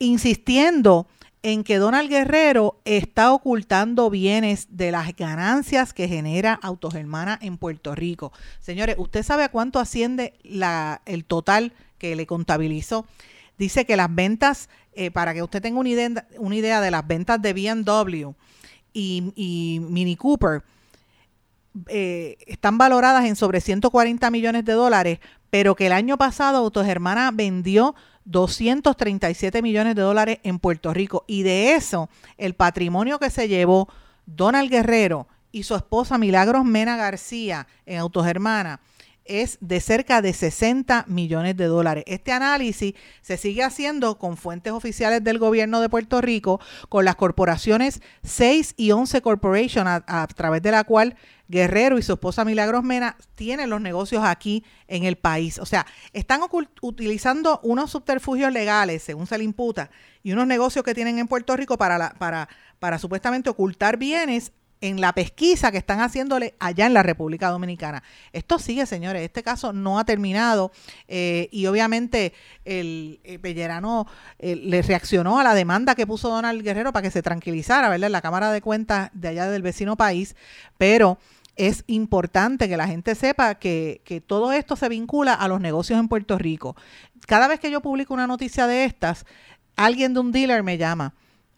insistiendo 0.00 1.06
en 1.44 1.62
que 1.62 1.76
Donald 1.76 2.08
Guerrero 2.08 2.80
está 2.86 3.30
ocultando 3.34 4.08
bienes 4.08 4.66
de 4.70 4.90
las 4.90 5.14
ganancias 5.14 5.92
que 5.92 6.08
genera 6.08 6.58
Autogermana 6.62 7.38
en 7.42 7.58
Puerto 7.58 7.94
Rico. 7.94 8.32
Señores, 8.60 8.96
¿usted 8.98 9.22
sabe 9.22 9.44
a 9.44 9.50
cuánto 9.50 9.78
asciende 9.78 10.32
el 11.04 11.24
total 11.26 11.74
que 11.98 12.16
le 12.16 12.26
contabilizó? 12.26 13.06
Dice 13.58 13.84
que 13.84 13.94
las 13.94 14.12
ventas, 14.12 14.70
eh, 14.94 15.10
para 15.10 15.34
que 15.34 15.42
usted 15.42 15.60
tenga 15.60 15.78
una 15.78 15.90
idea, 15.90 16.26
una 16.38 16.56
idea 16.56 16.80
de 16.80 16.90
las 16.90 17.06
ventas 17.06 17.42
de 17.42 17.52
BMW 17.52 18.30
y, 18.94 19.30
y 19.36 19.80
Mini 19.80 20.16
Cooper, 20.16 20.62
eh, 21.88 22.38
están 22.46 22.78
valoradas 22.78 23.26
en 23.26 23.36
sobre 23.36 23.60
140 23.60 24.30
millones 24.30 24.64
de 24.64 24.72
dólares, 24.72 25.18
pero 25.54 25.76
que 25.76 25.86
el 25.86 25.92
año 25.92 26.18
pasado 26.18 26.58
Autogermana 26.58 27.30
vendió 27.32 27.94
237 28.24 29.62
millones 29.62 29.94
de 29.94 30.02
dólares 30.02 30.40
en 30.42 30.58
Puerto 30.58 30.92
Rico. 30.92 31.22
Y 31.28 31.44
de 31.44 31.76
eso, 31.76 32.08
el 32.38 32.54
patrimonio 32.54 33.20
que 33.20 33.30
se 33.30 33.46
llevó 33.46 33.88
Donald 34.26 34.68
Guerrero 34.68 35.28
y 35.52 35.62
su 35.62 35.76
esposa 35.76 36.18
Milagros 36.18 36.64
Mena 36.64 36.96
García 36.96 37.68
en 37.86 38.00
Autogermana 38.00 38.80
es 39.24 39.58
de 39.60 39.80
cerca 39.80 40.22
de 40.22 40.32
60 40.32 41.04
millones 41.08 41.56
de 41.56 41.66
dólares. 41.66 42.04
Este 42.06 42.32
análisis 42.32 42.94
se 43.22 43.36
sigue 43.36 43.62
haciendo 43.62 44.18
con 44.18 44.36
fuentes 44.36 44.72
oficiales 44.72 45.22
del 45.24 45.38
gobierno 45.38 45.80
de 45.80 45.88
Puerto 45.88 46.20
Rico, 46.20 46.60
con 46.88 47.04
las 47.04 47.16
corporaciones 47.16 48.02
6 48.22 48.74
y 48.76 48.90
11 48.90 49.22
Corporation, 49.22 49.86
a, 49.86 50.04
a 50.06 50.26
través 50.26 50.62
de 50.62 50.70
la 50.70 50.84
cual 50.84 51.16
Guerrero 51.48 51.98
y 51.98 52.02
su 52.02 52.14
esposa 52.14 52.44
Milagros 52.44 52.84
Mena 52.84 53.16
tienen 53.34 53.68
los 53.68 53.80
negocios 53.80 54.24
aquí 54.24 54.64
en 54.88 55.04
el 55.04 55.16
país. 55.16 55.58
O 55.58 55.66
sea, 55.66 55.86
están 56.12 56.40
utilizando 56.80 57.60
unos 57.62 57.90
subterfugios 57.90 58.52
legales, 58.52 59.02
según 59.02 59.26
se 59.26 59.36
le 59.36 59.44
imputa, 59.44 59.90
y 60.22 60.32
unos 60.32 60.46
negocios 60.46 60.84
que 60.84 60.94
tienen 60.94 61.18
en 61.18 61.28
Puerto 61.28 61.56
Rico 61.56 61.76
para, 61.76 61.98
la, 61.98 62.14
para, 62.18 62.48
para 62.78 62.98
supuestamente 62.98 63.50
ocultar 63.50 63.98
bienes 63.98 64.52
en 64.84 65.00
la 65.00 65.14
pesquisa 65.14 65.72
que 65.72 65.78
están 65.78 66.02
haciéndole 66.02 66.54
allá 66.58 66.84
en 66.84 66.92
la 66.92 67.02
República 67.02 67.48
Dominicana. 67.48 68.02
Esto 68.34 68.58
sigue, 68.58 68.84
señores, 68.84 69.22
este 69.22 69.42
caso 69.42 69.72
no 69.72 69.98
ha 69.98 70.04
terminado 70.04 70.72
eh, 71.08 71.48
y 71.50 71.64
obviamente 71.64 72.34
el, 72.66 73.18
Pellerano 73.40 74.06
eh, 74.38 74.56
le 74.56 74.82
reaccionó 74.82 75.38
a 75.38 75.42
la 75.42 75.54
demanda 75.54 75.94
que 75.94 76.06
puso 76.06 76.28
Donald 76.28 76.62
Guerrero 76.62 76.92
para 76.92 77.02
que 77.02 77.10
se 77.10 77.22
tranquilizara, 77.22 77.88
¿verdad? 77.88 78.08
En 78.08 78.12
la 78.12 78.20
Cámara 78.20 78.52
de 78.52 78.60
Cuentas 78.60 79.08
de 79.14 79.28
allá 79.28 79.50
del 79.50 79.62
vecino 79.62 79.96
país, 79.96 80.36
pero 80.76 81.16
es 81.56 81.84
importante 81.86 82.68
que 82.68 82.76
la 82.76 82.86
gente 82.86 83.14
sepa 83.14 83.54
que, 83.54 84.02
que, 84.04 84.20
todo 84.20 84.52
esto 84.52 84.76
se 84.76 84.90
vincula 84.90 85.32
a 85.32 85.48
los 85.48 85.62
negocios 85.62 85.98
en 85.98 86.08
Puerto 86.08 86.36
Rico. 86.36 86.76
Cada 87.26 87.48
vez 87.48 87.58
que 87.58 87.70
yo 87.70 87.80
publico 87.80 88.12
una 88.12 88.26
noticia 88.26 88.66
de 88.66 88.84
estas, 88.84 89.24
alguien 89.76 90.12
de 90.12 90.20
un 90.20 90.30
dealer 90.30 90.62
me 90.62 90.76
llama 90.76 91.14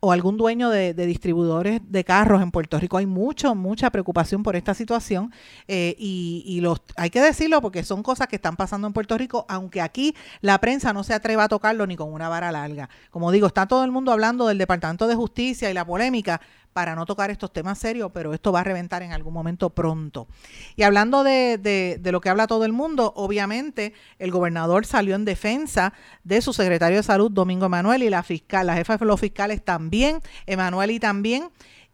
o 0.06 0.12
algún 0.12 0.36
dueño 0.36 0.70
de, 0.70 0.94
distribuidores 0.94 1.80
de 1.84 2.04
carros 2.04 2.40
en 2.40 2.52
Puerto 2.52 2.78
Rico. 2.78 2.96
Hay 2.96 3.06
mucho, 3.06 3.56
mucha 3.56 3.90
preocupación 3.90 4.44
por 4.44 4.54
esta 4.54 4.72
situación 4.72 5.32
eh, 5.66 5.96
y, 5.98 6.44
y, 6.46 6.60
los 6.60 6.80
hay 6.96 7.10
que 7.10 7.20
decirlo 7.20 7.60
porque 7.60 7.82
son 7.82 8.04
cosas 8.04 8.28
que 8.28 8.36
están 8.36 8.54
pasando 8.54 8.86
en 8.86 8.92
Puerto 8.92 9.18
Rico, 9.18 9.46
aunque 9.48 9.80
aquí 9.80 10.14
la 10.42 10.60
prensa 10.60 10.92
no 10.92 11.02
se 11.02 11.12
atreva 11.12 11.44
a 11.44 11.48
tocarlo 11.48 11.88
ni 11.88 11.96
con 11.96 12.12
una 12.12 12.28
vara 12.28 12.52
larga. 12.52 12.88
Como 13.10 13.32
digo, 13.32 13.48
está 13.48 13.66
todo 13.66 13.82
el 13.82 13.90
mundo 13.90 14.12
hablando 14.12 14.46
del 14.46 14.58
Departamento 14.58 15.08
de 15.08 15.16
Justicia 15.16 15.68
y 15.72 15.74
la 15.74 15.84
polémica, 15.84 16.40
para 16.76 16.94
no 16.94 17.06
tocar 17.06 17.30
estos 17.30 17.54
temas 17.54 17.78
serios, 17.78 18.10
pero 18.12 18.34
esto 18.34 18.52
va 18.52 18.60
a 18.60 18.62
reventar 18.62 19.02
en 19.02 19.14
algún 19.14 19.32
momento 19.32 19.70
pronto. 19.70 20.28
Y 20.76 20.82
hablando 20.82 21.24
de, 21.24 21.56
de, 21.56 21.96
de, 21.98 22.12
lo 22.12 22.20
que 22.20 22.28
habla 22.28 22.46
todo 22.46 22.66
el 22.66 22.74
mundo, 22.74 23.14
obviamente 23.16 23.94
el 24.18 24.30
gobernador 24.30 24.84
salió 24.84 25.14
en 25.14 25.24
defensa 25.24 25.94
de 26.22 26.42
su 26.42 26.52
secretario 26.52 26.98
de 26.98 27.02
salud, 27.02 27.30
Domingo 27.30 27.64
Emanuel, 27.64 28.02
y 28.02 28.10
la 28.10 28.22
fiscal, 28.22 28.66
la 28.66 28.74
jefa 28.74 28.98
de 28.98 29.06
los 29.06 29.18
fiscales 29.18 29.64
también, 29.64 30.18
Emanuel 30.44 30.90
y 30.90 31.00
también. 31.00 31.48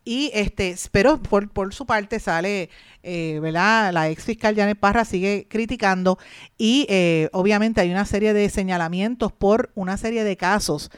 Y 0.05 0.33
este, 0.35 0.75
pero 0.91 1.23
por, 1.23 1.49
por 1.49 1.73
su 1.73 1.87
parte 1.87 2.19
sale, 2.19 2.69
eh, 3.05 3.39
¿verdad? 3.41 3.93
La 3.93 4.09
ex 4.09 4.25
fiscal 4.25 4.57
Janet 4.57 4.81
Parra 4.81 5.05
sigue 5.05 5.47
criticando 5.49 6.19
y 6.59 6.87
eh, 6.89 7.29
obviamente 7.33 7.81
hay 7.81 7.93
una 7.93 8.05
serie 8.05 8.33
de 8.33 8.51
señalamientos 8.51 9.31
por 9.31 9.71
una 9.77 9.97
serie 9.97 10.25
de 10.25 10.37
casos 10.37 10.91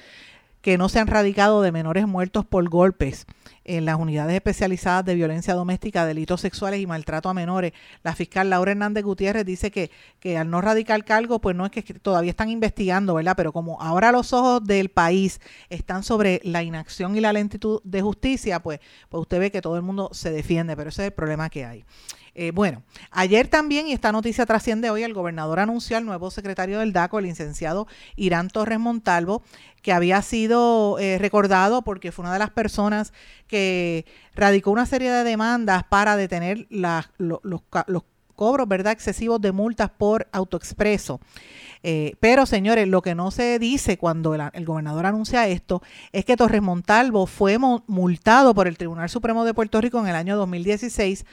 que 0.62 0.78
no 0.78 0.89
se 0.89 1.01
han 1.01 1.07
radicado 1.07 1.61
de 1.61 1.70
menores 1.70 2.07
muertos 2.07 2.47
por 2.47 2.66
golpes 2.70 3.26
en 3.64 3.84
las 3.84 3.98
unidades 3.98 4.34
especializadas 4.34 5.04
de 5.04 5.14
violencia 5.14 5.54
doméstica, 5.54 6.06
delitos 6.06 6.40
sexuales 6.40 6.80
y 6.80 6.86
maltrato 6.86 7.28
a 7.28 7.34
menores. 7.34 7.72
La 8.02 8.14
fiscal 8.14 8.50
Laura 8.50 8.72
Hernández 8.72 9.04
Gutiérrez 9.04 9.44
dice 9.44 9.70
que, 9.70 9.90
que 10.20 10.36
al 10.36 10.50
no 10.50 10.60
radicar 10.60 11.04
cargo, 11.04 11.40
pues 11.40 11.56
no 11.56 11.64
es 11.66 11.72
que 11.72 11.82
todavía 11.82 12.30
están 12.30 12.50
investigando, 12.50 13.14
¿verdad? 13.14 13.34
Pero 13.36 13.52
como 13.52 13.80
ahora 13.80 14.12
los 14.12 14.32
ojos 14.32 14.64
del 14.64 14.90
país 14.90 15.40
están 15.70 16.02
sobre 16.02 16.40
la 16.44 16.62
inacción 16.62 17.16
y 17.16 17.20
la 17.20 17.32
lentitud 17.32 17.80
de 17.84 18.02
justicia, 18.02 18.60
pues, 18.60 18.80
pues 19.08 19.20
usted 19.22 19.40
ve 19.40 19.50
que 19.50 19.62
todo 19.62 19.76
el 19.76 19.82
mundo 19.82 20.10
se 20.12 20.30
defiende, 20.30 20.76
pero 20.76 20.90
ese 20.90 21.02
es 21.02 21.06
el 21.06 21.14
problema 21.14 21.48
que 21.50 21.64
hay. 21.64 21.84
Eh, 22.35 22.51
bueno, 22.51 22.82
ayer 23.11 23.49
también, 23.49 23.87
y 23.87 23.93
esta 23.93 24.11
noticia 24.11 24.45
trasciende 24.45 24.91
hoy, 24.91 25.03
el 25.03 25.14
gobernador 25.14 25.61
anunció 25.61 25.97
al 25.97 26.05
nuevo 26.05 26.30
secretario 26.30 26.80
del 26.80 26.93
DACO, 26.93 27.18
el 27.18 27.26
licenciado 27.26 27.87
Irán 28.16 28.49
Torres 28.49 28.80
Montalvo, 28.80 29.43
que 29.82 29.93
había 29.93 30.20
sido 30.22 30.99
eh, 30.99 31.18
recordado 31.18 31.82
porque 31.82 32.11
fue 32.11 32.24
una 32.24 32.32
de 32.32 32.39
las 32.39 32.51
personas 32.51 33.12
que 33.47 34.07
radicó 34.35 34.70
una 34.70 34.87
serie 34.87 35.11
de 35.11 35.24
demandas 35.24 35.85
para 35.85 36.16
detener 36.16 36.66
los, 36.70 37.09
los, 37.18 37.62
cobros 38.35 38.68
¿verdad? 38.68 38.93
excesivos 38.93 39.41
de 39.41 39.53
multas 39.53 39.91
por 39.91 40.28
autoexpreso. 40.32 41.20
Eh, 41.82 42.14
pero, 42.18 42.47
señores, 42.47 42.89
lo 42.89 43.03
que 43.03 43.14
no 43.14 43.30
se 43.30 43.59
dice 43.59 43.99
cuando 43.99 44.35
el, 44.35 44.64
gobernador 44.64 45.07
anuncia 45.07 45.47
esto 45.49 45.82
es 46.12 46.24
que 46.24 46.37
Torres 46.37 46.62
Montalvo 46.62 47.26
fue 47.26 47.59
multado 47.59 48.55
por 48.55 48.68
el 48.68 48.78
Tribunal 48.78 49.11
Supremo 49.11 49.45
de 49.45 49.53
Puerto 49.53 49.80
Rico 49.80 50.01
en 50.01 50.09
el 50.09 50.16
año 50.16 50.37
2016 50.37 51.26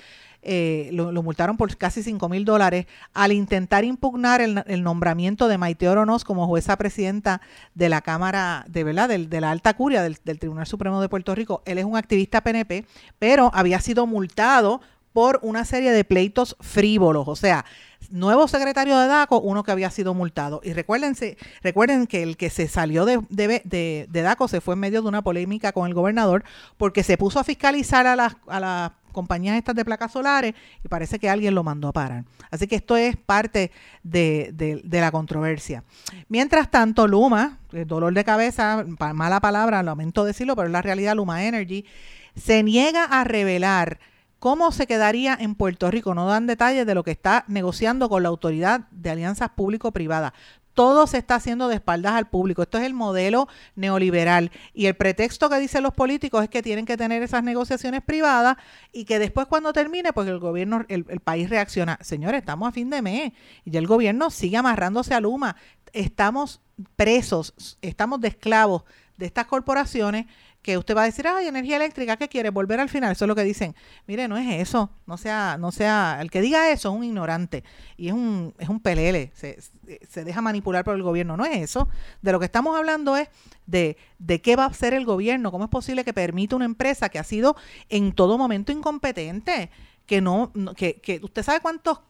eh, 0.43 0.89
lo, 0.91 1.12
lo, 1.12 1.22
multaron 1.22 1.56
por 1.56 1.76
casi 1.78 2.02
5 2.02 2.28
mil 2.28 2.45
dólares 2.45 2.88
al 3.14 3.32
intentar 3.32 3.84
impugnar 3.84 4.41
el, 4.41 4.84
nombramiento 4.84 5.47
de 5.47 5.60
Maite 5.60 5.88
Oronos 5.88 6.24
como 6.24 6.47
jueza 6.47 6.78
presidenta 6.78 7.41
de 7.76 7.89
la 7.89 8.02
Cámara 8.02 8.66
de 8.68 8.84
verdad 8.84 9.08
de 9.08 9.41
la 9.41 9.52
Alta 9.52 9.76
Curia 9.76 10.02
del 10.02 10.39
Tribunal 10.39 10.66
Supremo 10.66 10.99
de 10.99 11.10
Puerto 11.10 11.36
Rico. 11.36 11.62
Él 11.66 11.78
es 11.78 11.86
un 11.86 11.95
activista 11.95 12.41
PNP, 12.41 12.86
pero 13.20 13.52
había 13.54 13.80
sido 13.82 14.08
multado 14.08 14.82
por 15.14 15.39
una 15.41 15.66
serie 15.66 15.91
de 15.91 16.03
pleitos 16.03 16.55
frívolos, 16.59 17.28
o 17.28 17.36
sea, 17.36 17.66
nuevo 18.09 18.47
secretario 18.47 18.97
de 18.97 19.07
DACO, 19.07 19.39
uno 19.39 19.64
que 19.64 19.72
había 19.72 19.89
sido 19.89 20.14
multado. 20.14 20.62
Y 20.64 20.74
recuérdense, 20.74 21.38
recuerden 21.62 22.07
que 22.07 22.24
el 22.24 22.38
que 22.38 22.49
se 22.49 22.68
salió 22.68 23.05
de, 23.05 23.22
de, 23.30 24.07
de, 24.09 24.22
DACO 24.22 24.47
se 24.47 24.62
fue 24.62 24.74
en 24.74 24.80
medio 24.80 25.01
de 25.01 25.07
una 25.07 25.22
polémica 25.22 25.72
con 25.72 25.88
el 25.88 25.93
gobernador 25.93 26.43
porque 26.78 27.03
se 27.03 27.18
puso 27.18 27.39
a 27.39 27.43
fiscalizar 27.43 28.07
a 28.07 28.16
las, 28.16 28.36
a 28.47 28.59
las 28.59 28.91
compañías 29.12 29.57
estas 29.57 29.76
de 29.76 29.86
placas 29.86 30.12
solares 30.12 30.53
y 30.84 30.88
parece 30.88 31.20
que 31.20 31.30
alguien 31.30 31.55
lo 31.55 31.64
mandó 31.64 31.89
a 31.89 31.93
parar. 31.93 32.26
Así 32.49 32.68
que 32.68 32.76
esto 32.76 32.97
es 32.97 33.16
parte 33.18 33.72
de, 34.03 34.51
de, 34.53 35.01
la 35.01 35.12
controversia. 35.12 35.84
Mientras 36.28 36.70
tanto, 36.70 37.07
Luma, 37.07 37.59
el 37.72 37.88
dolor 37.88 38.14
de 38.14 38.24
cabeza, 38.24 38.86
mala 39.14 39.39
palabra, 39.39 39.84
lamento 39.84 40.24
decirlo, 40.24 40.55
pero 40.55 40.68
es 40.68 40.72
la 40.72 40.82
realidad, 40.82 41.16
Luma 41.16 41.43
Energy, 41.43 41.86
se 42.36 42.64
niega 42.64 43.03
a 43.03 43.24
revelar 43.24 43.99
cómo 44.41 44.71
se 44.71 44.87
quedaría 44.87 45.37
en 45.39 45.53
Puerto 45.53 45.91
Rico. 45.91 46.15
No 46.15 46.25
dan 46.25 46.47
detalles 46.47 46.87
de 46.87 46.95
lo 46.95 47.03
que 47.03 47.11
está 47.11 47.45
negociando 47.47 48.09
con 48.09 48.23
la 48.23 48.29
autoridad 48.29 48.87
de 48.89 49.11
alianzas 49.11 49.51
público-privadas 49.51 50.33
todo 50.73 51.05
se 51.05 51.17
está 51.17 51.35
haciendo 51.35 51.67
de 51.67 51.75
espaldas 51.75 52.13
al 52.13 52.29
público. 52.29 52.61
Esto 52.61 52.77
es 52.77 52.85
el 52.85 52.93
modelo 52.93 53.49
neoliberal. 53.75 54.51
Y 54.73 54.85
el 54.85 54.95
pretexto 54.95 55.49
que 55.49 55.59
dicen 55.59 55.83
los 55.83 55.93
políticos 55.93 56.43
es 56.43 56.49
que 56.49 56.61
tienen 56.61 56.85
que 56.85 56.95
tener 56.95 57.21
esas 57.21 57.43
negociaciones 57.43 58.01
privadas 58.01 58.55
y 58.93 59.03
que 59.03 59.19
después 59.19 59.47
cuando 59.47 59.73
termine, 59.73 60.13
pues 60.13 60.29
el 60.29 60.39
gobierno, 60.39 60.85
el, 60.87 61.05
el 61.09 61.19
país 61.19 61.49
reacciona. 61.49 61.99
Señores, 62.01 62.39
estamos 62.39 62.69
a 62.69 62.71
fin 62.71 62.89
de 62.89 63.01
mes 63.01 63.33
y 63.65 63.75
el 63.75 63.85
gobierno 63.85 64.29
sigue 64.29 64.55
amarrándose 64.55 65.13
a 65.13 65.19
Luma. 65.19 65.57
Estamos 65.91 66.61
presos, 66.95 67.77
estamos 67.81 68.21
de 68.21 68.29
esclavos 68.29 68.83
de 69.17 69.27
estas 69.27 69.45
corporaciones 69.45 70.25
que 70.62 70.78
usted 70.78 70.95
va 70.95 71.03
a 71.03 71.05
decir, 71.05 71.28
ay, 71.28 71.47
energía 71.47 71.78
eléctrica, 71.78 72.18
¿qué 72.18 72.28
quiere? 72.30 72.51
Volver 72.51 72.80
al 72.80 72.89
final. 72.89 73.12
Eso 73.12 73.26
es 73.26 73.28
lo 73.28 73.36
que 73.36 73.43
dicen. 73.43 73.76
Mire, 74.05 74.28
no 74.28 74.38
es 74.38 74.62
eso. 74.62 74.91
No 75.07 75.18
sea, 75.18 75.57
no 75.59 75.72
sea, 75.72 76.20
el 76.22 76.30
que 76.30 76.41
diga 76.41 76.72
eso 76.72 76.89
es 76.89 76.95
un 76.95 77.03
ignorante 77.03 77.64
y 77.97 78.09
es 78.09 78.14
un, 78.14 78.53
es 78.59 78.70
un 78.70 78.80
pelele. 78.80 79.32
Se, 79.34 79.57
se 80.07 80.24
deja 80.24 80.41
manipular 80.41 80.84
por 80.84 80.95
el 80.95 81.03
gobierno. 81.03 81.36
No 81.36 81.45
es 81.45 81.57
eso. 81.57 81.89
De 82.22 82.32
lo 82.32 82.39
que 82.39 82.45
estamos 82.45 82.78
hablando 82.78 83.18
es 83.18 83.30
de, 83.66 83.97
de 84.20 84.41
qué 84.41 84.55
va 84.55 84.66
a 84.66 84.68
hacer 84.68 84.93
el 84.93 85.05
gobierno. 85.05 85.51
¿Cómo 85.51 85.64
es 85.64 85.70
posible 85.70 86.03
que 86.03 86.14
permita 86.14 86.55
una 86.55 86.66
empresa 86.66 87.09
que 87.09 87.18
ha 87.18 87.24
sido 87.24 87.55
en 87.89 88.14
todo 88.14 88.38
momento 88.38 88.72
incompetente? 88.72 89.72
Que 90.05 90.22
no, 90.22 90.51
que, 90.76 91.01
que 91.01 91.20
usted 91.24 91.41
sabe 91.41 91.59
cuántos 91.62 92.01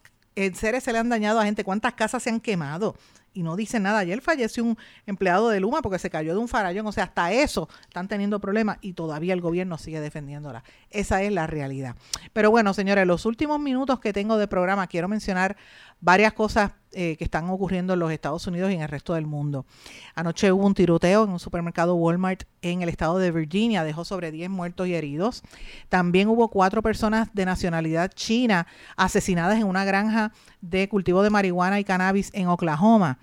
seres 0.53 0.83
se 0.83 0.91
le 0.91 0.97
han 0.97 1.09
dañado 1.09 1.39
a 1.39 1.45
gente, 1.45 1.63
cuántas 1.63 1.93
casas 1.93 2.23
se 2.23 2.29
han 2.29 2.39
quemado 2.39 2.95
y 3.33 3.43
no 3.43 3.55
dicen 3.55 3.83
nada. 3.83 3.99
Ayer 3.99 4.21
falleció 4.21 4.63
un 4.63 4.77
empleado 5.05 5.49
de 5.49 5.59
Luma 5.59 5.81
porque 5.81 5.99
se 5.99 6.09
cayó 6.09 6.33
de 6.33 6.39
un 6.39 6.47
farallón. 6.47 6.87
O 6.87 6.91
sea, 6.91 7.05
hasta 7.05 7.31
eso 7.31 7.69
están 7.83 8.07
teniendo 8.07 8.39
problemas 8.39 8.77
y 8.81 8.93
todavía 8.93 9.33
el 9.33 9.41
gobierno 9.41 9.77
sigue 9.77 9.99
defendiéndola. 9.99 10.63
Esa 10.89 11.21
es 11.21 11.31
la 11.31 11.47
realidad. 11.47 11.95
Pero 12.33 12.51
bueno, 12.51 12.73
señores, 12.73 13.07
los 13.07 13.25
últimos 13.25 13.59
minutos 13.59 13.99
que 13.99 14.13
tengo 14.13 14.37
de 14.37 14.47
programa 14.47 14.87
quiero 14.87 15.07
mencionar 15.07 15.57
varias 15.99 16.33
cosas 16.33 16.71
eh, 16.93 17.15
que 17.17 17.23
están 17.23 17.49
ocurriendo 17.49 17.93
en 17.93 17.99
los 17.99 18.11
Estados 18.11 18.45
Unidos 18.47 18.71
y 18.71 18.75
en 18.75 18.81
el 18.81 18.89
resto 18.89 19.13
del 19.13 19.25
mundo. 19.25 19.65
Anoche 20.13 20.51
hubo 20.51 20.65
un 20.65 20.73
tiroteo 20.73 21.23
en 21.23 21.29
un 21.29 21.39
supermercado 21.39 21.95
Walmart 21.95 22.43
en 22.61 22.81
el 22.81 22.89
estado 22.89 23.17
de 23.17 23.31
Virginia, 23.31 23.83
dejó 23.83 24.03
sobre 24.05 24.31
10 24.31 24.49
muertos 24.49 24.87
y 24.87 24.95
heridos. 24.95 25.41
También 25.89 26.27
hubo 26.27 26.49
cuatro 26.49 26.81
personas 26.81 27.29
de 27.33 27.45
nacionalidad 27.45 28.11
china 28.13 28.67
asesinadas 28.97 29.57
en 29.57 29.67
una 29.67 29.85
granja 29.85 30.33
de 30.61 30.89
cultivo 30.89 31.23
de 31.23 31.29
marihuana 31.29 31.79
y 31.79 31.83
cannabis 31.83 32.29
en 32.33 32.47
Oklahoma. 32.47 33.19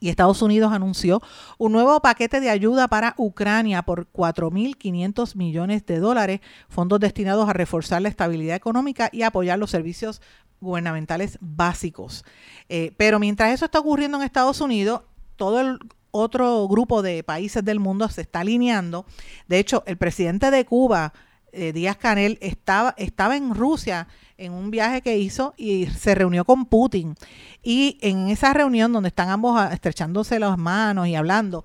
Y 0.00 0.08
Estados 0.08 0.42
Unidos 0.42 0.72
anunció 0.72 1.20
un 1.58 1.72
nuevo 1.72 2.00
paquete 2.00 2.40
de 2.40 2.50
ayuda 2.50 2.88
para 2.88 3.14
Ucrania 3.16 3.82
por 3.82 4.10
4.500 4.12 5.34
millones 5.34 5.84
de 5.86 5.98
dólares, 5.98 6.40
fondos 6.68 7.00
destinados 7.00 7.48
a 7.48 7.52
reforzar 7.52 8.02
la 8.02 8.08
estabilidad 8.08 8.56
económica 8.56 9.08
y 9.12 9.22
apoyar 9.22 9.58
los 9.58 9.70
servicios 9.70 10.20
gubernamentales 10.60 11.38
básicos. 11.40 12.24
Eh, 12.68 12.92
pero 12.96 13.18
mientras 13.18 13.52
eso 13.52 13.64
está 13.64 13.78
ocurriendo 13.78 14.18
en 14.18 14.24
Estados 14.24 14.60
Unidos, 14.60 15.02
todo 15.36 15.60
el 15.60 15.78
otro 16.10 16.66
grupo 16.68 17.02
de 17.02 17.22
países 17.22 17.64
del 17.64 17.80
mundo 17.80 18.08
se 18.08 18.22
está 18.22 18.40
alineando. 18.40 19.06
De 19.46 19.58
hecho, 19.58 19.82
el 19.86 19.96
presidente 19.96 20.50
de 20.50 20.64
Cuba, 20.64 21.12
eh, 21.52 21.72
Díaz 21.72 21.96
Canel, 21.96 22.38
estaba, 22.40 22.94
estaba 22.96 23.36
en 23.36 23.54
Rusia 23.54 24.08
en 24.36 24.52
un 24.52 24.70
viaje 24.70 25.02
que 25.02 25.18
hizo 25.18 25.54
y 25.56 25.86
se 25.86 26.14
reunió 26.14 26.44
con 26.44 26.66
Putin. 26.66 27.14
Y 27.62 27.98
en 28.00 28.28
esa 28.28 28.52
reunión 28.52 28.92
donde 28.92 29.08
están 29.08 29.28
ambos 29.28 29.60
estrechándose 29.72 30.38
las 30.38 30.56
manos 30.56 31.08
y 31.08 31.14
hablando, 31.14 31.64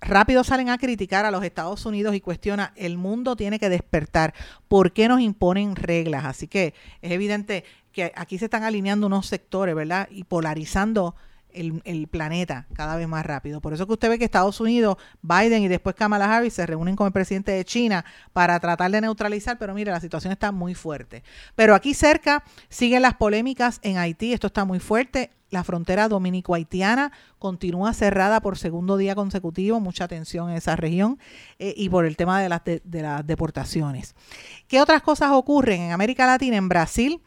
rápido 0.00 0.44
salen 0.44 0.68
a 0.68 0.78
criticar 0.78 1.24
a 1.24 1.30
los 1.30 1.44
Estados 1.44 1.84
Unidos 1.86 2.14
y 2.14 2.20
cuestiona, 2.20 2.72
el 2.76 2.98
mundo 2.98 3.36
tiene 3.36 3.58
que 3.58 3.68
despertar, 3.68 4.34
¿por 4.68 4.92
qué 4.92 5.08
nos 5.08 5.20
imponen 5.20 5.76
reglas? 5.76 6.24
Así 6.24 6.46
que 6.46 6.74
es 7.02 7.12
evidente 7.12 7.64
que 7.92 8.12
aquí 8.14 8.38
se 8.38 8.46
están 8.46 8.64
alineando 8.64 9.06
unos 9.06 9.26
sectores, 9.26 9.74
¿verdad? 9.74 10.08
Y 10.10 10.24
polarizando 10.24 11.14
el, 11.54 12.08
planeta 12.08 12.66
cada 12.74 12.96
vez 12.96 13.08
más 13.08 13.24
rápido. 13.24 13.60
Por 13.60 13.72
eso 13.72 13.86
que 13.86 13.92
usted 13.92 14.08
ve 14.08 14.18
que 14.18 14.24
Estados 14.24 14.60
Unidos, 14.60 14.96
Biden 15.22 15.62
y 15.62 15.68
después 15.68 15.94
Kamala 15.94 16.34
Harris 16.34 16.54
se 16.54 16.66
reúnen 16.66 16.96
con 16.96 17.06
el 17.06 17.12
presidente 17.12 17.52
de 17.52 17.64
China 17.64 18.04
para 18.32 18.58
tratar 18.60 18.90
de 18.90 19.00
neutralizar, 19.00 19.58
pero 19.58 19.74
mire, 19.74 19.90
la 19.90 20.00
situación 20.00 20.32
está 20.32 20.52
muy 20.52 20.74
fuerte. 20.74 21.22
Pero 21.54 21.74
aquí 21.74 21.94
cerca 21.94 22.44
siguen 22.68 23.02
las 23.02 23.14
polémicas 23.14 23.80
en 23.82 23.98
Haití, 23.98 24.32
esto 24.32 24.48
está 24.48 24.64
muy 24.64 24.80
fuerte. 24.80 25.30
La 25.50 25.64
frontera 25.64 26.08
dominico-haitiana 26.08 27.10
continúa 27.40 27.92
cerrada 27.92 28.40
por 28.40 28.56
segundo 28.56 28.96
día 28.96 29.16
consecutivo, 29.16 29.80
mucha 29.80 30.06
tensión 30.06 30.48
en 30.48 30.56
esa 30.56 30.76
región 30.76 31.18
eh, 31.58 31.74
y 31.76 31.88
por 31.88 32.04
el 32.04 32.16
tema 32.16 32.40
de 32.40 32.48
las, 32.48 32.62
de 32.64 33.02
las 33.02 33.26
deportaciones. 33.26 34.14
¿Qué 34.68 34.80
otras 34.80 35.02
cosas 35.02 35.32
ocurren 35.32 35.82
en 35.82 35.90
América 35.90 36.24
Latina? 36.24 36.56
En 36.56 36.68
Brasil, 36.68 37.20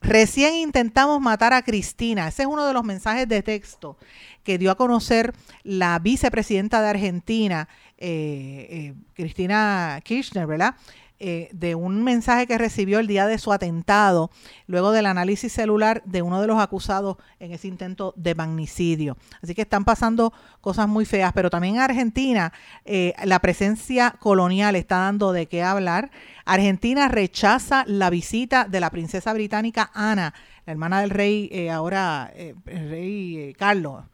Recién 0.00 0.54
intentamos 0.54 1.20
matar 1.20 1.52
a 1.52 1.62
Cristina. 1.62 2.28
Ese 2.28 2.42
es 2.42 2.48
uno 2.48 2.66
de 2.66 2.72
los 2.72 2.84
mensajes 2.84 3.28
de 3.28 3.42
texto 3.42 3.96
que 4.44 4.58
dio 4.58 4.70
a 4.70 4.76
conocer 4.76 5.34
la 5.64 5.98
vicepresidenta 5.98 6.80
de 6.80 6.88
Argentina, 6.88 7.68
eh, 7.98 8.66
eh, 8.70 8.94
Cristina 9.14 10.00
Kirchner, 10.04 10.46
¿verdad? 10.46 10.76
Eh, 11.20 11.48
de 11.50 11.74
un 11.74 12.04
mensaje 12.04 12.46
que 12.46 12.56
recibió 12.58 13.00
el 13.00 13.08
día 13.08 13.26
de 13.26 13.38
su 13.38 13.52
atentado, 13.52 14.30
luego 14.68 14.92
del 14.92 15.04
análisis 15.04 15.52
celular 15.52 16.00
de 16.04 16.22
uno 16.22 16.40
de 16.40 16.46
los 16.46 16.60
acusados 16.60 17.16
en 17.40 17.50
ese 17.50 17.66
intento 17.66 18.14
de 18.16 18.36
magnicidio. 18.36 19.16
Así 19.42 19.52
que 19.52 19.62
están 19.62 19.84
pasando 19.84 20.32
cosas 20.60 20.86
muy 20.86 21.04
feas, 21.06 21.32
pero 21.32 21.50
también 21.50 21.74
en 21.74 21.80
Argentina 21.80 22.52
eh, 22.84 23.14
la 23.24 23.40
presencia 23.40 24.14
colonial 24.20 24.76
está 24.76 24.98
dando 24.98 25.32
de 25.32 25.46
qué 25.46 25.64
hablar. 25.64 26.12
Argentina 26.44 27.08
rechaza 27.08 27.82
la 27.88 28.10
visita 28.10 28.66
de 28.66 28.78
la 28.78 28.90
princesa 28.90 29.32
británica 29.32 29.90
Ana, 29.94 30.34
la 30.66 30.72
hermana 30.72 31.00
del 31.00 31.10
rey, 31.10 31.48
eh, 31.50 31.68
ahora 31.68 32.32
el 32.36 32.90
rey 32.90 33.56
Carlos 33.58 34.04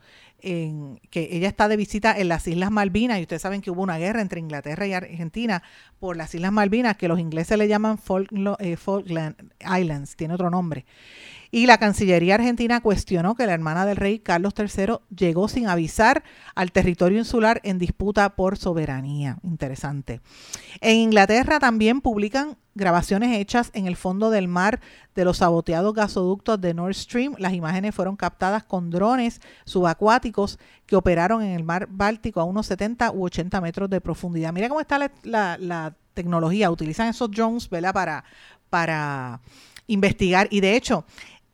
en, 0.44 1.00
que 1.10 1.28
ella 1.32 1.48
está 1.48 1.68
de 1.68 1.76
visita 1.76 2.18
en 2.18 2.28
las 2.28 2.46
Islas 2.46 2.70
Malvinas 2.70 3.18
y 3.18 3.22
ustedes 3.22 3.42
saben 3.42 3.60
que 3.60 3.70
hubo 3.70 3.82
una 3.82 3.98
guerra 3.98 4.20
entre 4.20 4.40
Inglaterra 4.40 4.86
y 4.86 4.92
Argentina 4.92 5.62
por 5.98 6.16
las 6.16 6.34
Islas 6.34 6.52
Malvinas 6.52 6.96
que 6.96 7.08
los 7.08 7.18
ingleses 7.18 7.58
le 7.58 7.66
llaman 7.66 7.98
eh, 8.58 8.76
Falkland 8.76 9.52
Islands, 9.60 10.16
tiene 10.16 10.34
otro 10.34 10.50
nombre. 10.50 10.84
Y 11.54 11.66
la 11.66 11.78
Cancillería 11.78 12.34
argentina 12.34 12.80
cuestionó 12.80 13.36
que 13.36 13.46
la 13.46 13.54
hermana 13.54 13.86
del 13.86 13.96
rey 13.96 14.18
Carlos 14.18 14.54
III 14.58 14.96
llegó 15.16 15.46
sin 15.46 15.68
avisar 15.68 16.24
al 16.56 16.72
territorio 16.72 17.18
insular 17.18 17.60
en 17.62 17.78
disputa 17.78 18.34
por 18.34 18.58
soberanía. 18.58 19.38
Interesante. 19.44 20.20
En 20.80 20.96
Inglaterra 20.96 21.60
también 21.60 22.00
publican 22.00 22.56
grabaciones 22.74 23.38
hechas 23.38 23.70
en 23.72 23.86
el 23.86 23.94
fondo 23.94 24.30
del 24.30 24.48
mar 24.48 24.80
de 25.14 25.24
los 25.24 25.36
saboteados 25.36 25.94
gasoductos 25.94 26.60
de 26.60 26.74
Nord 26.74 26.94
Stream. 26.94 27.36
Las 27.38 27.52
imágenes 27.52 27.94
fueron 27.94 28.16
captadas 28.16 28.64
con 28.64 28.90
drones 28.90 29.40
subacuáticos 29.64 30.58
que 30.86 30.96
operaron 30.96 31.40
en 31.40 31.52
el 31.52 31.62
mar 31.62 31.86
Báltico 31.88 32.40
a 32.40 32.44
unos 32.44 32.66
70 32.66 33.12
u 33.12 33.26
80 33.26 33.60
metros 33.60 33.88
de 33.88 34.00
profundidad. 34.00 34.52
Mira 34.52 34.68
cómo 34.68 34.80
está 34.80 34.98
la, 35.22 35.94
tecnología. 36.14 36.68
Utilizan 36.72 37.10
esos 37.10 37.30
drones 37.30 37.70
¿verdad? 37.70 37.94
Para, 37.94 38.24
para 38.70 39.40
investigar. 39.86 40.48
Y 40.50 40.60
de 40.60 40.76
hecho, 40.76 41.04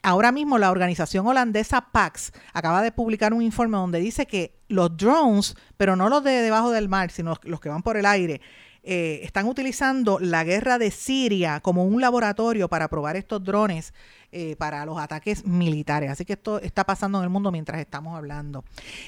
ahora 0.02 0.32
mismo 0.32 0.58
la 0.58 0.70
organización 0.70 1.26
holandesa 1.26 1.90
PAX 1.92 2.32
acaba 2.52 2.82
de 2.82 2.92
publicar 2.92 3.32
un 3.32 3.42
informe 3.42 3.76
donde 3.76 4.00
dice 4.00 4.26
que 4.26 4.54
los 4.68 4.96
drones, 4.96 5.56
pero 5.76 5.96
no 5.96 6.08
los 6.08 6.24
de 6.24 6.42
debajo 6.42 6.70
del 6.70 6.88
mar, 6.88 7.10
sino 7.10 7.36
los 7.42 7.60
que 7.60 7.68
van 7.68 7.82
por 7.82 7.96
el 7.96 8.06
aire, 8.06 8.40
eh, 8.82 9.20
están 9.24 9.46
utilizando 9.46 10.18
la 10.18 10.42
guerra 10.42 10.78
de 10.78 10.90
Siria 10.90 11.60
como 11.60 11.84
un 11.84 12.00
laboratorio 12.00 12.68
para 12.68 12.88
probar 12.88 13.16
estos 13.16 13.44
drones 13.44 13.92
eh, 14.32 14.54
para 14.56 14.86
los 14.86 14.96
ataques 14.98 15.44
militares. 15.44 16.08
Así 16.08 16.24
que 16.24 16.34
esto 16.34 16.60
está 16.60 16.84
pasando 16.84 17.18
en 17.18 17.24
el 17.24 17.30
mundo 17.30 17.50
mientras 17.50 17.80
estamos 17.80 18.16
hablando. 18.16 18.64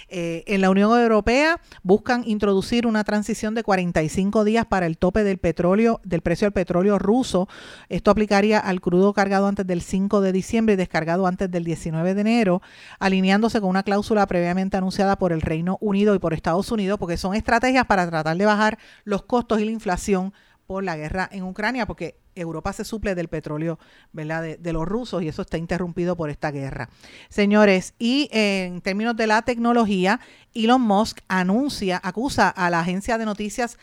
Eh, 0.08 0.42
en 0.48 0.60
la 0.60 0.68
Unión 0.68 0.90
Europea 1.00 1.60
buscan 1.84 2.24
introducir 2.26 2.88
una 2.88 3.04
transición 3.04 3.54
de 3.54 3.62
45 3.62 4.42
días 4.42 4.66
para 4.66 4.86
el 4.86 4.98
tope 4.98 5.22
del 5.22 5.38
petróleo, 5.38 6.00
del 6.02 6.22
precio 6.22 6.46
del 6.46 6.52
petróleo 6.52 6.98
ruso. 6.98 7.48
Esto 7.88 8.10
aplicaría 8.10 8.58
al 8.58 8.80
crudo 8.80 9.12
cargado 9.12 9.46
antes 9.46 9.64
del 9.64 9.82
5 9.82 10.20
de 10.22 10.32
diciembre 10.32 10.74
y 10.74 10.76
descargado 10.76 11.28
antes 11.28 11.48
del 11.48 11.62
19 11.62 12.14
de 12.14 12.20
enero, 12.20 12.60
alineándose 12.98 13.60
con 13.60 13.70
una 13.70 13.84
cláusula 13.84 14.26
previamente 14.26 14.76
anunciada 14.76 15.16
por 15.16 15.32
el 15.32 15.40
Reino 15.40 15.78
Unido 15.80 16.16
y 16.16 16.18
por 16.18 16.34
Estados 16.34 16.72
Unidos, 16.72 16.98
porque 16.98 17.16
son 17.16 17.34
estrategias 17.34 17.86
para 17.86 18.08
tratar 18.08 18.36
de 18.36 18.44
bajar 18.44 18.78
los 19.04 19.22
costos 19.22 19.60
y 19.60 19.64
la 19.66 19.70
inflación 19.70 20.32
por 20.66 20.82
la 20.82 20.96
guerra 20.96 21.28
en 21.30 21.44
Ucrania, 21.44 21.86
porque 21.86 22.21
Europa 22.34 22.72
se 22.72 22.84
suple 22.84 23.14
del 23.14 23.28
petróleo 23.28 23.78
¿verdad? 24.12 24.58
De, 24.58 24.72
los 24.72 24.86
rusos 24.86 25.22
y 25.22 25.28
eso 25.28 25.42
está 25.42 25.58
interrumpido 25.58 26.16
por 26.16 26.30
esta 26.30 26.50
guerra. 26.50 26.88
Señores, 27.28 27.94
y 27.98 28.28
en 28.32 28.80
términos 28.80 29.16
de 29.16 29.26
la 29.26 29.42
tecnología, 29.42 30.20
Elon 30.54 30.80
Musk 30.80 31.20
anuncia, 31.28 32.00
acusa 32.02 32.48
a 32.48 32.70
la 32.70 32.80
agencia 32.80 33.18
de 33.18 33.24
noticias 33.24 33.78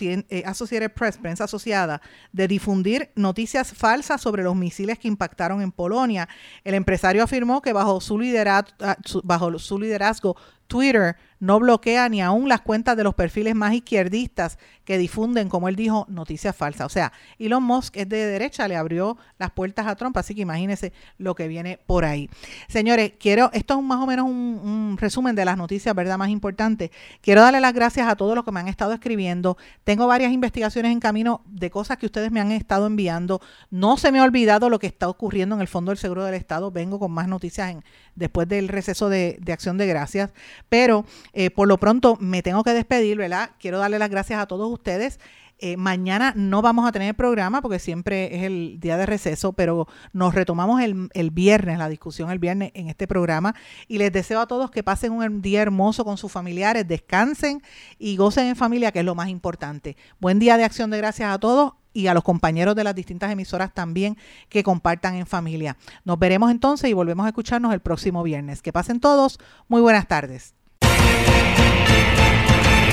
eh, 0.00 0.42
Associated 0.46 0.92
Press, 0.92 1.18
prensa 1.18 1.44
asociada, 1.44 2.00
de 2.32 2.48
difundir 2.48 3.10
noticias 3.14 3.72
falsas 3.72 4.20
sobre 4.20 4.42
los 4.42 4.56
misiles 4.56 4.98
que 4.98 5.08
impactaron 5.08 5.60
en 5.60 5.72
Polonia. 5.72 6.28
El 6.64 6.74
empresario 6.74 7.22
afirmó 7.22 7.60
que 7.60 7.72
bajo 7.72 8.00
su, 8.00 8.18
ah, 8.46 8.96
bajo 9.24 9.58
su 9.58 9.78
liderazgo 9.78 10.36
Twitter 10.66 11.16
no 11.40 11.58
bloquea 11.60 12.08
ni 12.08 12.20
aún 12.20 12.48
las 12.48 12.60
cuentas 12.60 12.96
de 12.96 13.04
los 13.04 13.14
perfiles 13.14 13.54
más 13.54 13.72
izquierdistas 13.74 14.58
que 14.84 14.98
difunden, 14.98 15.48
como 15.48 15.68
él 15.68 15.76
dijo, 15.76 16.06
noticias 16.08 16.56
falsas. 16.56 16.86
O 16.86 16.88
sea, 16.88 17.12
Elon 17.38 17.62
Musk 17.62 17.96
es 17.96 18.08
de 18.08 18.24
derecha, 18.24 18.66
le 18.68 18.76
abrió 18.76 19.18
las 19.38 19.50
puertas 19.50 19.86
a 19.86 19.94
Trump, 19.96 20.16
así 20.16 20.34
que 20.34 20.42
imagínense 20.42 20.92
lo 21.18 21.34
que 21.34 21.46
viene 21.46 21.78
por 21.86 22.04
ahí. 22.04 22.30
Señores, 22.68 23.12
quiero, 23.20 23.50
esto 23.52 23.78
es 23.78 23.84
más 23.84 24.02
o 24.02 24.06
menos 24.06 24.26
un, 24.26 24.96
resumen 24.98 25.36
de 25.36 25.44
las 25.44 25.56
noticias, 25.56 25.94
¿verdad? 25.94 26.16
Más 26.16 26.30
importantes. 26.30 26.90
Quiero 27.20 27.42
darle 27.42 27.60
las 27.60 27.74
gracias 27.74 28.08
a 28.08 28.16
todos 28.16 28.34
los 28.34 28.44
que 28.44 28.50
me 28.50 28.60
han 28.60 28.68
estado 28.68 28.92
escribiendo. 28.92 29.58
Tengo 29.84 30.06
varias 30.06 30.32
investigaciones 30.32 30.90
en 30.90 31.00
camino 31.00 31.42
de 31.46 31.70
cosas 31.70 31.98
que 31.98 32.06
ustedes 32.06 32.32
me 32.32 32.40
han 32.40 32.50
estado 32.50 32.86
enviando. 32.86 33.40
No 33.70 33.96
se 33.98 34.10
me 34.10 34.18
ha 34.18 34.24
olvidado 34.24 34.70
lo 34.70 34.78
que 34.78 34.86
está 34.86 35.08
ocurriendo 35.08 35.54
en 35.54 35.60
el 35.60 35.68
Fondo 35.68 35.90
del 35.90 35.98
Seguro 35.98 36.24
del 36.24 36.34
Estado. 36.34 36.70
Vengo 36.70 36.98
con 36.98 37.12
más 37.12 37.28
noticias 37.28 37.76
después 38.14 38.48
del 38.48 38.68
receso 38.68 39.08
de 39.08 39.38
Acción 39.52 39.76
de 39.76 39.86
Gracias. 39.86 40.30
Pero 40.68 41.04
eh, 41.32 41.50
por 41.50 41.68
lo 41.68 41.78
pronto 41.78 42.16
me 42.20 42.42
tengo 42.42 42.62
que 42.64 42.72
despedir, 42.72 43.18
¿verdad? 43.18 43.50
Quiero 43.58 43.78
darle 43.78 43.98
las 43.98 44.10
gracias 44.10 44.40
a 44.40 44.46
todos 44.46 44.70
ustedes. 44.70 45.18
Eh, 45.60 45.76
mañana 45.76 46.32
no 46.36 46.62
vamos 46.62 46.88
a 46.88 46.92
tener 46.92 47.16
programa 47.16 47.60
porque 47.62 47.80
siempre 47.80 48.36
es 48.36 48.44
el 48.44 48.78
día 48.78 48.96
de 48.96 49.06
receso, 49.06 49.52
pero 49.52 49.88
nos 50.12 50.34
retomamos 50.34 50.80
el, 50.80 51.08
el 51.14 51.30
viernes, 51.32 51.78
la 51.78 51.88
discusión 51.88 52.30
el 52.30 52.38
viernes 52.38 52.70
en 52.74 52.88
este 52.88 53.08
programa. 53.08 53.54
Y 53.88 53.98
les 53.98 54.12
deseo 54.12 54.40
a 54.40 54.46
todos 54.46 54.70
que 54.70 54.84
pasen 54.84 55.12
un 55.12 55.42
día 55.42 55.62
hermoso 55.62 56.04
con 56.04 56.16
sus 56.16 56.30
familiares, 56.30 56.86
descansen 56.86 57.60
y 57.98 58.16
gocen 58.16 58.46
en 58.46 58.56
familia, 58.56 58.92
que 58.92 59.00
es 59.00 59.04
lo 59.04 59.16
más 59.16 59.28
importante. 59.28 59.96
Buen 60.20 60.38
día 60.38 60.56
de 60.56 60.64
acción 60.64 60.90
de 60.90 60.98
gracias 60.98 61.32
a 61.32 61.38
todos 61.38 61.72
y 61.92 62.06
a 62.06 62.14
los 62.14 62.22
compañeros 62.22 62.76
de 62.76 62.84
las 62.84 62.94
distintas 62.94 63.32
emisoras 63.32 63.74
también 63.74 64.16
que 64.48 64.62
compartan 64.62 65.16
en 65.16 65.26
familia. 65.26 65.76
Nos 66.04 66.18
veremos 66.18 66.52
entonces 66.52 66.88
y 66.88 66.92
volvemos 66.92 67.26
a 67.26 67.30
escucharnos 67.30 67.72
el 67.74 67.80
próximo 67.80 68.22
viernes. 68.22 68.62
Que 68.62 68.72
pasen 68.72 69.00
todos. 69.00 69.40
Muy 69.66 69.80
buenas 69.80 70.06
tardes. 70.06 70.57